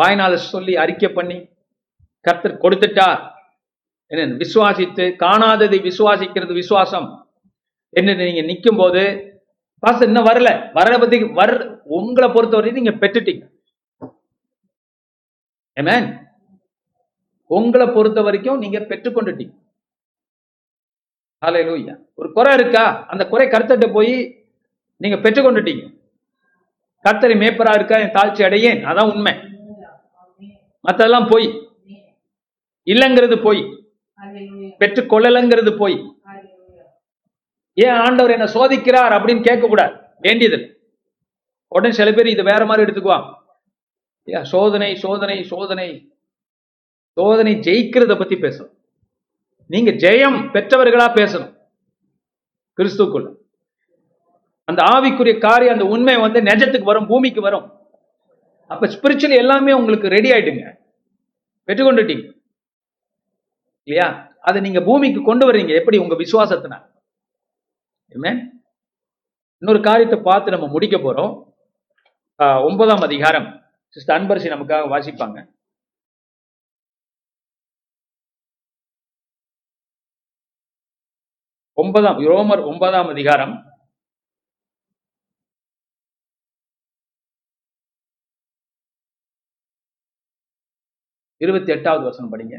வாய்நாள 0.00 0.34
சொல்லி 0.34 0.76
அறிக்கை 0.76 1.08
பண்ணி 1.08 1.48
கர்த்தர் 2.20 2.60
கொடுத்துட்டார். 2.60 3.32
என்ன 4.06 4.36
விசுவாசித்து 4.36 5.16
காணாததை 5.24 5.78
விசுவாசிக்கிறது 5.88 6.52
விசுவாசம். 6.52 7.32
என்ன 7.90 8.14
நீங்க 8.14 8.40
நிற்கும் 8.40 8.76
போது 8.76 9.02
பாச 9.86 10.02
இன்னும் 10.02 10.24
வரல. 10.24 10.70
வரல 10.74 11.00
பத்தி 11.00 11.24
வர 11.24 11.80
உங்களை 11.84 12.30
பொறுத்தவரை 12.30 12.72
நீங்க 12.72 12.90
பெற்றுட்டீங்க. 12.90 13.56
Amen. 15.80 16.04
உங்களை 17.46 17.86
பொறுத்த 17.86 18.22
வரைக்கும் 18.22 18.58
நீங்க 18.58 18.78
பெற்றுக்கொண்டுட்டீங்க 18.78 19.54
ஹalleluya 21.42 22.00
ஒரு 22.14 22.32
குறை 22.32 22.54
இருக்கா? 22.54 23.06
அந்த 23.06 23.28
குறை 23.28 23.48
கர்த்தர்ட்ட 23.48 23.92
போய் 23.92 24.44
நீங்க 24.96 25.16
பெற்றுக்கொண்டுட்டீங்க 25.16 25.97
கத்தரி 27.08 27.34
மேப்பரா 27.34 27.74
இருக்கா 27.74 27.98
என் 27.98 28.10
தாழ்ச்சி 28.10 28.50
அடையேன். 28.50 28.84
அதான் 28.84 29.12
உண்மை. 29.12 29.32
மத்ததெல்லாம் 30.88 31.30
போய். 31.30 31.68
இல்லைங்கிறது 32.84 33.42
போய். 33.42 33.86
பெற்றுக்கொள்ளலைங்கிறது 34.78 35.76
போய். 35.76 36.16
ஏன் 37.74 37.90
ஆண்டவர் 37.90 38.30
என்ன 38.30 38.44
சோதிக்கிறார் 38.44 39.14
அப்படின்னு 39.16 39.42
கேட்க 39.42 39.66
கூடாது 39.66 39.94
வேண்டியது 40.20 40.82
உடனே 41.68 41.94
சில 41.94 42.12
பேர் 42.12 42.26
இது 42.26 42.42
வேற 42.42 42.64
மாதிரி 42.66 42.92
எடுத்துக்குவா 42.92 43.34
ஏன் 44.24 44.44
சோதனை 44.44 44.96
சோதனை 44.96 45.44
சோதனை. 45.44 46.12
சோதனை 47.10 47.54
ஜெயிக்கிறத 47.54 48.18
பத்தி 48.18 48.34
பேசணும். 48.34 48.76
நீங்க 49.66 49.90
ஜெயம் 49.90 50.38
பெற்றவர்களா 50.52 51.06
பேசணும். 51.14 51.56
கிறிஸ்துக்குள்ள. 52.76 53.37
அந்த 54.68 54.82
ஆவிக்குரிய 54.82 55.38
காரியம் 55.40 55.74
அந்த 55.74 55.86
உண்மை 55.94 56.16
வந்து 56.16 56.40
நெஜத்துக்கு 56.40 56.82
வரும் 56.82 57.06
பூமிக்கு 57.06 57.40
வரும். 57.40 57.66
அப்ப 58.68 58.86
ஸ்பிரிச்சுவலி 58.86 59.36
எல்லாமே 59.36 59.72
உங்களுக்கு 59.72 60.08
ரெடி 60.08 60.30
ஆயிடுங்க. 60.30 60.64
பெற்றுக்கொண்டுட்டீங்க. 61.66 62.26
இல்லையா? 63.82 64.08
அதை 64.40 64.60
நீங்க 64.60 64.80
பூமிக்கு 64.80 65.22
கொண்டு 65.22 65.46
வர்றீங்க. 65.46 65.74
எப்படி? 65.74 65.98
உங்க 65.98 66.14
விசுவாசத்தினால் 66.14 66.86
இன்னொரு 69.60 69.80
காரியத்தை 69.82 70.18
பார்த்து 70.20 70.50
நம்ம 70.50 70.66
முடிக்க 70.66 70.96
போறோம். 70.96 71.32
ஒன்பதாம் 72.68 73.00
அதிகாரம். 73.00 73.62
சிஸ்டர் 73.88 74.20
அன்பரசி 74.20 74.50
நமக்காக 74.54 74.84
வாசிப்பாங்க. 74.94 75.56
ஒன்பதாம் 81.72 82.18
ரோமர் 82.18 82.64
ஒன்பதாம் 82.64 83.08
அதிகாரம். 83.08 83.67
இருபத்தி 91.44 91.70
எட்டாவது 91.74 92.04
வசனம் 92.08 92.32
படிங்க. 92.32 92.56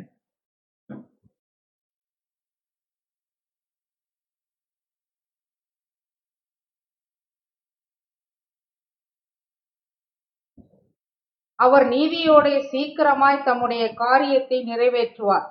அவர் 11.60 11.86
நீதியோடே 11.94 12.58
சீக்கிரமாய் 12.72 13.46
தம்முடைய 13.48 13.86
காரியத்தை 14.04 14.60
நிறைவேற்றுவார். 14.72 15.48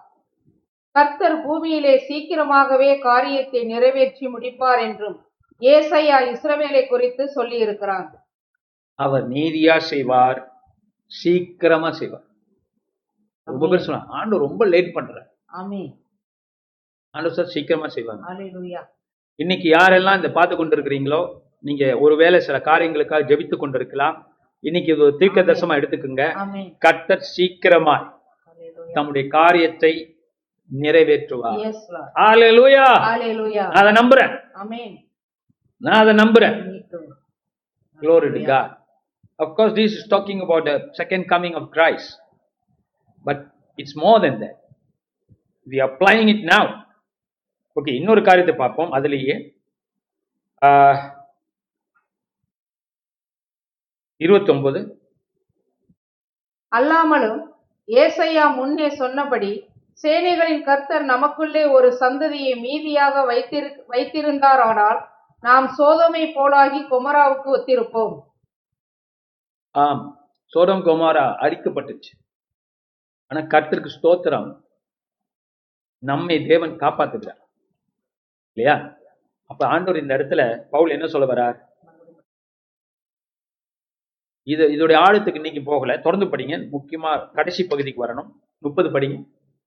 கர்த்தர் 0.97 1.37
பூமியிலே 1.43 1.95
சீக்கிரமாகவே 2.09 2.91
காரியத்தை 3.09 3.61
நிறைவேற்றி 3.73 4.27
முடிப்பார் 4.35 4.81
என்றும் 4.87 5.19
ஏசையா 5.63 6.19
இஸ்ரவேலை 6.33 6.83
குறித்து 6.93 7.25
சொல்லி 7.37 7.59
இருக்கிறார் 7.67 8.09
அவர் 8.99 9.25
நீதியா 9.37 9.77
செய்வார் 9.91 10.41
சீக்கிரமா 11.11 11.91
செய்வார். 12.01 12.28
ரொம்ப 13.51 13.65
பேர் 13.69 13.87
சொன்னாங்க 13.87 14.09
ஆண்டு 14.21 14.45
ரொம்ப 14.47 14.63
லேட் 14.75 14.95
பண்ற 14.97 15.19
ஆமே 15.61 15.83
ஆண்டு 17.15 17.35
சார் 17.39 17.53
சீக்கிரமா 17.57 17.89
செய்வாங்க 17.97 18.87
இன்னைக்கு 19.35 19.69
யாரெல்லாம் 19.79 20.19
இந்த 20.21 20.31
பார்த்து 20.39 20.55
கொண்டிருக்கிறீங்களோ 20.57 21.21
நீங்க 21.69 21.85
ஒருவேளை 21.99 22.39
சில 22.41 22.57
காரியங்களுக்காக 22.59 23.27
ஜெபித்து 23.31 23.57
கொண்டிருக்கலாம். 23.57 24.17
இன்னைக்கு 24.61 24.93
இது 24.95 25.03
ஒரு 25.03 25.17
தீர்க்க 25.21 25.41
தரிசனமா 25.41 25.75
எடுத்துக்கோங்க. 25.79 26.25
கர்த்தர் 26.85 27.25
ஹalleluya 27.37 27.97
தம்முடைய 28.97 29.29
காரியத்தை 29.29 29.93
நிறைவேற்றுவார். 30.83 31.61
அதை 33.79 33.93
நம்புறேன். 34.01 34.33
நான் 35.77 36.01
அதை 36.03 36.15
நம்புறேன். 36.23 36.57
Glory 38.01 38.29
to 38.37 38.41
God. 38.53 38.69
Of 39.39 39.49
course, 39.57 39.73
this 39.81 39.93
is 39.99 40.05
talking 40.15 40.41
about 40.47 40.65
the 40.71 40.77
second 41.01 41.23
coming 41.33 41.55
of 41.61 41.65
Christ. 41.77 42.09
But 43.25 43.39
it's 43.79 43.95
more 43.97 44.19
than 44.21 44.41
that. 44.41 44.57
We 45.67 45.81
are 45.81 45.89
applying 45.91 46.29
it 46.29 46.43
now. 46.55 46.65
Okay 47.77 47.93
இன்னொரு 47.95 48.23
காரியத்தை 48.23 48.55
பார்ப்போம். 48.57 48.93
அதுலேயே 48.93 49.35
இருபத்தொன்பது 54.21 54.81
அல்லாமலும் 56.73 57.41
ஏசையா 57.89 58.55
முன்னே 58.55 58.89
சொன்னபடி 58.91 59.51
சேனைகளின் 60.05 60.65
கர்த்தர் 60.65 61.05
நமக்குள்ளே 61.05 61.65
ஒரு 61.67 61.89
சந்ததியை 62.01 62.55
மீதியாக 62.65 63.25
வைத்திரு 63.31 63.69
வைத்திருந்தாரானால் 63.89 65.01
நாம் 65.45 65.67
சோதமை 65.79 66.25
போலாகி 66.37 66.81
குமராவுக்கு 66.93 67.49
ஒத்திருப்போம். 67.57 68.15
ஆம். 69.75 70.03
சோடம் 70.53 70.85
குமாரா 70.87 71.25
அழிக்கப்பட்டுச்சு 71.45 72.13
ஆனா 73.31 73.41
கர்த்தருக்கு 73.47 73.97
ஸ்தோத்திரம். 73.97 74.49
நம்மை 76.03 76.47
தேவன் 76.47 76.71
காப்பாத்துகிறார். 76.71 77.41
இல்லையா? 78.53 78.97
அப்ப 79.51 79.67
ஆண்டவர் 79.67 80.01
இந்த 80.01 80.17
இடத்துல 80.17 80.43
பவுல் 80.71 80.91
என்ன 80.91 81.07
சொல்ல 81.07 81.27
வரார்? 81.35 81.59
இது 84.43 84.69
இதோடைய 84.69 84.97
ஆழத்துக்கு 85.07 85.35
இன்னைக்கு 85.35 85.63
போகல. 85.63 85.97
தொடர்ந்து 85.99 86.37
படிங்க. 86.37 86.55
முக்கியமா 86.75 87.33
கடைசி 87.33 87.67
பகுதிக்கு 87.67 88.07
வரணும். 88.07 88.31
முப்பது 88.59 88.89
படிங்க. 88.89 89.19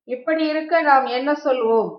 இப்படி 0.03 0.47
இருக்க 0.47 0.81
நாம் 0.81 1.05
என்ன 1.05 1.31
சொல்வோம்? 1.45 1.89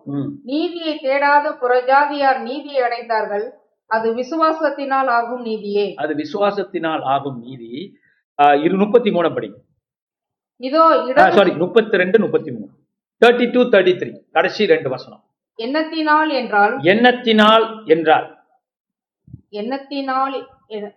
நீதியை 0.45 0.95
தேடாத 1.03 1.53
புறஜாதியார் 1.63 2.41
நீதியை 2.43 2.81
அடைந்தார்கள். 2.87 3.47
அது 3.87 4.09
விசுவாசத்தினால் 4.17 5.11
ஆகும் 5.19 5.43
நீதியே. 5.43 5.95
அது 5.95 6.15
விசுவாசத்தினால் 6.15 7.03
ஆகும் 7.15 7.39
நீதி. 7.39 7.73
இரு 8.63 8.77
முப்பத்தி 8.77 9.11
மூணு 9.11 9.29
படிங்க. 9.29 9.59
இதோ 10.61 10.83
சாரி 11.37 11.53
முப்பத்தி 11.63 12.01
ரெண்டு 12.03 12.19
முப்பத்தி 12.25 12.51
மூணு 12.55 12.73
தேர்ட்டி 13.23 13.47
டூ 13.55 13.61
தேர்ட்டி 13.73 13.93
த்ரீ 14.01 14.11
கடைசி 14.37 14.63
ரெண்டு 14.73 14.89
வசனம். 14.95 15.23
எண்ணத்தினால் 15.59 16.31
என்றால்? 16.41 16.75
எண்ணத்தினால் 16.93 17.65
என்றால். 17.95 18.27
எண்ணத்தினால் 19.61 20.37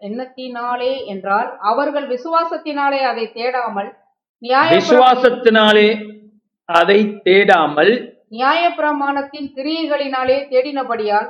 எண்ணத்தினாலே 0.08 0.91
என்றால் 1.14 1.49
அவர்கள் 1.72 2.06
விசுவாசத்தினாலே 2.14 2.99
அதை 3.12 3.26
தேடாமல் 3.38 3.89
நியாய 4.43 4.70
விசுவாசத்தினாலே 4.76 5.88
அதை 6.70 6.99
தேடாமல் 7.28 7.93
நியாயப்பிரமாணத்தின் 8.38 9.49
கிரியைகளினாலே 9.58 10.38
தேடினபடியால் 10.51 11.30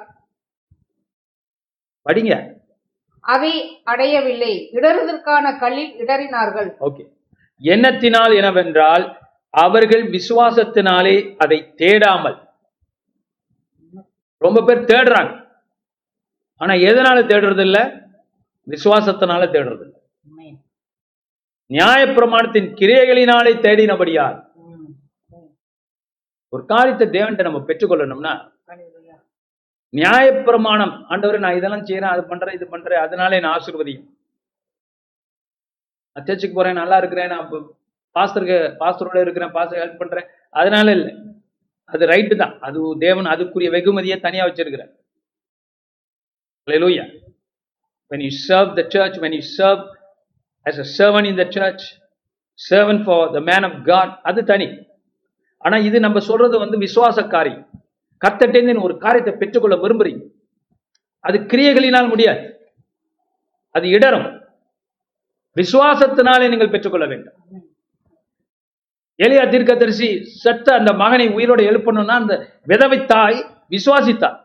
படிங்க. 2.06 2.34
அதை 3.24 3.54
அடையவில்லை. 3.92 4.54
இடறுதற்கான 4.78 5.46
கல்லில் 5.62 5.94
இடறினார்கள். 6.04 6.70
ஓகே 6.88 7.04
எண்ணத்தினால் 7.62 8.34
எனவென்றால் 8.36 9.06
அவர்கள் 9.54 10.04
விசுவாசத்தினாலே 10.10 11.16
அதை 11.38 11.58
தேடாமல் 11.78 12.38
ரொம்ப 14.42 14.62
பேர் 14.62 14.90
தேடுறாங்க 14.90 15.34
ஆனா 16.62 16.74
எதனால 16.88 17.18
தேடுறது 17.26 17.62
இல்ல 17.62 17.78
விசுவாசத்தினால 18.68 19.44
தேடுறது. 19.52 19.86
நியாயப்பிரமாணத்தின் 21.72 22.68
கிரியைகளினாலே. 22.74 23.52
ம். 24.66 24.92
ஒரு 26.54 26.66
காரியத்தை 26.66 27.08
தேவன்கிட்ட 27.08 27.44
நம்ம 27.44 27.64
பெற்றுக்கொள்ளணும்னா. 27.68 28.34
நியாயப்பிரமாணம் 29.94 30.94
ஆண்டவரே 31.10 31.40
நான் 31.40 31.56
இதெல்லாம் 31.56 31.86
செய்யறேன் 31.86 32.14
அது 32.14 32.24
பண்றேன் 32.26 32.56
இது 32.56 32.68
பண்றேன் 32.68 33.04
அதனாலே 33.04 33.40
நான் 33.40 33.56
ஆசீர்வதியும் 33.58 34.06
நான் 36.16 36.26
சர்ச்சுக்கு 36.26 36.56
போறேன் 36.56 36.74
நல்லா 36.74 36.98
இருக்கிறேன் 36.98 37.28
நான் 37.28 37.50
பாஸ்டருக்கு 38.16 38.58
பாஸ்டரோட 38.82 39.22
இருக்கிறேன் 39.22 39.52
பாஸ்டர் 39.52 39.82
ஹெல்ப் 39.82 39.98
பண்றேன். 39.98 40.26
அதனால 40.50 40.92
இல்லை. 40.92 41.16
அது 41.86 42.08
ரைட்டு 42.08 42.36
தான். 42.36 42.60
அது 42.60 42.96
தேவன் 43.00 43.26
அதுக்குரிய 43.26 43.70
வெகுமதியை 43.70 44.20
தனியா 44.20 44.46
வச்சிருக்கிறேன் 44.46 45.04
Hallelujah. 46.70 47.08
When 48.10 48.20
you 48.20 48.32
serve 48.48 48.70
the 48.78 48.84
church, 48.84 49.20
when 49.20 49.32
you 49.32 49.42
serve 49.58 49.92
as 50.64 51.00
a 51.00 51.06
servant 51.06 51.28
in 51.30 51.38
the 51.38 51.44
church, 51.44 51.82
servant 52.70 53.06
for 53.06 53.34
the 53.34 53.40
man 53.40 53.64
of 53.64 53.72
God, 53.72 54.20
அது 54.24 54.44
தனி. 54.44 54.88
ஆனா 55.58 55.78
இது 55.78 56.00
நம்ம 56.00 56.20
சொல்றது 56.20 56.60
வந்து 56.60 56.78
விசுவாச 56.78 57.28
காரியம் 57.28 57.70
கத்தட்டேந்து 58.26 58.82
ஒரு 58.82 58.98
காரியத்தை 58.98 59.34
பெற்றுக்கொள்ள 59.34 59.76
விரும்புறீங்க. 59.76 60.24
அது 61.20 61.38
கிரியைகளினால் 61.40 62.08
முடியாது. 62.08 62.72
அது 63.72 63.88
இடரும் 63.88 64.45
விசுவாசத்தினாலே 65.56 66.50
நீங்கள் 66.50 66.70
பெற்றுக்கொள்ள 66.70 67.06
வேண்டும். 67.06 67.38
எலியா 69.24 69.44
தீர்க்கதரிசி 69.52 70.24
செத்த 70.24 70.74
அந்த 70.76 70.94
மகனை 70.94 71.28
உயிரோட 71.30 71.62
எழுப்பணும்னா 71.72 72.16
அந்த 72.22 72.36
விதவை 72.64 73.06
தாய் 73.06 73.38
விசுவாசித்தார் 73.70 74.38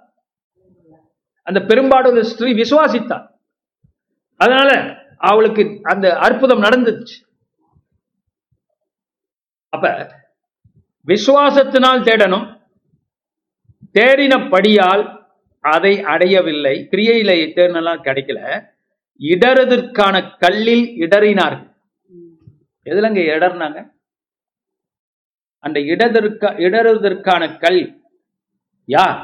அந்த 1.43 1.61
பெரும்பாடு 1.61 2.25
ஸ்திரீ 2.25 2.51
விசுவாசித்தார் 2.63 3.27
அதனால 4.37 4.71
அவளுக்கு 5.17 5.81
அந்த 5.83 6.07
அற்புதம் 6.17 6.63
நடந்துச்சு. 6.63 7.17
அப்ப 9.69 9.87
விசுவாசத்தினால் 11.07 12.07
தேடணும். 12.09 12.47
தேடினபடியால் 13.99 15.05
அதை 15.61 16.03
அடையவில்லை. 16.03 16.89
கிரியையில 16.91 17.31
தேடினலாம் 17.57 18.05
கிடைக்கல. 18.07 18.41
இடறுதற்கான 19.21 20.37
கல்லில் 20.39 20.87
இடறினார்கள் 21.05 21.67
எதுலங்க 22.87 23.21
இடர்னாங்க? 23.31 23.81
அந்த 25.65 25.81
இடதற்க 25.81 26.53
இடறுவதற்கான 26.67 27.59
கல் 27.59 27.83
யார்? 28.85 29.19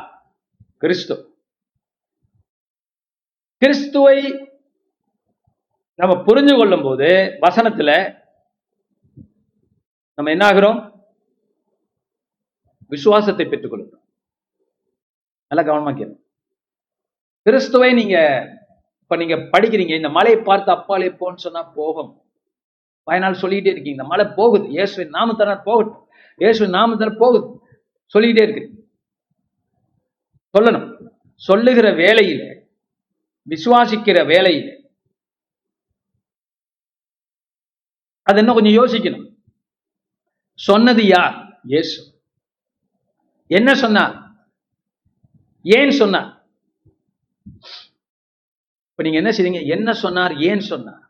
கிறிஸ்து. 0.78 1.14
கிறிஸ்துவை 3.62 4.18
நம்ம 5.94 6.14
புரிஞ்சு 6.26 6.54
கொள்ளும் 6.56 6.82
போது 6.82 7.08
வசனத்துல 7.40 7.90
நம்ம 10.18 10.30
என்ன 10.30 10.44
ஆகிறோம் 10.50 10.78
விசுவாசத்தை 12.88 13.46
பெற்றுக்கொள்கிறோம் 13.46 14.04
நல்லா 15.50 15.64
கவனமா 15.68 15.92
கேளுங்க. 15.96 16.20
கிறிஸ்துவை 17.42 17.92
நீங்க 17.92 18.16
இப்ப 19.08 19.24
நீங்க 19.24 19.34
படிக்கிறீங்க 19.34 19.96
இந்த 19.96 20.08
மலையை 20.08 20.42
பார்த்து 20.42 20.72
அப்பாலே 20.72 21.08
போன்னு 21.08 21.36
சொன்னா 21.36 21.62
போகும். 21.62 22.22
பயனால் 23.06 23.32
சொல்லிக்கிட்டே 23.32 23.70
இருக்கீங்க 23.70 23.90
இந்த 23.90 24.04
மலை 24.04 24.26
போகுது. 24.36 24.68
இயேசுவின் 24.68 25.12
நாமத்தினால 25.12 25.62
போகட்டும். 25.62 26.08
இயேசுவின் 26.36 26.74
நாமத்தினால 26.74 27.18
போகுது. 27.18 27.60
சொல்லிக்கிட்டே 28.06 28.50
இருக்கு. 28.50 28.88
சொல்லணும். 30.58 31.08
சொல்லுகிற 31.34 31.90
வேலையில 31.90 32.62
விசுவாசிக்கிற 33.48 34.18
வேலையில 34.32 34.84
அது 38.22 38.38
இன்னும் 38.38 38.54
கொஞ்சம் 38.54 38.84
யோசிக்கணும். 38.84 39.36
சொன்னது 40.54 41.06
யார்? 41.06 41.60
இயேசு. 41.64 42.20
என்ன 43.46 43.74
சொன்னார்? 43.74 44.30
ஏன் 45.62 45.90
சொன்னார்? 45.90 46.45
இப்ப 48.98 49.08
நீங்க 49.08 49.20
என்ன 49.22 49.30
செய்றீங்க? 49.30 49.66
என்ன 49.66 49.92
சொன்னார்? 49.92 50.36
ஏன் 50.36 50.60
சொன்னார்? 50.60 51.02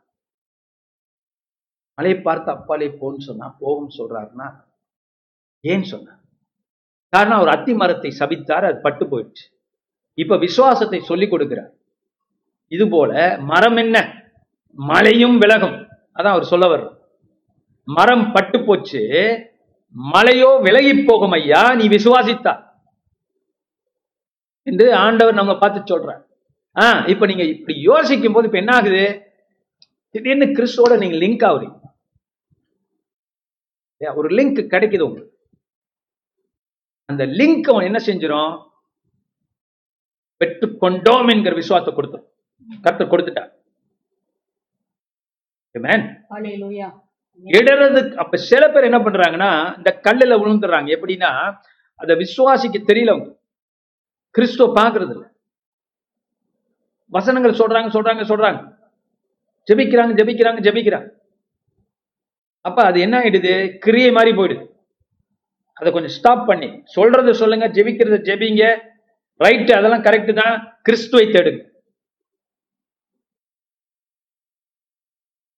மலையை 1.93 2.21
பார்த்து 2.21 2.51
அப்பாலே 2.51 2.87
போன்னு 3.01 3.17
சொன்னா 3.17 3.55
போகும் 3.59 3.93
சொல்றாருன்னா 3.97 4.47
ஏன் 5.59 5.83
சொன்னார்? 5.83 6.19
காரணம் 7.09 7.37
அவர் 7.37 7.53
அத்தி 7.55 7.73
மரத்தை 7.73 8.15
சபித்தார் 8.19 8.67
அது 8.69 8.81
பட்டு 8.81 9.05
போயிடுச்சு. 9.05 9.45
இப்ப 10.13 10.37
விசுவாசத்தை 10.37 10.99
சொல்லிக் 10.99 11.33
கொடுக்கிறார். 11.33 11.71
இது 12.67 12.89
போல 12.89 13.37
மரம் 13.39 13.75
என்ன? 13.75 13.97
மலையும் 14.71 15.37
விலகும். 15.37 15.77
அதான் 16.13 16.35
அவர் 16.35 16.43
சொல்ல 16.43 16.67
வர்ற 16.67 16.97
மரம் 17.83 18.31
பட்டு 18.31 18.65
போச்சு 18.65 19.01
மலையோ 20.13 20.61
விலகி 20.61 21.03
போகும் 21.03 21.31
ஐயா 21.31 21.75
நீ 21.75 21.87
விசுவாசித்தா. 21.87 22.53
என்று 24.63 24.95
ஆண்டவர் 24.95 25.33
நம்ம 25.33 25.57
பார்த்து 25.57 25.97
சொல்றார். 25.97 26.26
ஆ 26.77 27.05
இப்ப 27.05 27.25
நீங்க 27.25 27.43
இப்படி 27.43 27.79
யோசிக்கும் 27.81 28.33
போது 28.33 28.45
இப்ப 28.45 28.57
என்ன 28.57 28.75
ஆகுது 28.75 29.03
திடீர்னு 30.09 30.45
கிறிஸ்துவோட 30.45 30.97
நீங்க 30.97 31.17
லிங்க் 31.17 31.51
ஆகுறீங்க. 31.51 31.79
ஒரு 34.15 34.29
லிங்க் 34.29 34.71
கிடைக்குது 34.73 35.01
உங்களுக்கு. 35.01 35.39
அந்த 37.05 37.25
லிங்க் 37.25 37.69
அவன் 37.71 37.85
என்ன 37.85 37.99
செஞ்சிரும்? 38.05 38.65
பெற்றுக்கொண்டோம் 40.39 41.31
என்கிற 41.33 41.55
விசுவாசத்தை 41.55 41.93
கொடுத்தோம் 41.93 42.25
கர்த்தர் 42.81 43.11
கொடுத்துட்டார். 43.11 43.51
ஹalleluya. 46.29 46.89
இடறது 47.43 48.13
அப்ப 48.13 48.37
சில 48.37 48.69
பேர் 48.69 48.83
என்ன 48.83 48.97
பண்றாங்கன்னா 48.97 49.77
இந்த 49.77 49.99
கல்லுல 50.03 50.33
விழுந்துடுறாங்க. 50.41 50.89
எப்படின்னா 50.97 51.57
அத 51.95 52.13
விசுவாசிக்க 52.13 52.77
தெரியல 52.91 53.09
அவங்க. 53.09 53.39
கிறிஸ்துவ 54.29 54.81
பாக்குறது 54.81 55.11
இல்ல 55.11 55.25
வசனங்கள் 57.09 57.59
சொல்றாங்க 57.61 57.89
சொல்றாங்க 57.95 58.23
சொல்றாங்க. 58.31 58.59
ஜெபிக்கிறாங்க 59.71 60.13
ஜெபிக்கிறாங்க 60.19 60.59
ஜெபிக்கிறாங்க. 60.67 61.09
அப்ப 62.61 62.83
அது 62.83 62.99
என்ன 62.99 63.19
ஆயிடுது? 63.19 63.77
கிரியை 63.77 64.11
மாதிரி 64.11 64.37
போயிடுது. 64.37 64.65
அதை 65.73 65.91
கொஞ்சம் 65.91 66.11
ஸ்டாப் 66.11 66.47
பண்ணி 66.47 66.83
சொல்றத 66.95 67.31
சொல்லுங்க 67.31 67.67
ஜெபிக்கிறத 67.67 68.17
ஜெபிங்க. 68.29 68.81
ரைட் 69.37 69.71
அதெல்லாம் 69.71 70.03
கரெக்ட் 70.03 70.33
தான். 70.33 70.79
கிறிஸ்துவை 70.81 71.25
தேடுங்க. 71.27 71.61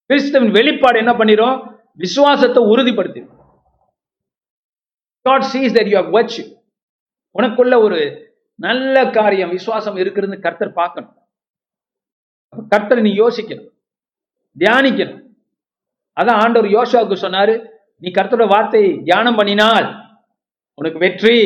கிறிஸ்துவின் 0.05 0.51
வெளிப்பாடு 0.51 0.97
என்ன 0.97 1.11
பண்ணிரும்? 1.11 1.77
விசுவாசத்தை 1.93 2.63
உறுதிப்படுத்திடும் 2.63 3.37
God 5.25 5.41
sees 5.53 5.71
that 5.77 5.87
you 5.91 5.99
have 5.99 6.45
உனக்குள்ள 7.39 7.81
ஒரு 7.83 7.99
நல்ல 8.55 9.09
காரியம் 9.09 9.49
விசுவாசம் 9.49 9.95
இருக்கிறது 9.95 10.39
கர்த்தர் 10.39 10.73
பார்க்கணும். 10.73 11.18
கர்த்தரை 12.57 13.01
நீ 13.01 13.11
யோசிக்கணும். 13.19 13.69
தியானிக்கணும். 14.57 15.21
அதான் 16.19 16.41
ஆண்டவர் 16.43 16.71
யோசுவாவுக்கு 16.71 17.17
சொன்னாரு 17.25 17.69
நீ 17.97 18.11
கர்த்தரோட 18.11 18.47
வார்த்தையை 18.47 19.01
தியானம் 19.03 19.37
பண்ணினால் 19.37 20.07
உனக்கு 20.73 20.99
வெற்றி. 20.99 21.37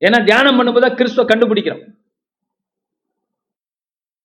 ஏன்னா 0.00 0.24
தியானம் 0.24 0.58
பண்ணும்போது 0.58 0.94
கிறிஸ்துவ 0.94 1.28
கண்டுபிடிக்கிறோம். 1.28 1.94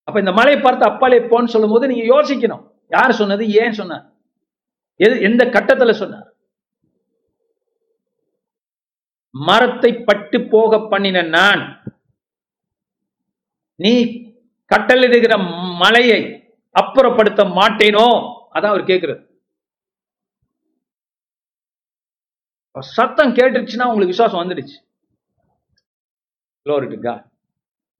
அப்ப 0.04 0.20
இந்த 0.20 0.32
மலையை 0.32 0.62
பார்த்து 0.62 0.90
அப்பாலே 0.90 1.20
போன்னு 1.20 1.44
சொல்லும் 1.44 1.70
போது 1.70 1.88
நீங்க 1.88 2.06
யோசிக்கணும். 2.16 2.72
யார் 2.90 3.12
சொன்னது? 3.12 3.50
ஏன் 3.50 3.72
சொன்னார்? 3.72 4.14
எது 4.96 5.22
எந்த 5.22 5.46
கட்டத்துல 5.46 5.92
சொன்னார்? 5.92 6.34
மரத்தை 9.30 9.94
பட்டு 9.94 10.48
போக 10.48 10.80
பண்ணின 10.80 11.22
நான். 11.22 11.81
நீ 13.84 13.94
கட்டளிடுகிற 14.74 15.34
மலையை 15.84 16.22
அப்புறப்படுத்த 16.82 17.42
மாட்டேனோ? 17.60 18.08
அதான் 18.56 18.74
அவர் 18.74 18.90
கேட்கிறது 18.92 19.22
சத்தம் 22.98 23.36
கேட்டுருச்சுன்னா 23.38 23.90
உங்களுக்கு 23.92 24.14
விசுவாசம் 24.14 24.42
வந்துடுச்சு. 24.42 24.78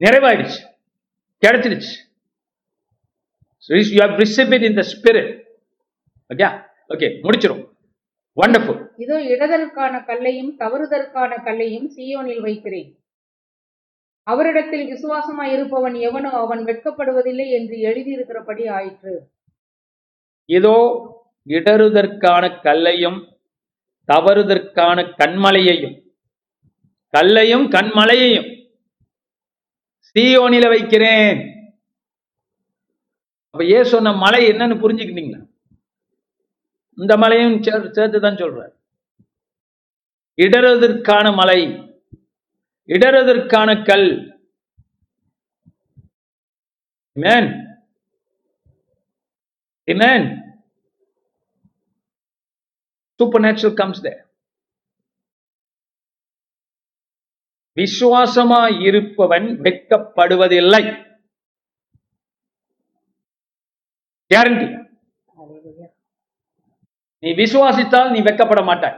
நிறைவாயிடுச்சு. 0.02 0.60
கிடைச்சிடுச்சு. 1.44 1.92
You 3.96 4.00
have 4.06 4.20
receive 4.22 4.54
it 4.58 4.66
in 4.70 4.80
the 4.80 4.84
spirit 4.92 5.30
okay 6.34 6.48
okay 6.94 7.08
முடிச்சிரும். 7.26 7.64
Wonderful 8.40 8.82
இதோ 9.04 9.18
இடதற்கான 9.34 9.96
கல்லையும் 10.10 10.52
தவறுதற்கான 10.60 11.32
கல்லையும் 11.48 11.88
சியோனில் 11.96 12.44
வைக்கிறேன். 12.48 12.90
அவரிடத்தில் 14.24 14.88
விசுவாசமாய் 14.88 15.54
இருப்பவன் 15.54 15.94
எவனோ 15.94 16.30
அவன் 16.30 16.60
வெட்கப்படுவதில்லை 16.60 17.50
என்று 17.50 17.76
எழுதியிருக்கிறபடி 17.76 18.70
ஆயிற்று. 18.70 19.32
இதோ 20.46 20.78
இடறுதற்கான 21.48 22.62
கல்லையும் 22.62 23.38
தவறுதற்கான 24.14 25.14
கண்மலையையும் 25.18 26.10
கல்லையும் 27.08 27.70
கண்மலையையும் 27.70 28.74
சீயோனில 30.14 30.68
வைக்கிறேன். 30.68 31.40
அப்ப 33.50 33.66
ஏ 33.66 33.84
சொன்ன 33.84 34.14
மலை 34.14 34.48
என்னன்னு 34.48 34.80
புரிஞ்சுக்கிட்டீங்களா? 34.84 35.50
இந்த 36.96 37.18
மலையும் 37.18 37.62
சேர்- 37.62 37.92
சேர்த்து 37.92 38.20
தான் 38.20 38.36
சொல்ற 38.36 38.74
இடறுதற்கான 40.38 41.34
மலை. 41.34 41.91
இடறுவதற்கான 42.92 43.70
கல் 43.90 44.10
Amen. 47.18 47.46
Amen. 49.88 50.22
Supernatural 53.20 53.74
comes 53.74 54.02
there. 54.02 54.20
விசுவாசமாய் 57.78 58.74
இருப்பவன் 58.88 59.46
வெட்கப்படுவதில்லை 59.66 60.82
கேரண்டி 64.32 64.68
நீ 67.24 67.30
விசுவாசித்தால் 67.34 68.12
நீ 68.12 68.20
வெட்கப்பட 68.22 68.62
மாட்டாய் 68.70 68.98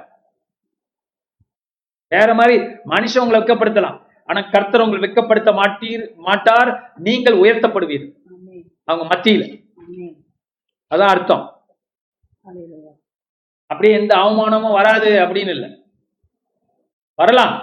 வேற 2.15 2.33
மாதிரி 2.33 2.55
மனுஷன் 2.93 3.23
உங்களை 3.23 3.39
வெட்கப்படுத்தலாம். 3.41 3.97
ஆனா 4.25 4.39
கர்த்தர் 4.51 4.81
உங்களை 4.81 5.03
வெட்கப்படுத்த 5.03 5.51
மாட்டீர் 5.59 6.03
மாட்டார் 6.15 6.69
நீங்கள் 6.97 7.37
உயர்த்தப்படுவீர்கள் 7.37 8.13
ஆமென். 8.33 8.65
அவங்க 8.83 9.05
மத்தியில. 9.15 9.43
அதான் 10.95 11.13
அர்த்தம். 11.15 11.45
அப்படியே 13.67 13.93
எந்த 13.99 14.15
அவமானமும் 14.15 14.77
வராது 14.79 15.09
அப்படின்னு 15.09 15.49
இல்லை. 15.49 15.69
வரலாம். 17.15 17.55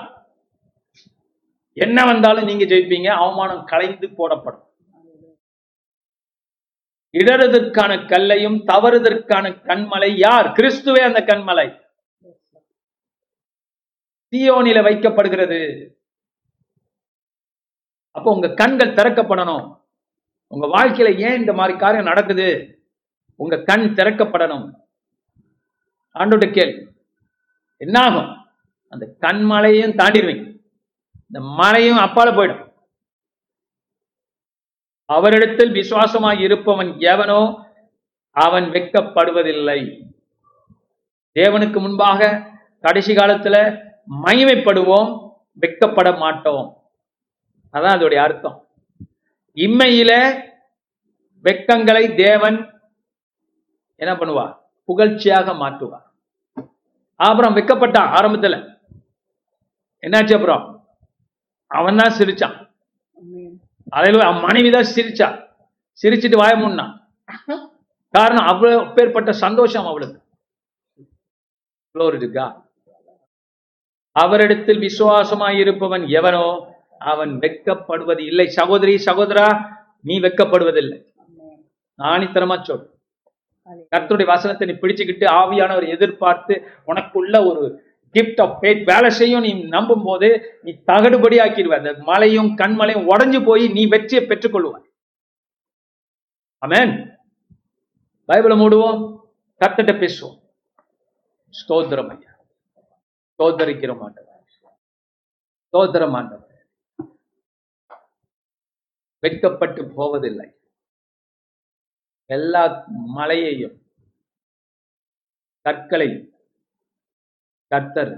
என்ன 1.72 2.04
வந்தாலும் 2.04 2.44
நீங்க 2.44 2.64
ஜெயிப்பீங்க. 2.64 3.08
அவமானம் 3.08 3.64
கலைந்து 3.64 4.08
போடப்படும். 4.08 4.64
இடறுதற்கான 7.12 7.92
கல்லையும் 8.08 8.58
தவறுதற்கான 8.72 9.46
கண்மலை 9.68 10.10
யார்? 10.16 10.46
கிறிஸ்துவே 10.46 11.00
அந்த 11.00 11.20
கண்மலை. 11.20 11.66
சியோனில 14.30 14.82
வைக்கப்படுகிறது. 14.82 15.90
அப்போ 18.10 18.32
உங்க 18.32 18.54
கண்கள் 18.54 18.94
திறக்கப்படணும். 18.94 19.78
உங்க 20.46 20.66
வாழ்க்கையில 20.66 21.18
ஏன் 21.18 21.38
இந்த 21.38 21.52
மாதிரி 21.52 21.78
காரியம் 21.78 22.04
நடக்குது? 22.04 22.74
உங்க 23.34 23.62
கண் 23.62 23.80
திறக்கப்படணும். 23.80 24.72
ஆண்டோட 26.14 26.52
கேள். 26.52 26.92
என்னாகும்? 27.76 28.46
அந்த 28.88 29.16
கண்மலையும் 29.20 29.96
தாண்டிடுவீங்க. 29.96 30.58
இந்த 31.22 31.40
மலையும் 31.40 31.98
அப்பால 31.98 32.34
போயிடும். 32.34 32.72
அவரிடத்தில் 35.04 35.72
விசுவாசமாய் 35.72 36.40
இருப்பவன் 36.40 36.98
எவனோ 36.98 37.70
அவன் 38.30 38.64
வெட்கப்படுவதில்லை. 38.64 40.12
தேவனுக்கு 41.34 41.80
முன்பாக 41.80 42.50
கடைசி 42.80 43.14
காலத்துல 43.14 43.88
மகிமைப்படுவோம் 44.10 45.10
வெட்கப்பட 45.62 46.08
மாட்டோம் 46.22 46.66
அதான் 47.74 47.96
அதோடைய 47.96 48.20
அர்த்தம். 48.26 48.56
இம்மையில 49.56 50.12
வெட்கங்களை 51.44 52.04
தேவன் 52.24 52.58
என்ன 54.00 54.12
பண்ணுவார்? 54.20 54.52
புகழ்ச்சியாக 54.88 55.52
மாற்றுவார். 55.62 56.06
அப்புறம் 57.20 57.56
வெட்கப்பட்டான் 57.56 58.12
ஆரம்பத்துல. 58.18 58.56
என்னாச்சு 60.02 60.36
அப்புறம்? 60.36 60.64
அவன் 61.70 62.00
தான் 62.00 62.16
சிரிச்சான் 62.18 62.56
அதில் 63.96 64.18
மனைவி 64.46 64.70
தான் 64.76 64.90
சிரிச்சா 64.94 65.28
சிரிச்சிட்டு 66.00 66.40
வாய 66.42 66.54
முன்னான் 66.62 66.94
காரணம் 68.14 68.48
அவ்வளவு 68.50 68.78
பேர்பட்ட 68.94 69.30
சந்தோஷம் 69.42 69.88
அவளுக்கு. 69.90 70.18
அவரிடத்தில் 74.16 74.80
விசுவாசமாய் 74.80 75.58
இருப்பவன் 75.58 76.04
எவனோ 76.18 76.46
அவன் 76.98 77.32
வெட்கப்படுவது 77.38 78.22
இல்லை. 78.30 78.46
சகோதரி 78.58 78.94
சகோதரா 79.06 79.46
நீ 80.00 80.14
வெட்கப்படுவதில்லை 80.20 80.98
ஆமென். 81.22 81.60
ஆணித்தரமா 81.98 82.56
சொல். 82.62 82.84
கர்த்தருடைய 83.92 84.26
வசனத்தை 84.26 84.64
நீ 84.68 84.74
பிடிச்சுக்கிட்டு 84.80 85.26
ஆவியானவர் 85.40 85.86
எதிர்பார்த்து 85.88 86.54
உனக்குள்ள 86.86 87.36
ஒரு 87.48 87.62
கிஃப்ட் 88.14 88.40
ஆஃப் 88.42 88.54
ஃபேத் 88.60 88.82
வேலை 88.84 89.10
செய்யும் 89.10 89.40
நீ 89.40 89.52
நம்பும் 89.76 90.02
போது 90.04 90.28
நீ 90.62 90.70
தகடுபடி 90.86 91.36
ஆக்கிடுவ 91.44 91.76
அந்த 91.76 91.92
மலையும் 92.10 92.50
கண்மலையும் 92.58 93.08
உடைஞ்சு 93.12 93.44
போய் 93.44 93.68
நீ 93.68 93.86
வெற்றியை 93.86 94.22
பெற்றுக்கொள்வாய். 94.26 94.86
ஆமென். 96.62 96.92
பைபிளை 98.28 98.56
மூடுவோம் 98.62 99.00
கர்த்தட்ட 99.60 99.92
பேசுவோம். 100.02 100.36
ஸ்தோத்திரம் 101.54 102.10
ஐயா. 102.16 102.29
ஸ்தோத்தரிக்கிற 103.40 103.92
மாட்டவர் 104.00 104.28
ஸ்தோத்திரம் 105.72 106.14
ஆண்டவர் 106.18 106.48
வெட்கப்பட்டு 109.18 109.92
போவதில்லை. 109.94 110.48
எல்லா 112.26 112.84
மலையையும் 112.88 113.76
கற்களையும் 115.64 116.28
கர்த்தர் 117.66 118.12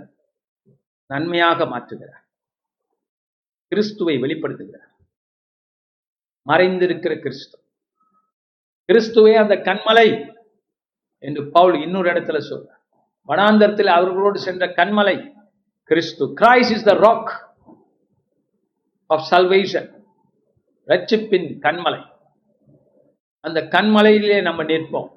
நன்மையாக 1.06 1.64
மாற்றுகிறார். 1.64 2.24
கிறிஸ்துவை 3.68 4.16
வெளிப்படுத்துகிறார். 4.16 4.92
மறைந்திருக்கிற 6.46 7.14
கிறிஸ்து. 7.20 7.58
கிறிஸ்துவே 8.88 9.34
அந்த 9.42 9.56
கண்மலை 9.68 10.08
என்று 11.18 11.50
பவுல் 11.50 11.80
இன்னொரு 11.80 12.10
இடத்துல 12.12 12.40
சொல்றார். 12.50 12.82
வனாந்தரத்தில் 13.28 13.86
அவர்களோடு 13.86 14.38
சென்ற 14.38 14.66
கண்மலை 14.66 15.16
கிறிஸ்து. 15.82 16.26
Christ 16.40 16.70
is 16.74 16.84
the 16.84 16.92
rock 16.94 17.30
of 19.06 19.26
salvation 19.30 19.88
ரட்சிப்பின் 20.86 21.48
கண்மலை. 21.66 22.00
அந்த 23.40 23.60
கண்மலையிலே 23.60 24.42
நம்ம 24.42 24.62
நிற்போம். 24.62 25.10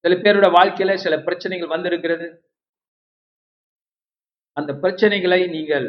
சில 0.00 0.14
பேரோட 0.14 0.46
வாழ்க்கையில 0.58 0.94
சில 0.94 1.18
பிரச்சனைகள் 1.18 1.68
வந்திருக்கிறது. 1.68 2.28
அந்த 4.52 4.72
பிரச்சனைகளை 4.72 5.48
நீங்கள் 5.50 5.88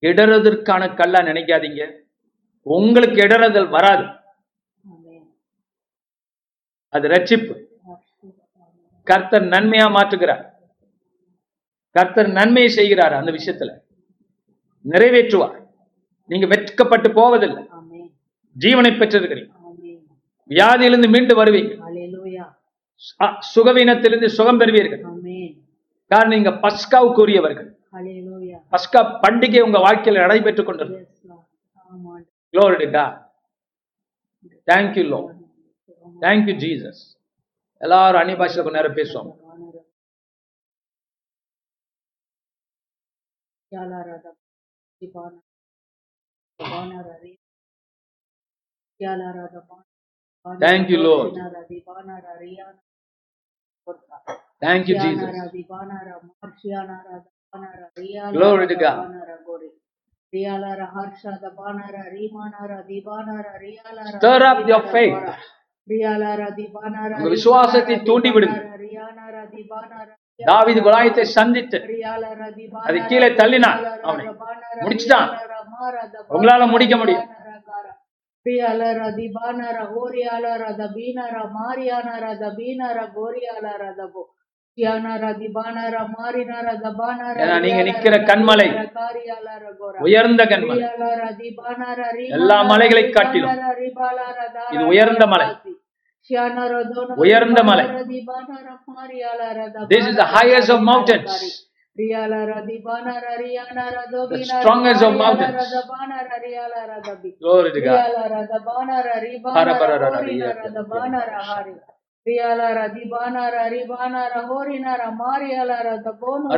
இடறதற்கான 0.00 0.96
கல்லா 0.96 1.20
நினைக்காதீங்க. 1.20 2.02
உங்களுக்கு 2.62 3.20
இடறுதல் 3.22 3.70
வராது. 3.70 4.21
அது 6.94 7.08
ரட்சிப்பு. 7.08 7.64
கர்த்தர் 9.02 9.42
நன்மையா 9.42 9.96
மாற்றுகிறார். 9.96 10.44
கர்த்தர் 11.90 12.28
நன்மையை 12.28 12.70
செய்கிறார் 12.70 13.12
அந்த 13.12 13.30
விஷயத்துல. 13.30 13.78
நிறைவேற்றுவார். 14.90 15.66
நீங்க 16.26 16.46
வெட்கப்பட்டு 16.46 17.12
போவதில்லை. 17.12 17.62
ஜீவனை 18.58 18.60
பெற்றிருக்கிறீங்க 18.60 19.50
வியாதியிலிருந்து 20.48 21.08
மீண்டு 21.08 21.44
வருவீங்க 21.44 21.82
சுகவீனத்திலிருந்து 23.54 24.26
சுகம் 24.26 24.58
பெறுவீர்கள். 24.58 25.00
காரணம் 26.06 26.34
நீங்க 26.34 26.50
பஸ்காவுக்குரியவர்கள். 26.50 27.76
பஸ்கா 28.70 28.96
பண்டிகை 28.96 29.60
உங்க 29.60 29.78
வாழ்க்கையில் 29.78 30.22
நடைபெற்றுக் 30.22 30.68
கொண்டிருக்கு 30.68 31.06
yes 32.52 32.64
lord. 35.10 35.41
Amen 36.21 36.21
Glory 36.21 36.25
to 36.25 36.25
God. 36.25 36.25
Thank 36.25 36.47
you, 36.49 36.53
Lord. 36.53 36.53
Thank 36.53 36.53
you, 36.53 36.55
Jesus. 36.65 36.97
எல்லாரும் 37.85 38.19
அந்நிய 38.21 38.37
பாஷையில 38.41 38.63
கொஞ்ச 38.65 38.77
நேரம் 38.79 38.97
பேசுவோம் 39.01 39.31
Yalarada 43.73 44.31
Dibana 45.01 45.41
Dibana 46.59 46.99
Rari 47.07 47.33
Yalarada 49.03 49.61
Thank 50.65 50.89
you, 50.91 50.99
Lord. 51.07 51.33
Dibana 51.71 52.15
Rariana 52.27 52.81
Thank 54.61 54.89
you, 54.89 54.95
Jesus. 54.95 55.23
Yanara 55.23 55.51
Dibana 55.55 55.97
Marshiana 56.43 56.97
Dibana 57.25 57.69
Riala 57.99 58.33
Glory 58.33 58.67
to 58.67 58.75
God. 58.75 59.11
Gori 59.47 59.69
Riala 60.33 60.71
Harsha 60.93 61.39
Dibana 61.43 61.87
Rimana 62.15 62.85
Dibana 62.89 63.35
Riala 63.63 64.03
Stir 64.17 64.43
up 64.43 64.67
your 64.67 64.83
faith. 64.91 65.17
உங்க 67.16 67.28
விசுவாசத்தை 67.28 67.94
தூண்டி 68.02 68.30
விடுங்க. 68.30 68.58
தாவீது 70.40 70.80
குலாயத்தை 70.80 71.24
சந்தித்து 71.36 71.78
அது 72.86 72.98
கீழே 73.06 73.28
தள்ளினான் 73.40 73.80
அவனை. 74.02 74.24
முடிச்சிட்டான். 74.84 75.28
உங்களால 76.34 76.62
முடிக்க 76.70 76.96
முடியும். 76.96 77.26
பிரியாலர 78.46 79.00
திபானர 79.18 79.76
ஓரியாலர 79.98 80.62
தபீனர 80.80 81.34
மாரியானர 81.56 82.24
தபீனர 82.42 82.98
கோரியாலர 83.16 83.82
தபோ 83.98 84.22
நீங்க 87.64 87.80
நிக்கிற 87.88 88.14
கண்மலை. 88.28 88.68
உயர்ந்த 90.06 90.42
கண்மலை 90.44 90.78
எல்லா 92.38 92.58
மலைகளை 92.62 93.02
காட்டிலும் 93.10 93.52
இது 94.74 94.84
உயர்ந்த 94.92 95.26
மலை. 95.26 95.48
உயர்ந்த 97.16 97.60
மலை. 97.70 97.84
the 100.16 100.26
ரியாலாரா 100.32 100.80
mountains. 100.90 101.28
தாரி. 101.30 101.50
ரியாலாரா 101.96 102.58
திபானாரா 102.68 103.32
ரியானாரா 103.42 104.02
தோபினாரா 104.12 104.60
strongest 104.60 105.02
of 105.08 105.14
mountains. 105.14 105.56
Glory 107.42 107.70
to 107.72 107.80
God. 107.80 107.98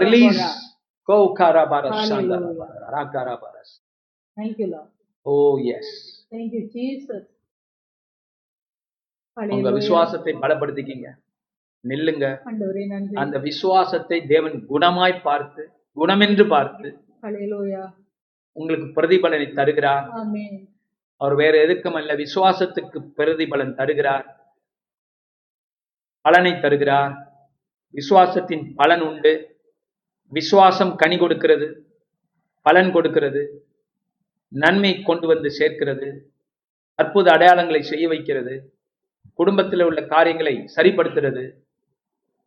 Release. 0.05 0.41
Go 1.09 1.35
karabaras, 1.35 1.95
rakarabaras. 2.91 3.71
Thank 4.37 4.59
you, 4.59 4.69
Lord. 4.69 4.91
Oh 5.27 5.57
yes. 5.63 5.87
Thank 6.33 6.53
you, 6.53 6.65
Jesus. 6.71 7.25
உங்க. 9.37 9.71
விசுவாசத்தை 9.77 10.33
பலப்படுத்திக்கிங்க 10.43 11.09
நில்லுங்க 11.85 12.27
அந்த 13.23 13.37
விசுவாசத்தை 13.47 14.19
தேவன் 14.27 14.59
குணமாய் 14.71 15.23
பார்த்து 15.23 15.63
குணமென்று 15.97 16.47
பார்த்து 16.49 16.89
Hallelujah. 17.23 17.87
உங்களுக்கு 18.57 18.89
பிரதிபலனை 18.97 19.47
தருகிறார். 19.53 20.07
அவர் 21.21 21.35
வேற 21.35 21.55
எதுக்கும் 21.65 21.97
அல்ல 22.01 22.13
விசுவாசத்துக்கு 22.17 22.99
பிரதிபலன் 23.19 23.75
தருகிறார் 23.75 24.27
பலனை 26.25 26.61
தருகிறார். 26.61 27.15
விசுவாசத்தின் 27.95 28.73
பலன் 28.77 29.01
உண்டு. 29.01 29.33
விசுவாசம் 30.29 30.97
கனி 30.97 31.17
கொடுக்கிறது. 31.17 31.67
பலன் 32.63 32.93
கொடுக்கிறது. 32.93 33.43
நன்மை 34.49 35.03
கொண்டு 35.03 35.27
வந்து 35.27 35.51
சேர்க்கிறது. 35.51 36.09
அற்புத 36.95 37.33
அடையாளங்களை 37.33 37.81
செய்ய 37.81 38.09
வைக்கிறது. 38.09 38.55
குடும்பத்தில் 39.35 39.83
உள்ள 39.83 40.07
காரியங்களை 40.07 40.55
சரிப்படுத்துறது. 40.77 41.45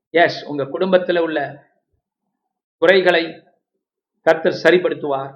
எஸ் 0.09 0.45
உங்க 0.45 0.65
குடும்பத்தில் 0.65 1.17
உள்ள 1.17 1.39
குறைகளை 2.77 3.23
கர்த்தர் 4.21 4.61
சரிப்படுத்துவார். 4.63 5.33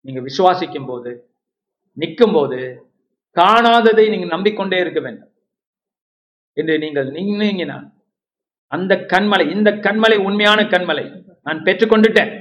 நீங்க 0.00 0.20
விசுவாசிக்கும் 0.20 0.86
போது 0.86 1.12
நிற்கும் 1.92 2.32
போது 2.32 2.60
காணாததை 3.40 4.08
நீங்க 4.08 4.26
நம்பிக்கொண்டே 4.26 4.80
இருக்க 4.80 5.00
வேண்டும். 5.00 5.31
என்று 6.52 6.78
நீங்கள் 6.78 7.10
நீங்கினா 7.10 7.92
அந்த 8.66 8.94
கண்மலை 8.96 9.50
இந்த 9.50 9.70
கண்மலை 9.70 10.16
உண்மையான 10.16 10.62
கண்மலை 10.62 11.24
நான் 11.42 11.62
பெற்றுக்கொண்டுட்டேன் 11.62 12.40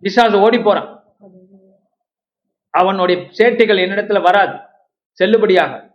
பிசாசு 0.00 0.40
ஓடி 0.40 0.58
போறான். 0.58 1.04
அவனுடைய 2.70 3.20
சேட்டைகள் 3.38 3.82
என்னிடத்துல 3.84 4.22
வராது. 4.22 4.56
செல்லுபடியாக. 5.18 5.90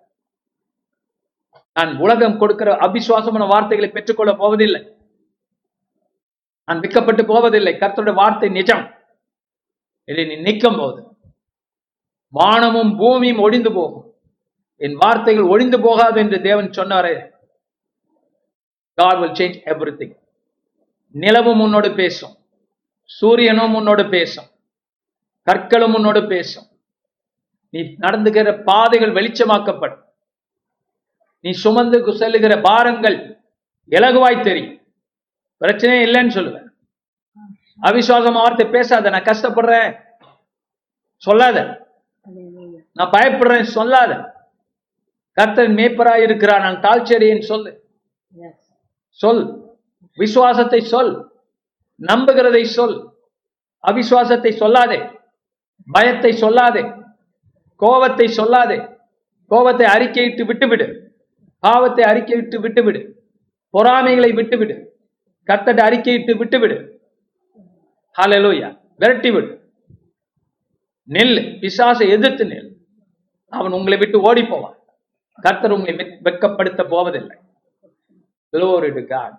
நான் 1.73 1.97
உலகம் 1.97 2.37
கொடுக்கிற 2.37 2.75
அபிசுவாசமான 2.75 3.47
வார்த்தைகளை 3.47 3.91
பெற்றுக்கொள்ள 3.93 4.33
போவதில்லை. 4.33 4.81
நான் 6.65 6.79
விற்கப்பட்டு 6.79 7.23
போவதில்லை. 7.27 7.73
கர்த்தருடைய 7.73 8.13
வார்த்தை 8.13 8.49
நிஜம். 8.49 8.83
இதை 10.03 10.25
நீ 10.25 10.35
நிற்கும் 10.35 10.77
போது 10.77 11.01
வானமும் 12.27 12.97
பூமியும் 12.97 13.39
ஒடிந்து 13.39 13.71
போகும். 13.73 14.12
என் 14.75 14.95
வார்த்தைகள் 14.95 15.43
ஒழிந்து 15.43 15.81
போகாது 15.81 16.19
என்று 16.19 16.41
தேவன் 16.41 16.69
சொன்னாரே. 16.69 17.31
God 18.93 19.19
will 19.19 19.29
change 19.29 19.67
every 19.67 19.93
thing 19.97 20.17
நிலவும் 21.11 21.59
உன்னோடு 21.59 21.95
பேசும். 21.95 22.37
சூரியனும் 23.03 23.75
உன்னோடு 23.75 24.09
பேசும். 24.09 24.45
கற்களும் 25.51 25.93
உன்னோடு 25.93 26.27
பேசும். 26.27 26.67
நீ 27.69 27.81
நடந்துகிற 27.81 28.63
பாதைகள் 28.63 29.11
வெளிச்சமாக்கப்படும். 29.11 30.01
நீ 31.39 31.51
சுமந்து 31.51 32.13
செல்லுகிற 32.13 32.61
பாரங்கள் 32.61 33.37
இலகுவாய் 33.89 34.43
தெரியும். 34.43 34.81
பிரச்சனையே 35.59 36.05
இல்லைன்னு 36.05 36.35
சொல்லுவேன். 36.35 36.71
அவிசுவாசமா 37.81 38.33
வார்த்தை 38.33 38.67
பேசாத 38.67 39.09
நான் 39.09 39.23
கஷ்டப்படுறேன். 39.23 40.01
சொல்லாத. 41.15 41.87
நான் 42.93 43.09
பயப்படுறேன் 43.09 43.63
சொல்லாத. 43.63 44.32
கர்த்தர் 45.33 45.69
மேய்ப்பராய் 45.69 46.21
இருக்கிறார் 46.21 46.61
நான் 46.61 46.79
தாழ்ச்செடியேன் 46.79 47.39
சொல்லு. 47.39 47.83
சொல். 49.09 49.61
விசுவாசத்தை 50.15 50.81
சொல். 50.81 51.31
நம்புகிறதை 52.01 52.63
சொல். 52.63 53.13
அவிசுவாசத்தை 53.87 54.51
சொல்லாதே. 54.61 55.19
பயத்தை 55.91 56.31
சொல்லாதே. 56.41 56.83
கோபத்தை 57.75 58.27
சொல்லாதே. 58.37 58.97
கோபத்தை 59.47 59.85
அறிக்கையிட்டு 59.87 60.45
விட்டுவிடு. 60.45 61.11
பாவத்தை 61.59 62.05
அறிக்கையிட்டு 62.05 62.59
விட்டுவிடு. 62.59 63.01
பொறாமைகளை 63.69 64.33
விட்டுவிடு. 64.33 64.75
கர்த்தட்ட 65.47 65.81
அறிக்கையிட்டு 65.89 66.37
விட்டுவிடு. 66.37 66.77
ஹalleluya 68.17 68.79
விரட்டி 68.97 69.31
விடு. 69.31 69.71
நெல் 71.03 71.37
பிசாசை 71.61 72.09
எதிர்த்து 72.09 72.45
நெல் 72.45 72.77
அவன் 73.49 73.71
உங்களை 73.71 73.97
விட்டு 73.97 74.21
ஓடி 74.21 74.43
போவான். 74.43 74.77
கர்த்தர் 75.41 75.71
உங்களை 75.71 76.05
வெ- 76.05 76.19
வெட்கப்படுத்த 76.23 76.87
போவதில்லை 76.87 77.37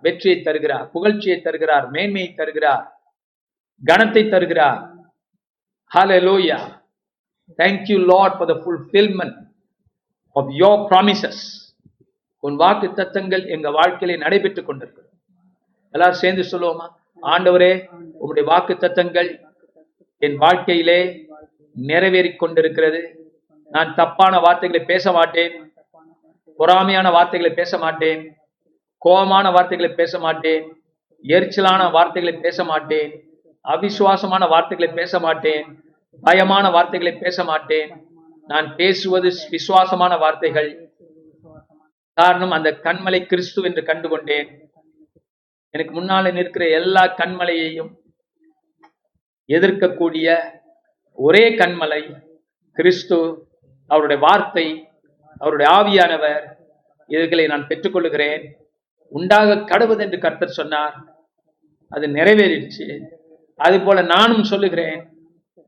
வெற்றியை 0.03 0.43
தருகிறார் 0.43 0.91
புகழ்ச்சியை 0.95 1.43
தருகிறார் 1.43 1.91
மேன்மையை 1.91 2.35
தருகிறார் 2.35 2.93
கனத்தை 3.87 4.31
தருகிறார். 4.31 4.93
Hallelujah. 5.95 6.83
Thank 7.57 7.81
you 7.89 7.99
Lord 7.99 8.37
the 8.39 8.49
the 8.49 8.55
fulfillment 8.55 9.37
of 10.35 10.51
your 10.51 11.05
உன் 12.39 12.57
வாக்கு 12.57 12.87
தத்தங்கள் 12.87 13.49
எங்க 13.49 13.71
வாழ்க்கையில 13.71 14.17
நடைபெற்றுக் 14.17 14.67
கொண்டிருக்கிறது. 14.67 15.11
எல்லாரும் 15.91 16.15
சேர்ந்து 16.15 16.43
சொல்லுவோமா? 16.43 16.89
ஆண்டவரே 17.23 17.87
உங்களுடைய 17.89 18.49
வாக்கு 18.49 18.75
தத்தங்கள் 18.75 19.41
என் 20.19 20.37
வாழ்க்கையிலே 20.37 21.29
நிறைவேறிக் 21.83 22.37
கொண்டிருக்கிறது. 22.37 23.33
நான் 23.71 23.95
தப்பான 23.95 24.41
வார்த்தைகளை 24.41 24.87
பேச 24.87 25.13
மாட்டேன். 25.13 25.64
பொறாமையான 26.57 27.11
வார்த்தைகளை 27.11 27.55
பேச 27.55 27.79
மாட்டேன். 27.79 28.37
கோபமான 28.99 29.51
வார்த்தைகளை 29.53 29.95
பேச 29.95 30.19
மாட்டேன். 30.19 30.83
எரிச்சலான 31.23 31.91
வார்த்தைகளை 31.91 32.41
பேச 32.41 32.65
மாட்டேன். 32.65 33.29
அவிசுவாசமான 33.69 34.49
வார்த்தைகளை 34.49 34.95
பேச 34.95 35.21
மாட்டேன். 35.21 35.85
பயமான 36.23 36.73
வார்த்தைகளை 36.73 37.19
பேச 37.19 37.45
மாட்டேன். 37.45 38.07
நான் 38.47 38.77
பேசுவது 38.77 39.33
விசுவாசமான 39.51 40.17
வார்த்தைகள். 40.17 40.93
காரணம் 42.13 42.51
அந்த 42.51 42.71
கண்மலை 42.83 43.27
கிறிஸ்து 43.27 43.63
என்று 43.63 43.83
கண்டுகொண்டேன். 43.83 44.63
எனக்கு 45.71 46.01
முன்னால 46.01 46.33
நிற்கிற 46.33 46.69
எல்லா 46.69 47.05
கண்மலையையும் 47.05 47.95
எதிர்க்கக்கூடிய 49.49 50.41
ஒரே 51.13 51.57
கண்மலை 51.57 52.29
கிறிஸ்து. 52.73 53.49
அவருடைய 53.87 54.23
வார்த்தை 54.27 54.89
அவருடைய 55.39 55.73
ஆவியானவர் 55.73 56.53
இதுகளை 57.07 57.47
நான் 57.47 57.67
பெற்றுக்கொள்கிறேன் 57.67 58.53
உண்டாக 59.09 59.55
கடவுது 59.55 60.01
என்று 60.01 60.19
கர்த்தர் 60.19 60.49
சொன்னார். 60.49 60.95
அது 61.89 62.07
நிறைவேறிடுச்சு. 62.07 63.03
அது 63.57 63.81
போல 63.81 64.03
நானும் 64.03 64.45
சொல்லுகிறேன். 64.45 65.19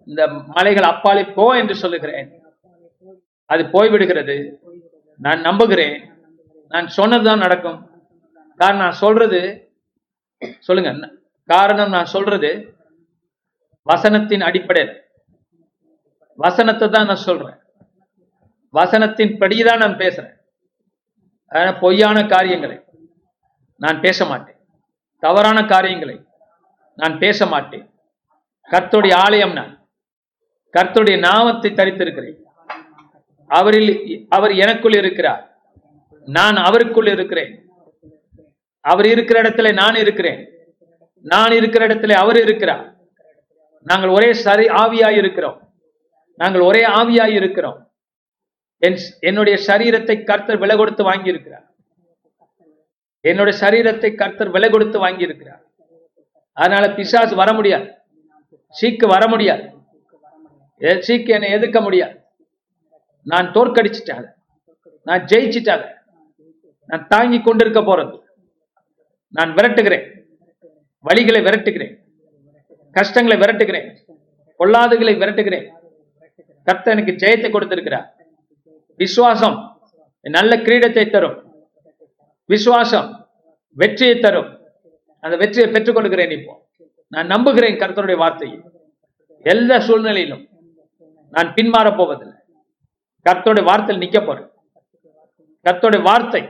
இந்த 0.06 0.28
மலைகள் 0.28 0.82
அப்பாலே 0.82 1.24
போ 1.24 1.56
என்று 1.56 1.76
சொல்லுகிறேன். 1.76 2.43
அது 3.44 3.62
போய்விடுகிறது. 3.62 4.56
நான் 5.18 5.40
நம்புகிறேன். 5.40 6.12
நான் 6.68 6.88
சொன்னதுதான் 6.88 7.38
நடக்கும். 7.38 7.90
காரணம் 8.56 8.82
நான் 8.82 8.93
சொல்றது 8.93 9.70
சொல்லுங்க. 10.59 11.10
காரணம் 11.44 11.90
நான் 11.90 12.05
சொல்றது 12.05 12.76
வசனத்தின் 13.93 14.40
அடிப்படையில். 14.40 15.02
வசனத்தை 16.36 16.88
தான் 16.88 17.06
நான் 17.06 17.16
சொல்றேன். 17.16 17.59
வசனத்தின் 18.77 19.39
படிதான் 19.39 19.77
நான் 19.77 19.97
பேசுறேன். 19.97 20.35
ஆனா 21.47 21.73
பொய்யான 21.73 22.27
காரியங்களை 22.27 22.81
நான் 23.77 24.01
பேச 24.01 24.24
மாட்டேன். 24.24 24.57
தவறான 25.19 25.65
காரியங்களை 25.65 26.24
நான் 26.94 27.19
பேச 27.19 27.47
மாட்டேன். 27.47 27.90
கர்த்தருடைய 28.70 29.15
ஆலயம் 29.15 29.53
நான். 29.53 29.89
கர்த்தருடைய 30.73 31.19
நாமத்தை 31.19 31.73
தரித்திருக்கிறேன். 31.73 32.36
அவரில் 33.48 34.27
அவர் 34.28 34.55
எனக்குள் 34.55 34.97
இருக்கிறார். 34.97 35.59
நான் 36.24 36.55
அவருக்குள் 36.55 37.12
இருக்கிறேன். 37.12 37.69
அவர் 38.81 39.07
இருக்கிற 39.07 39.43
இடத்துல 39.43 39.73
நான் 39.73 39.94
இருக்கிறேன். 39.94 40.48
நான் 41.23 41.53
இருக்கிற 41.53 41.86
இடத்துல 41.86 42.12
அவர் 42.12 42.40
இருக்கிறார். 42.40 42.97
நாங்கள் 43.82 44.09
ஒரே 44.09 44.32
சரி 44.32 44.66
ஆவியாய் 44.66 45.16
இருக்கிறோம். 45.16 45.74
நாங்கள் 46.36 46.61
ஒரே 46.61 46.86
ஆவியாய் 46.86 47.35
இருக்கிறோம். 47.35 47.86
என் 48.78 48.98
என்னுடைய 49.20 49.59
சரீரத்தை 49.66 50.24
கர்த்தர் 50.24 50.59
விலை 50.59 50.77
கொடுத்து 50.77 51.11
வாங்கியிருக்கிறார். 51.11 51.65
என்னோட 53.24 53.31
என்னுடைய 53.31 53.59
சரீரத்தை 53.61 54.15
கர்த்தர் 54.15 54.51
விலை 54.51 54.70
கொடுத்து 54.70 55.07
வாங்கியிருக்கிறார். 55.07 55.62
அதனால 56.53 56.94
பிசாசு 56.94 57.36
வர 57.36 57.53
முடியாது. 57.53 57.94
சீக்கு 58.81 59.07
வர 59.07 59.28
முடியாது. 59.28 59.62
சீக்கு 60.81 61.28
என்னை 61.28 61.51
எதிர்க்க 61.51 61.81
முடியாது. 61.81 62.20
நான் 63.23 63.53
தோற்கடிச்சிட்டாங்க. 63.53 64.28
நான் 65.03 65.24
ஜெயிச்சிட்டாங்க. 65.24 65.94
நான் 66.86 67.07
தாங்கி 67.07 67.40
கொண்டிருக்க 67.40 67.81
போறது. 67.81 68.23
நான் 69.28 69.55
விரட்டுகிறேன். 69.55 70.24
வழிகளை 71.05 71.40
விரட்டுகிறேன். 71.43 72.05
கஷ்டங்களை 72.90 73.39
விரட்டுகிறேன். 73.39 73.97
பொல்லாதுகளை 74.59 75.15
விரட்டுகிறேன். 75.16 75.69
கர்த்தர் 76.62 76.98
எனக்கு 76.98 77.27
ஜெயத்தை 77.27 77.51
கொடுத்திருக்கிறார். 77.51 78.15
விசுவாசம். 78.97 79.81
நல்ல 80.20 80.56
கிரீடத்தை 80.56 81.10
தரும். 81.10 81.55
விசுவாசம் 82.47 83.28
வெற்றியை 83.68 84.18
தரும். 84.18 84.60
அந்த 85.20 85.36
வெற்றியை 85.36 85.70
பெற்றுக்கொள்கிறேன் 85.70 86.40
இப்போ. 86.40 86.68
நான் 87.09 87.27
நம்புகிறேன் 87.27 87.78
கர்த்தருடைய 87.78 88.16
வார்த்தையை. 88.16 88.60
எல்லா 89.43 89.78
சூழ்நிலையிலும் 89.78 90.48
நான் 91.31 91.55
பின்மாறப் 91.55 91.97
போவதில்லை. 91.97 92.36
கர்த்தருடைய 93.31 93.64
வார்த்தையில் 93.64 94.01
நிக்க 94.01 94.27
போறேன். 94.27 94.51
கர்த்தருடைய 95.64 96.02
வார்த்தை 96.02 96.48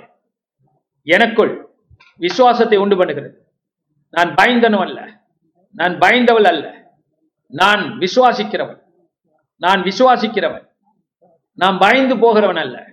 எனக்குள் 1.03 1.69
விசுவாசத்தை 2.17 2.79
உண்டு 2.79 3.05
பண்ணுகிறது. 3.05 3.33
நான் 4.11 4.35
பயந்தனும் 4.35 4.81
அல்ல. 4.81 5.21
நான் 5.73 5.99
பயந்தவள் 5.99 6.45
அல்ல. 6.45 6.93
நான் 7.47 7.99
விசுவாசிக்கிறவன். 7.99 8.83
நான் 9.57 9.83
விசுவாசிக்கிறவன். 9.83 10.66
நான் 11.57 11.79
பயந்து 11.79 12.19
போகிறவன் 12.19 12.57
அல்ல. 12.57 12.87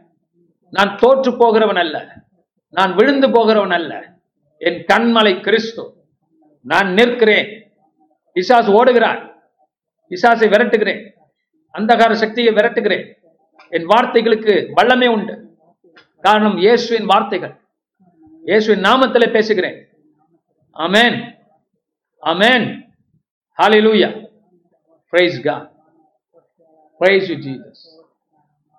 நான் 0.69 0.98
தோற்று 0.98 1.38
போகிறவன் 1.38 1.76
அல்ல. 1.76 2.14
நான் 2.69 2.95
விழுந்து 2.95 3.31
போகிறவன் 3.31 3.72
அல்ல. 3.72 4.15
என் 4.57 4.85
கண்மலை 4.94 5.41
கிறிஸ்து. 5.41 5.84
நான் 6.61 6.94
நிற்கிறேன். 6.94 7.72
பிசாசு 8.34 8.85
ஓடுகிறான் 8.85 9.22
பிசாசை 10.10 10.48
விரட்டுகிறேன். 10.49 11.02
அந்தகார 11.73 12.11
சக்தியை 12.11 12.53
விரட்டுகிறேன். 12.53 13.14
என் 13.69 13.88
வார்த்தைகளுக்கு 13.88 14.72
வல்லமே 14.77 15.07
உண்டு. 15.07 15.57
காரணம் 16.22 16.57
இயேசுவின் 16.57 17.06
வார்த்தைகள். 17.06 17.56
இயேசுவின் 18.45 18.84
நாமத்தில் 18.84 19.31
பேசுகிறேன். 19.31 19.88
அமேன் 20.73 21.18
ஆமென். 22.19 22.81
ஹalleluya 23.57 24.31
பிரைஸ் 25.10 25.41
கா 25.41 25.72
praise 26.98 27.30
you 27.30 27.35
Jesus 27.35 27.93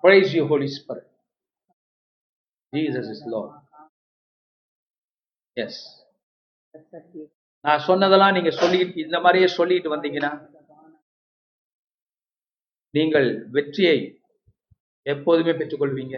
praise 0.05 0.31
you 0.35 0.47
holy 0.47 0.67
spirit. 0.67 1.05
Jesus 2.75 3.07
is 3.13 3.21
lord. 3.35 3.53
Yes 5.53 5.81
நான் 7.59 7.79
சொன்னதெல்லாம் 7.79 8.33
நீங்க 8.33 8.49
சொல்லி 8.49 8.79
இந்த 9.03 9.19
மாதிரியே 9.19 9.47
சொல்லிட்டு 9.47 9.95
வந்தீங்கன்னா 9.95 10.31
நீங்கள் 12.89 13.47
வெற்றியை 13.49 14.21
எப்போதுமே 15.01 15.51
பெற்றுக்கொள்வீங்க. 15.51 16.17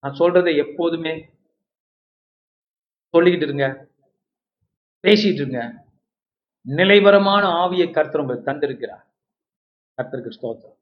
நான் 0.00 0.18
சொல்றதை 0.18 0.56
எப்போதுமே 0.56 1.14
சொல்லிக்கிட்டு 3.12 3.48
இருங்க. 3.48 3.88
பேசிட்டு 5.02 5.40
இருங்க. 5.40 5.86
நிலைவரமான 6.60 7.44
ஆவியை 7.48 7.90
கருத்து 7.92 8.20
உங்களுக்கு 8.20 8.50
தந்திருக்கிறார். 8.50 9.04
கர்த்தருக்கு 9.98 10.36
ஸ்தோத்திரம். 10.38 10.76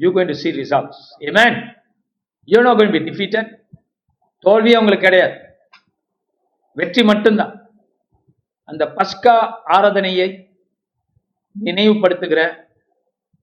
You 0.00 0.08
going 0.14 0.30
to 0.32 0.36
see 0.42 0.50
results 0.62 1.02
amen 1.28 1.58
you 2.52 2.60
no 2.66 2.72
going 2.78 2.94
be 2.96 3.02
defeated 3.08 3.50
தோல்வியே 4.46 4.78
உங்களுக்கு 4.80 5.06
கிடையாது. 5.06 5.36
வெற்றி 6.80 7.02
மட்டும்தான். 7.10 7.52
அந்த 8.68 8.84
பஸ்கா 8.98 9.36
ஆராதனையை 9.76 10.28
நினைவுபடுத்துகிற 11.56 12.42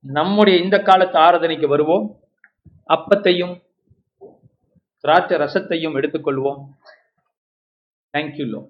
நம்முடைய 0.04 0.56
இந்த 0.64 0.76
காலத்து 0.88 1.16
ஆராதனைக்கு 1.26 1.66
வருவோம். 1.74 2.06
அப்பத்தையும் 2.94 3.54
திராட்சை 5.04 5.36
ரசத்தையும் 5.42 5.96
எடுத்துக்கொள்வோம். 5.98 6.60
தேங்க்யூ 8.14 8.46
லோ 8.52 8.60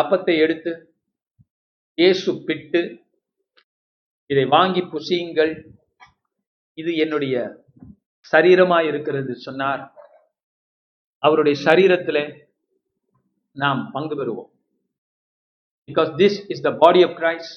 அப்பத்தை 0.00 0.34
எடுத்து 0.44 0.72
இயேசு 2.00 2.30
பிட்டு 2.48 2.80
இதை 4.30 4.44
வாங்கி 4.56 4.82
புசியுங்கள். 4.92 5.52
இது 6.78 6.90
என்னுடைய 7.04 7.34
சரீரமாய் 8.32 8.88
இருக்கிறது 8.90 9.32
சொன்னார். 9.46 9.82
அவருடைய 11.22 11.54
சரீரத்தில் 11.66 12.22
நாம் 13.56 13.80
பங்கு 13.94 14.14
பெறுவோம். 14.20 14.50
Because 15.88 16.10
this 16.22 16.38
is 16.54 16.64
the 16.68 16.72
body 16.84 17.02
of 17.08 17.16
Christ 17.20 17.56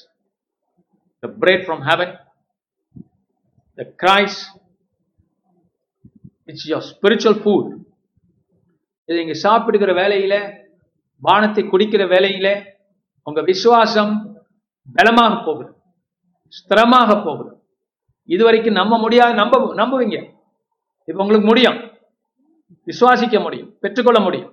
the 1.23 1.29
bread 1.43 1.63
from 1.67 1.83
heaven 1.89 2.13
the 3.77 3.85
Christ 4.03 4.45
it's 6.49 6.67
your 6.73 6.85
spiritual 6.91 7.39
food 7.43 7.71
இதை 9.09 9.19
இங்கே 9.25 9.39
சாப்பிடுகிற 9.45 9.93
வேலையில 10.03 10.35
வானத்தை 11.21 11.65
குடிக்கிற 11.71 12.03
வேலையில 12.15 12.47
உங்க 13.27 13.41
விசுவாசம் 13.53 14.13
பலமாக 14.89 15.35
போகுது 15.45 15.71
ஸ்திரமாக 16.53 17.11
போகுது 17.21 17.51
இதுவரைக்கும் 18.29 18.79
நம்ம 18.79 18.97
முடியாது 18.99 19.33
நம்ப 19.33 19.55
நம்புவீங்க 19.75 20.17
இப்போ 21.07 21.21
உங்களுக்கு 21.23 21.47
முடியும் 21.47 21.79
விசுவாசிக்க 22.87 23.37
முடியும் 23.39 23.71
பெற்றுக்கொள்ள 23.79 24.19
முடியும் 24.19 24.51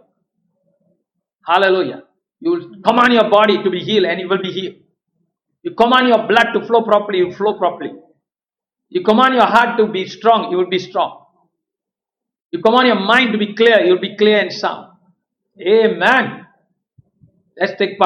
hallelujah 1.46 1.98
you 2.42 2.52
command 2.80 3.14
your 3.14 3.30
body 3.30 3.54
to 3.56 3.70
be 3.70 3.80
heal 3.88 4.06
and 4.10 4.20
you 4.22 4.38
be 4.38 4.52
heal 4.56 4.74
you 5.64 5.70
command 5.74 6.08
your 6.08 6.52
to 6.52 6.60
flow 6.66 6.80
properly 6.88 7.22
flow 7.36 7.52
properly 7.60 7.92
you 8.92 9.02
command 9.02 9.34
your 9.34 9.52
heart 9.56 9.74
to 9.76 9.86
be 9.96 10.02
strong 10.14 10.46
you 10.52 10.66
be 10.74 10.80
strong 10.86 11.14
you 12.52 12.60
command 12.60 12.88
your 12.90 13.04
mind 13.12 13.36
be 13.38 13.48
clear 13.52 13.82
you 13.86 13.96
be 13.98 14.10
clear 14.20 14.40
and 14.40 14.56
sang 14.60 14.82
amen 16.04 16.30
let's 17.58 17.78
take 17.80 17.96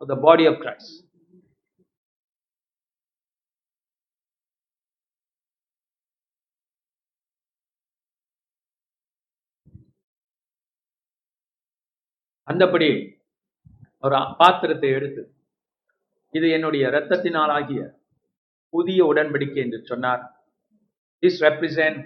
the 0.00 0.16
body 0.26 0.46
of 0.46 0.58
Christ 0.60 0.94
அந்தபடி 12.48 12.90
ஒரு 14.04 14.18
பாத்திரத்தை 14.40 14.90
எடுத்து 14.98 15.22
இது 16.34 16.46
என்னுடைய 16.56 16.84
இரத்தத்தினால் 16.92 17.52
ஆகிய 17.58 17.80
புதிய 18.74 19.00
உடன்படிக்கை 19.10 19.60
என்று 19.64 19.80
சொன்னார் 19.90 20.22
this 21.22 21.40
represent 21.46 22.00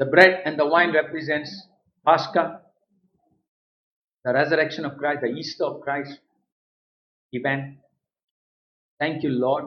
the 0.00 0.06
bread 0.06 0.42
and 0.46 0.58
the 0.58 0.66
wine 0.66 0.92
represents 0.92 1.50
Pascha, 2.06 2.60
the 4.24 4.32
resurrection 4.32 4.84
of 4.84 4.96
Christ, 4.96 5.20
the 5.20 5.28
Easter 5.30 5.64
of 5.64 5.80
Christ 5.80 6.18
event. 7.32 7.78
Thank 9.00 9.22
you, 9.22 9.30
Lord, 9.30 9.64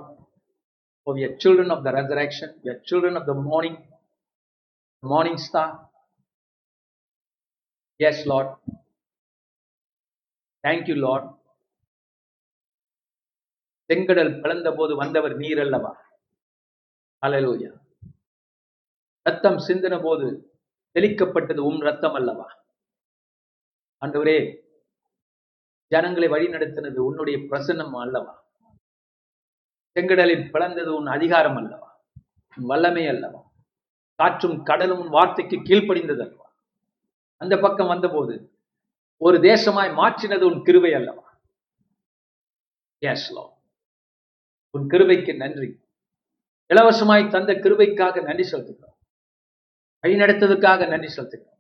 for 1.08 1.14
we 1.14 1.24
are 1.24 1.36
children 1.38 1.72
of 1.72 1.84
the 1.86 1.92
resurrection, 1.92 2.50
we 2.64 2.72
are 2.72 2.80
children 2.84 3.16
of 3.16 3.26
the 3.26 3.34
morning, 3.36 3.78
morning 5.04 5.38
star. 5.38 5.68
Yes, 8.00 8.18
Lord. 8.26 8.50
Thank you 10.64 10.96
Lord 10.98 11.28
செங்கடல் 13.90 14.32
பிளந்த 14.42 14.68
போது 14.72 14.94
வந்தவர் 14.96 15.36
நீர் 15.36 15.60
அல்லவா 15.60 15.92
அலலூயா 17.24 17.72
ரத்தம் 19.26 19.60
சிந்தின 19.68 19.96
போது 20.02 20.28
தெளிக்கப்பட்டது 20.96 21.62
உம் 21.68 21.82
ரத்தம் 21.82 22.14
அல்லவா 22.14 22.48
ஆண்டவரே 24.02 24.38
ஜனங்களை 25.92 26.28
வழிநடத்தினது 26.28 27.00
உன்னுடைய 27.00 27.38
பிரசன்னம் 27.50 27.96
அல்லவா? 27.96 28.34
செங்கடலில் 29.96 30.50
பிளந்தது 30.54 30.90
உன் 30.90 31.08
அதிகாரம் 31.08 31.58
அல்லவா? 31.58 31.90
உன் 32.58 32.66
வல்லமை 32.66 33.06
அல்லவா? 33.08 33.42
காற்றும் 34.20 34.58
கடலும் 34.64 35.00
உன் 35.00 35.16
வார்த்தைக்கு 35.18 35.58
கீழ்ப்படிந்தது 35.60 36.24
அல்லவா? 36.26 36.45
அந்த 37.38 37.58
பக்கம் 37.58 37.88
வந்தபோது 37.88 38.60
ஒரு 39.18 39.38
தேசமாய் 39.38 39.96
மாற்றினது 39.96 40.42
உன் 40.42 40.62
கிருவை 40.64 40.96
அல்லவா? 40.96 41.38
உன் 44.72 44.88
கிருபைக்கு 44.88 45.36
நன்றி. 45.36 45.80
இலவசமாய் 46.74 47.30
தந்த 47.30 47.54
கிருபைக்காக 47.54 48.24
நன்றி 48.24 48.52
செலுத்துகிறோம். 48.52 48.96
வழிநடத்ததுக்காக 50.02 50.88
நன்றி 50.88 51.16
செலுத்துகிறோம். 51.16 51.60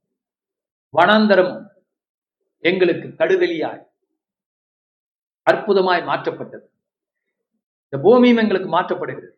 வனாந்தரம் 0.98 1.70
எங்களுக்கு 2.60 3.08
கடுவெளியாய் 3.08 3.88
அற்புதமாய் 5.52 6.06
மாற்றப்பட்டது. 6.06 6.68
இந்த 7.84 7.98
பூமியும் 8.02 8.38
எங்களுக்கு 8.38 8.70
மாற்றப்படுகிறது. 8.70 9.34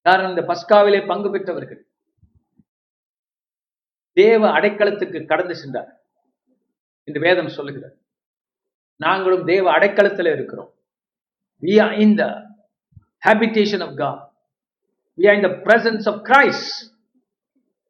காரணம் 0.00 0.36
இந்த 0.36 0.42
பஸ்காவிலே 0.42 1.06
பங்கு 1.06 1.30
பெற்றவர்கள் 1.30 1.85
தேவ 4.16 4.42
அடைக்கலத்துக்கு 4.50 5.18
கடந்து 5.32 5.54
சென்றார் 5.54 5.90
என்று 7.08 7.20
வேதம் 7.20 7.56
சொல்லுகிறார் 7.56 7.96
நாங்களும் 9.00 9.44
தேவ 9.44 9.64
அடைக்கலத்தில் 9.72 10.34
இருக்கிறோம் 10.36 10.70
we 11.62 11.74
are 11.84 11.94
in 12.04 12.14
the 12.20 12.24
habitation 13.22 13.84
of 13.86 13.94
God 14.02 14.22
we 15.18 15.26
are 15.28 15.36
in 15.38 15.46
the 15.48 15.52
presence 15.66 16.08
of 16.12 16.20
Christ 16.30 16.64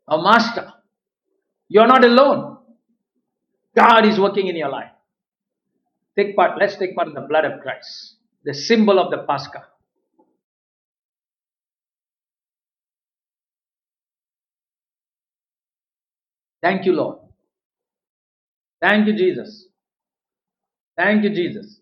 our 0.08 0.24
master 0.28 0.68
you 1.70 1.80
are 1.84 1.92
not 1.94 2.08
alone 2.20 2.42
God 3.76 4.06
is 4.10 4.20
working 4.26 4.50
in 4.52 4.60
your 4.62 4.74
life 4.76 4.92
take 6.16 6.34
part 6.38 6.58
let's 6.62 6.78
take 6.82 6.94
part 6.98 7.10
in 7.12 7.18
the 7.20 7.24
blood 7.30 7.48
of 7.50 7.58
Christ 7.64 7.96
the 8.46 8.54
symbol 8.68 8.98
of 9.04 9.12
the 9.14 9.18
பாஸ்கா 9.30 9.62
Thank 16.63 16.85
you, 16.85 16.93
Lord. 16.93 17.19
Thank 18.81 19.07
you, 19.07 19.15
Jesus. 19.15 19.65
Thank 20.97 21.23
you, 21.25 21.31
Jesus. 21.31 21.79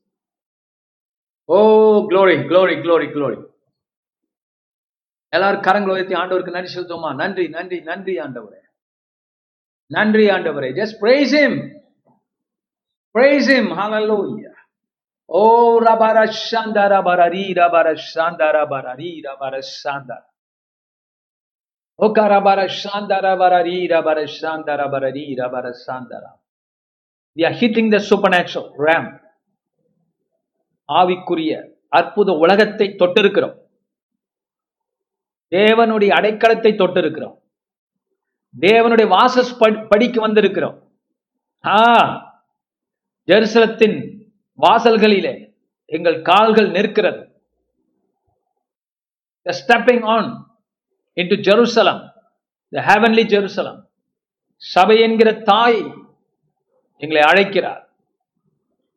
Oh, 1.50 2.08
glory, 2.08 2.48
glory, 2.48 2.82
glory, 2.84 3.14
glory. 3.14 3.40
எல்லாரும் 5.38 5.66
கரங்களை 5.68 5.94
உயர்த்தி 5.98 6.16
ஆண்டவருக்கு 6.22 6.56
நன்றி 6.58 6.72
செலுத்துவோமா 6.76 7.12
நன்றி 7.22 7.46
நன்றி 7.58 7.78
நன்றி 7.90 8.16
ஆண்டவரே 8.26 8.62
நன்றி 9.98 10.26
ஆண்டவரே 10.36 10.70
just 10.80 10.98
praise 11.04 11.34
him 11.42 11.54
praise 13.16 13.48
him 13.56 13.68
hallelujah 13.80 14.56
oh 15.30 15.80
rabara 15.88 16.26
shandara 16.48 17.00
barari 17.10 17.46
rabara 17.62 17.94
shandara 18.12 18.64
barari 18.74 19.12
rabara 19.28 19.62
shandara 19.82 20.28
We 21.99 22.07
are 27.37 27.51
hitting 27.51 27.93
the 27.93 27.99
supernatural 27.99 28.73
realm. 28.79 29.23
ஆவிக்குரிய 30.93 31.71
அற்புத 31.89 32.33
உலகத்தை 32.33 32.89
தொட்டிருக்கிறோம். 32.89 33.59
தேவனுடைய 35.51 36.09
அடைக்கலத்தை 36.09 36.73
தொட்டிருக்கிறோம். 36.73 37.39
தேவனுடைய 38.61 39.09
வாசஸ் 39.09 39.87
படிக்கு 39.89 40.29
வந்திருக்கிறோம். 40.29 40.79
ஆ 41.65 41.93
ஜெருசலத்தின் 43.27 44.27
வாசல்களிலே 44.63 45.55
எங்கள் 45.85 46.23
கால்கள் 46.23 46.71
நிற்கிறது. 46.71 47.43
Stepping 49.45 50.05
on 50.05 50.53
into 51.17 51.37
Jerusalem 51.47 52.03
the 52.69 52.83
heavenly 52.87 53.25
Jerusalem 53.35 53.81
சபை 54.57 55.01
என்கிற 55.01 55.33
தாய் 55.33 55.81
எங்களை 56.97 57.23
அழைக்கிறார். 57.23 57.83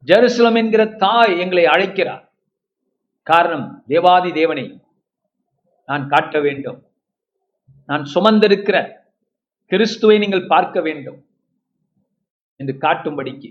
ஜெருசலம் 0.05 0.55
என்கிற 0.55 0.85
தாய் 0.85 1.39
எங்களை 1.39 1.65
அழைக்கிறார். 1.65 2.33
காரணம் 3.23 3.83
தேவாதி 3.87 4.31
தேவனை 4.31 4.65
நான் 5.85 6.07
காட்ட 6.07 6.39
வேண்டும். 6.39 6.79
நான் 7.85 8.03
சுமந்திருக்கிற 8.15 8.77
கிறிஸ்துவை 9.65 10.17
நீங்கள் 10.17 10.47
பார்க்க 10.47 10.81
வேண்டும் 10.81 11.19
என்று 12.55 12.73
காட்டும்படிக்கு 12.73 13.49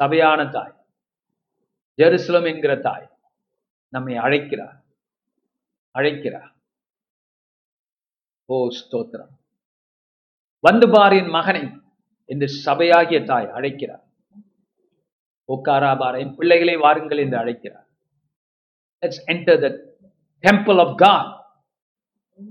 சபையான 0.00 0.48
தாய் 0.50 0.74
ஜெருசலம் 1.98 2.46
என்கிற 2.52 2.76
தாய் 2.76 3.06
நம்மை 3.88 4.16
அழைக்கிறார். 4.16 4.78
அழைக்கிறார். 5.90 6.51
ஓ 8.44 8.68
ஸ்தோத்திரம். 8.68 9.32
வந்து 10.60 10.90
பார் 10.90 11.12
என் 11.12 11.26
மகனை 11.26 11.70
என்று 12.24 12.48
சபையாகிய 12.64 13.24
தாய் 13.24 13.50
அழைக்கிறார். 13.50 14.04
ஓக்காராபார 15.48 16.18
என் 16.18 16.34
பிள்ளைகளை 16.34 16.76
வாருங்கள் 16.76 17.18
என்று 17.18 17.38
அழைக்கிறார். 17.38 17.86
Let's 19.00 19.22
enter 19.26 19.60
the 19.60 19.96
temple 20.40 20.88
of 20.88 20.96
God 20.96 21.46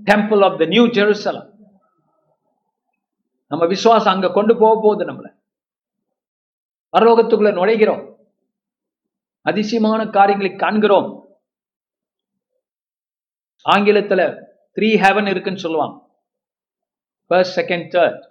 temple 0.04 0.44
of 0.44 0.58
the 0.58 0.64
new 0.64 0.86
Jerusalem 0.86 1.50
நம்ம 3.46 3.66
விசுவாசம் 3.66 4.14
அங்க 4.14 4.32
கொண்டு 4.32 4.58
போக 4.58 4.80
போகுது 4.80 5.12
நம்மளை. 5.12 5.30
பரலோகத்துக்குள்ள 6.92 7.50
நுழைகிறோம். 7.52 8.16
அதிசயமான 9.42 10.06
காரியங்களை 10.06 10.56
காண்கிறோம். 10.56 11.38
ஆங்கிலத்துல 13.70 14.50
த்ரீ 14.74 14.98
ஹெவன் 14.98 15.26
இருக்குன்னு 15.26 15.58
சொல்லுவாங்க. 15.58 16.10
ஃபர்ஸ்ட் 17.26 17.60
செகண்ட் 17.60 17.94
தேர்ட் 17.94 18.28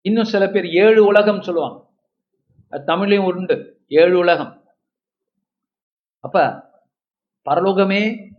இன்னும் 0.00 0.24
சில 0.24 0.48
பேர் 0.48 0.66
ஏழு 0.66 1.04
உலகம் 1.04 1.42
சொல்லுவாங்க. 1.42 1.86
அது 2.70 2.84
தமிழையும் 2.84 3.34
உண்டு. 3.34 3.84
ஏழு 3.88 4.18
உலகம். 4.18 4.64
அப்ப 6.20 6.62
பரலோகமே 7.50 8.30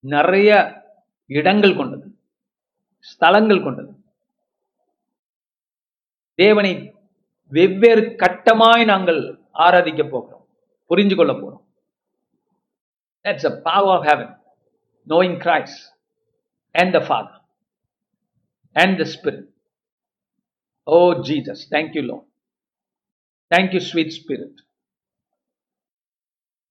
நிறைய 0.00 0.74
இடங்கள் 1.26 1.76
கொண்டது. 1.76 2.18
ஸ்தலங்கள் 2.98 3.62
கொண்டது. 3.62 3.94
தேவனை 6.34 6.94
வெவ்வேறு 7.48 8.00
கட்டமாய் 8.00 8.84
நாங்கள் 8.84 9.40
ஆராதிக்க 9.54 10.08
போகிறோம். 10.08 10.46
புரிஞ்சு 10.90 11.16
கொள்ள 11.16 11.32
போறோம் 11.32 11.68
That's 13.22 13.44
a 13.44 13.60
power 13.64 14.22
of 14.22 14.38
knowing 15.09 15.39
Christ 15.39 15.77
and 16.75 16.93
the 16.93 17.01
Father 17.01 17.37
and 18.75 18.99
the 18.99 19.05
Spirit. 19.05 19.47
Oh, 20.87 21.23
Jesus, 21.23 21.67
thank 21.71 21.95
you, 21.95 22.03
Lord. 22.03 22.25
Thank 23.51 23.73
you, 23.73 23.81
sweet 23.81 24.11
Spirit. 24.11 24.55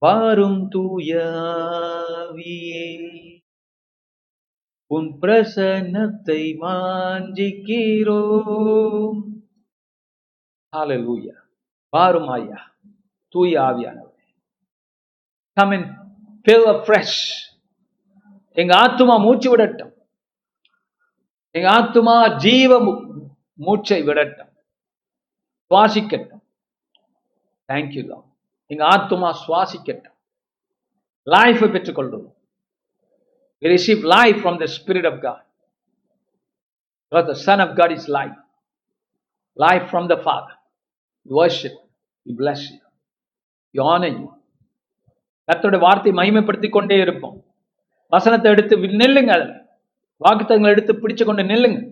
வாரும் 0.01 0.59
தூயாவியே 0.73 1.29
உன் 4.91 5.07
பிரசன்னத்தை 5.21 6.41
வாஞ்சிக்கிறோம் 6.63 8.11
ஹalleluya 10.73 11.35
வாரும் 11.93 12.29
ஐயா 12.37 12.59
தூய 13.35 13.53
ஆவியானவரே 13.69 14.11
come 15.57 15.71
and 15.77 15.87
fill 16.45 16.65
afresh 16.75 17.15
எங்க 18.56 18.72
ஆத்துமா 18.84 19.14
மூச்சு 19.26 19.48
விடட்டும் 19.52 19.92
எங்க 21.54 21.68
ஆத்துமா 21.78 22.14
ஜீவ 22.44 22.72
மூச்சை 23.58 24.00
விடட்டும் 24.08 24.50
சுவாசிக்கட்டும் 25.70 26.44
தேங்க்யூ 27.68 28.02
லா 28.10 28.18
எங்க 28.70 28.82
ஆத்துமா 28.94 29.30
சுவாசிக்கட்டும் 29.44 30.16
லைஃபை 31.26 31.68
பெற்றுக்கொள்றோம் 31.68 32.28
We 33.62 33.68
receive 33.68 34.04
life 34.04 34.40
from 34.40 34.58
the 34.58 34.66
Spirit 34.68 35.04
of 35.04 35.20
God. 35.20 35.40
Because 37.12 37.26
the 37.26 37.34
Son 37.36 37.60
of 37.60 37.76
God 37.76 37.92
is 37.92 38.08
life. 38.10 38.36
Life 39.56 39.90
from 39.90 40.08
the 40.08 40.16
Father. 40.18 40.54
We 41.26 41.34
worship. 41.34 41.72
We 42.26 42.34
bless 42.34 42.70
you. 42.70 42.80
We 43.74 43.80
honor 43.82 44.12
you. 44.14 44.28
கத்தோட 45.48 45.76
வார்த்தை 45.78 46.10
மகிமைப்படுத்திக் 46.12 46.72
கொண்டே 46.72 46.96
இருப்போம் 46.96 47.36
வசனத்தை 48.10 48.50
எடுத்து 48.50 48.76
வி- 48.76 48.96
நில்லுங்க 48.96 49.58
வாக்குத்தங்களை 50.24 50.66
எடுத்து 50.66 50.92
பிடிச்சு 50.92 51.24
கொண்டு 51.24 51.42
நில்லுங்க 51.42 51.90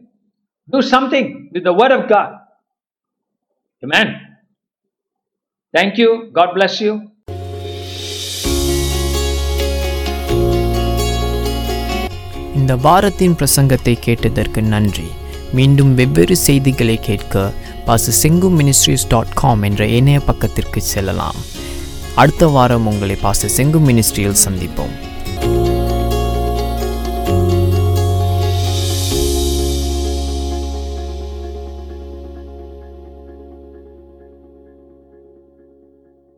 do 0.67 0.81
something 0.81 1.49
with 1.51 1.65
the 1.65 1.71
word 1.71 1.91
of 1.91 2.05
God. 2.05 2.37
Amen. 3.87 4.15
Thank 5.73 6.31
God 6.33 6.51
god 6.51 6.81
you 6.81 7.01
இந்த 12.55 12.77
வாரத்தின் 12.77 13.33
பிரசங்கத்தை 13.33 13.97
கேட்டதற்கு 14.01 14.63
நன்றி. 14.63 15.07
மீண்டும் 15.53 15.95
வெவ்வேறு 15.95 16.37
செய்திகளை 16.37 16.97
கேட்க 16.97 17.53
பாச 17.87 18.13
செங்கு 18.23 18.51
மினிஸ்ட்ரிஸ் 18.59 19.09
டாட் 19.09 19.33
காம் 19.35 19.63
என்ற 19.63 19.87
இணைய 19.87 20.21
பக்கத்திற்கு 20.21 20.81
செல்லலாம். 20.81 21.35
அடுத்த 22.15 22.47
வாரம் 22.47 22.87
உங்களை 22.87 23.17
பாச 23.23 23.49
செங்கு 23.57 23.79
மினிஸ்ட்ரியில் 23.89 24.35
சந்திப்போம். 24.49 25.18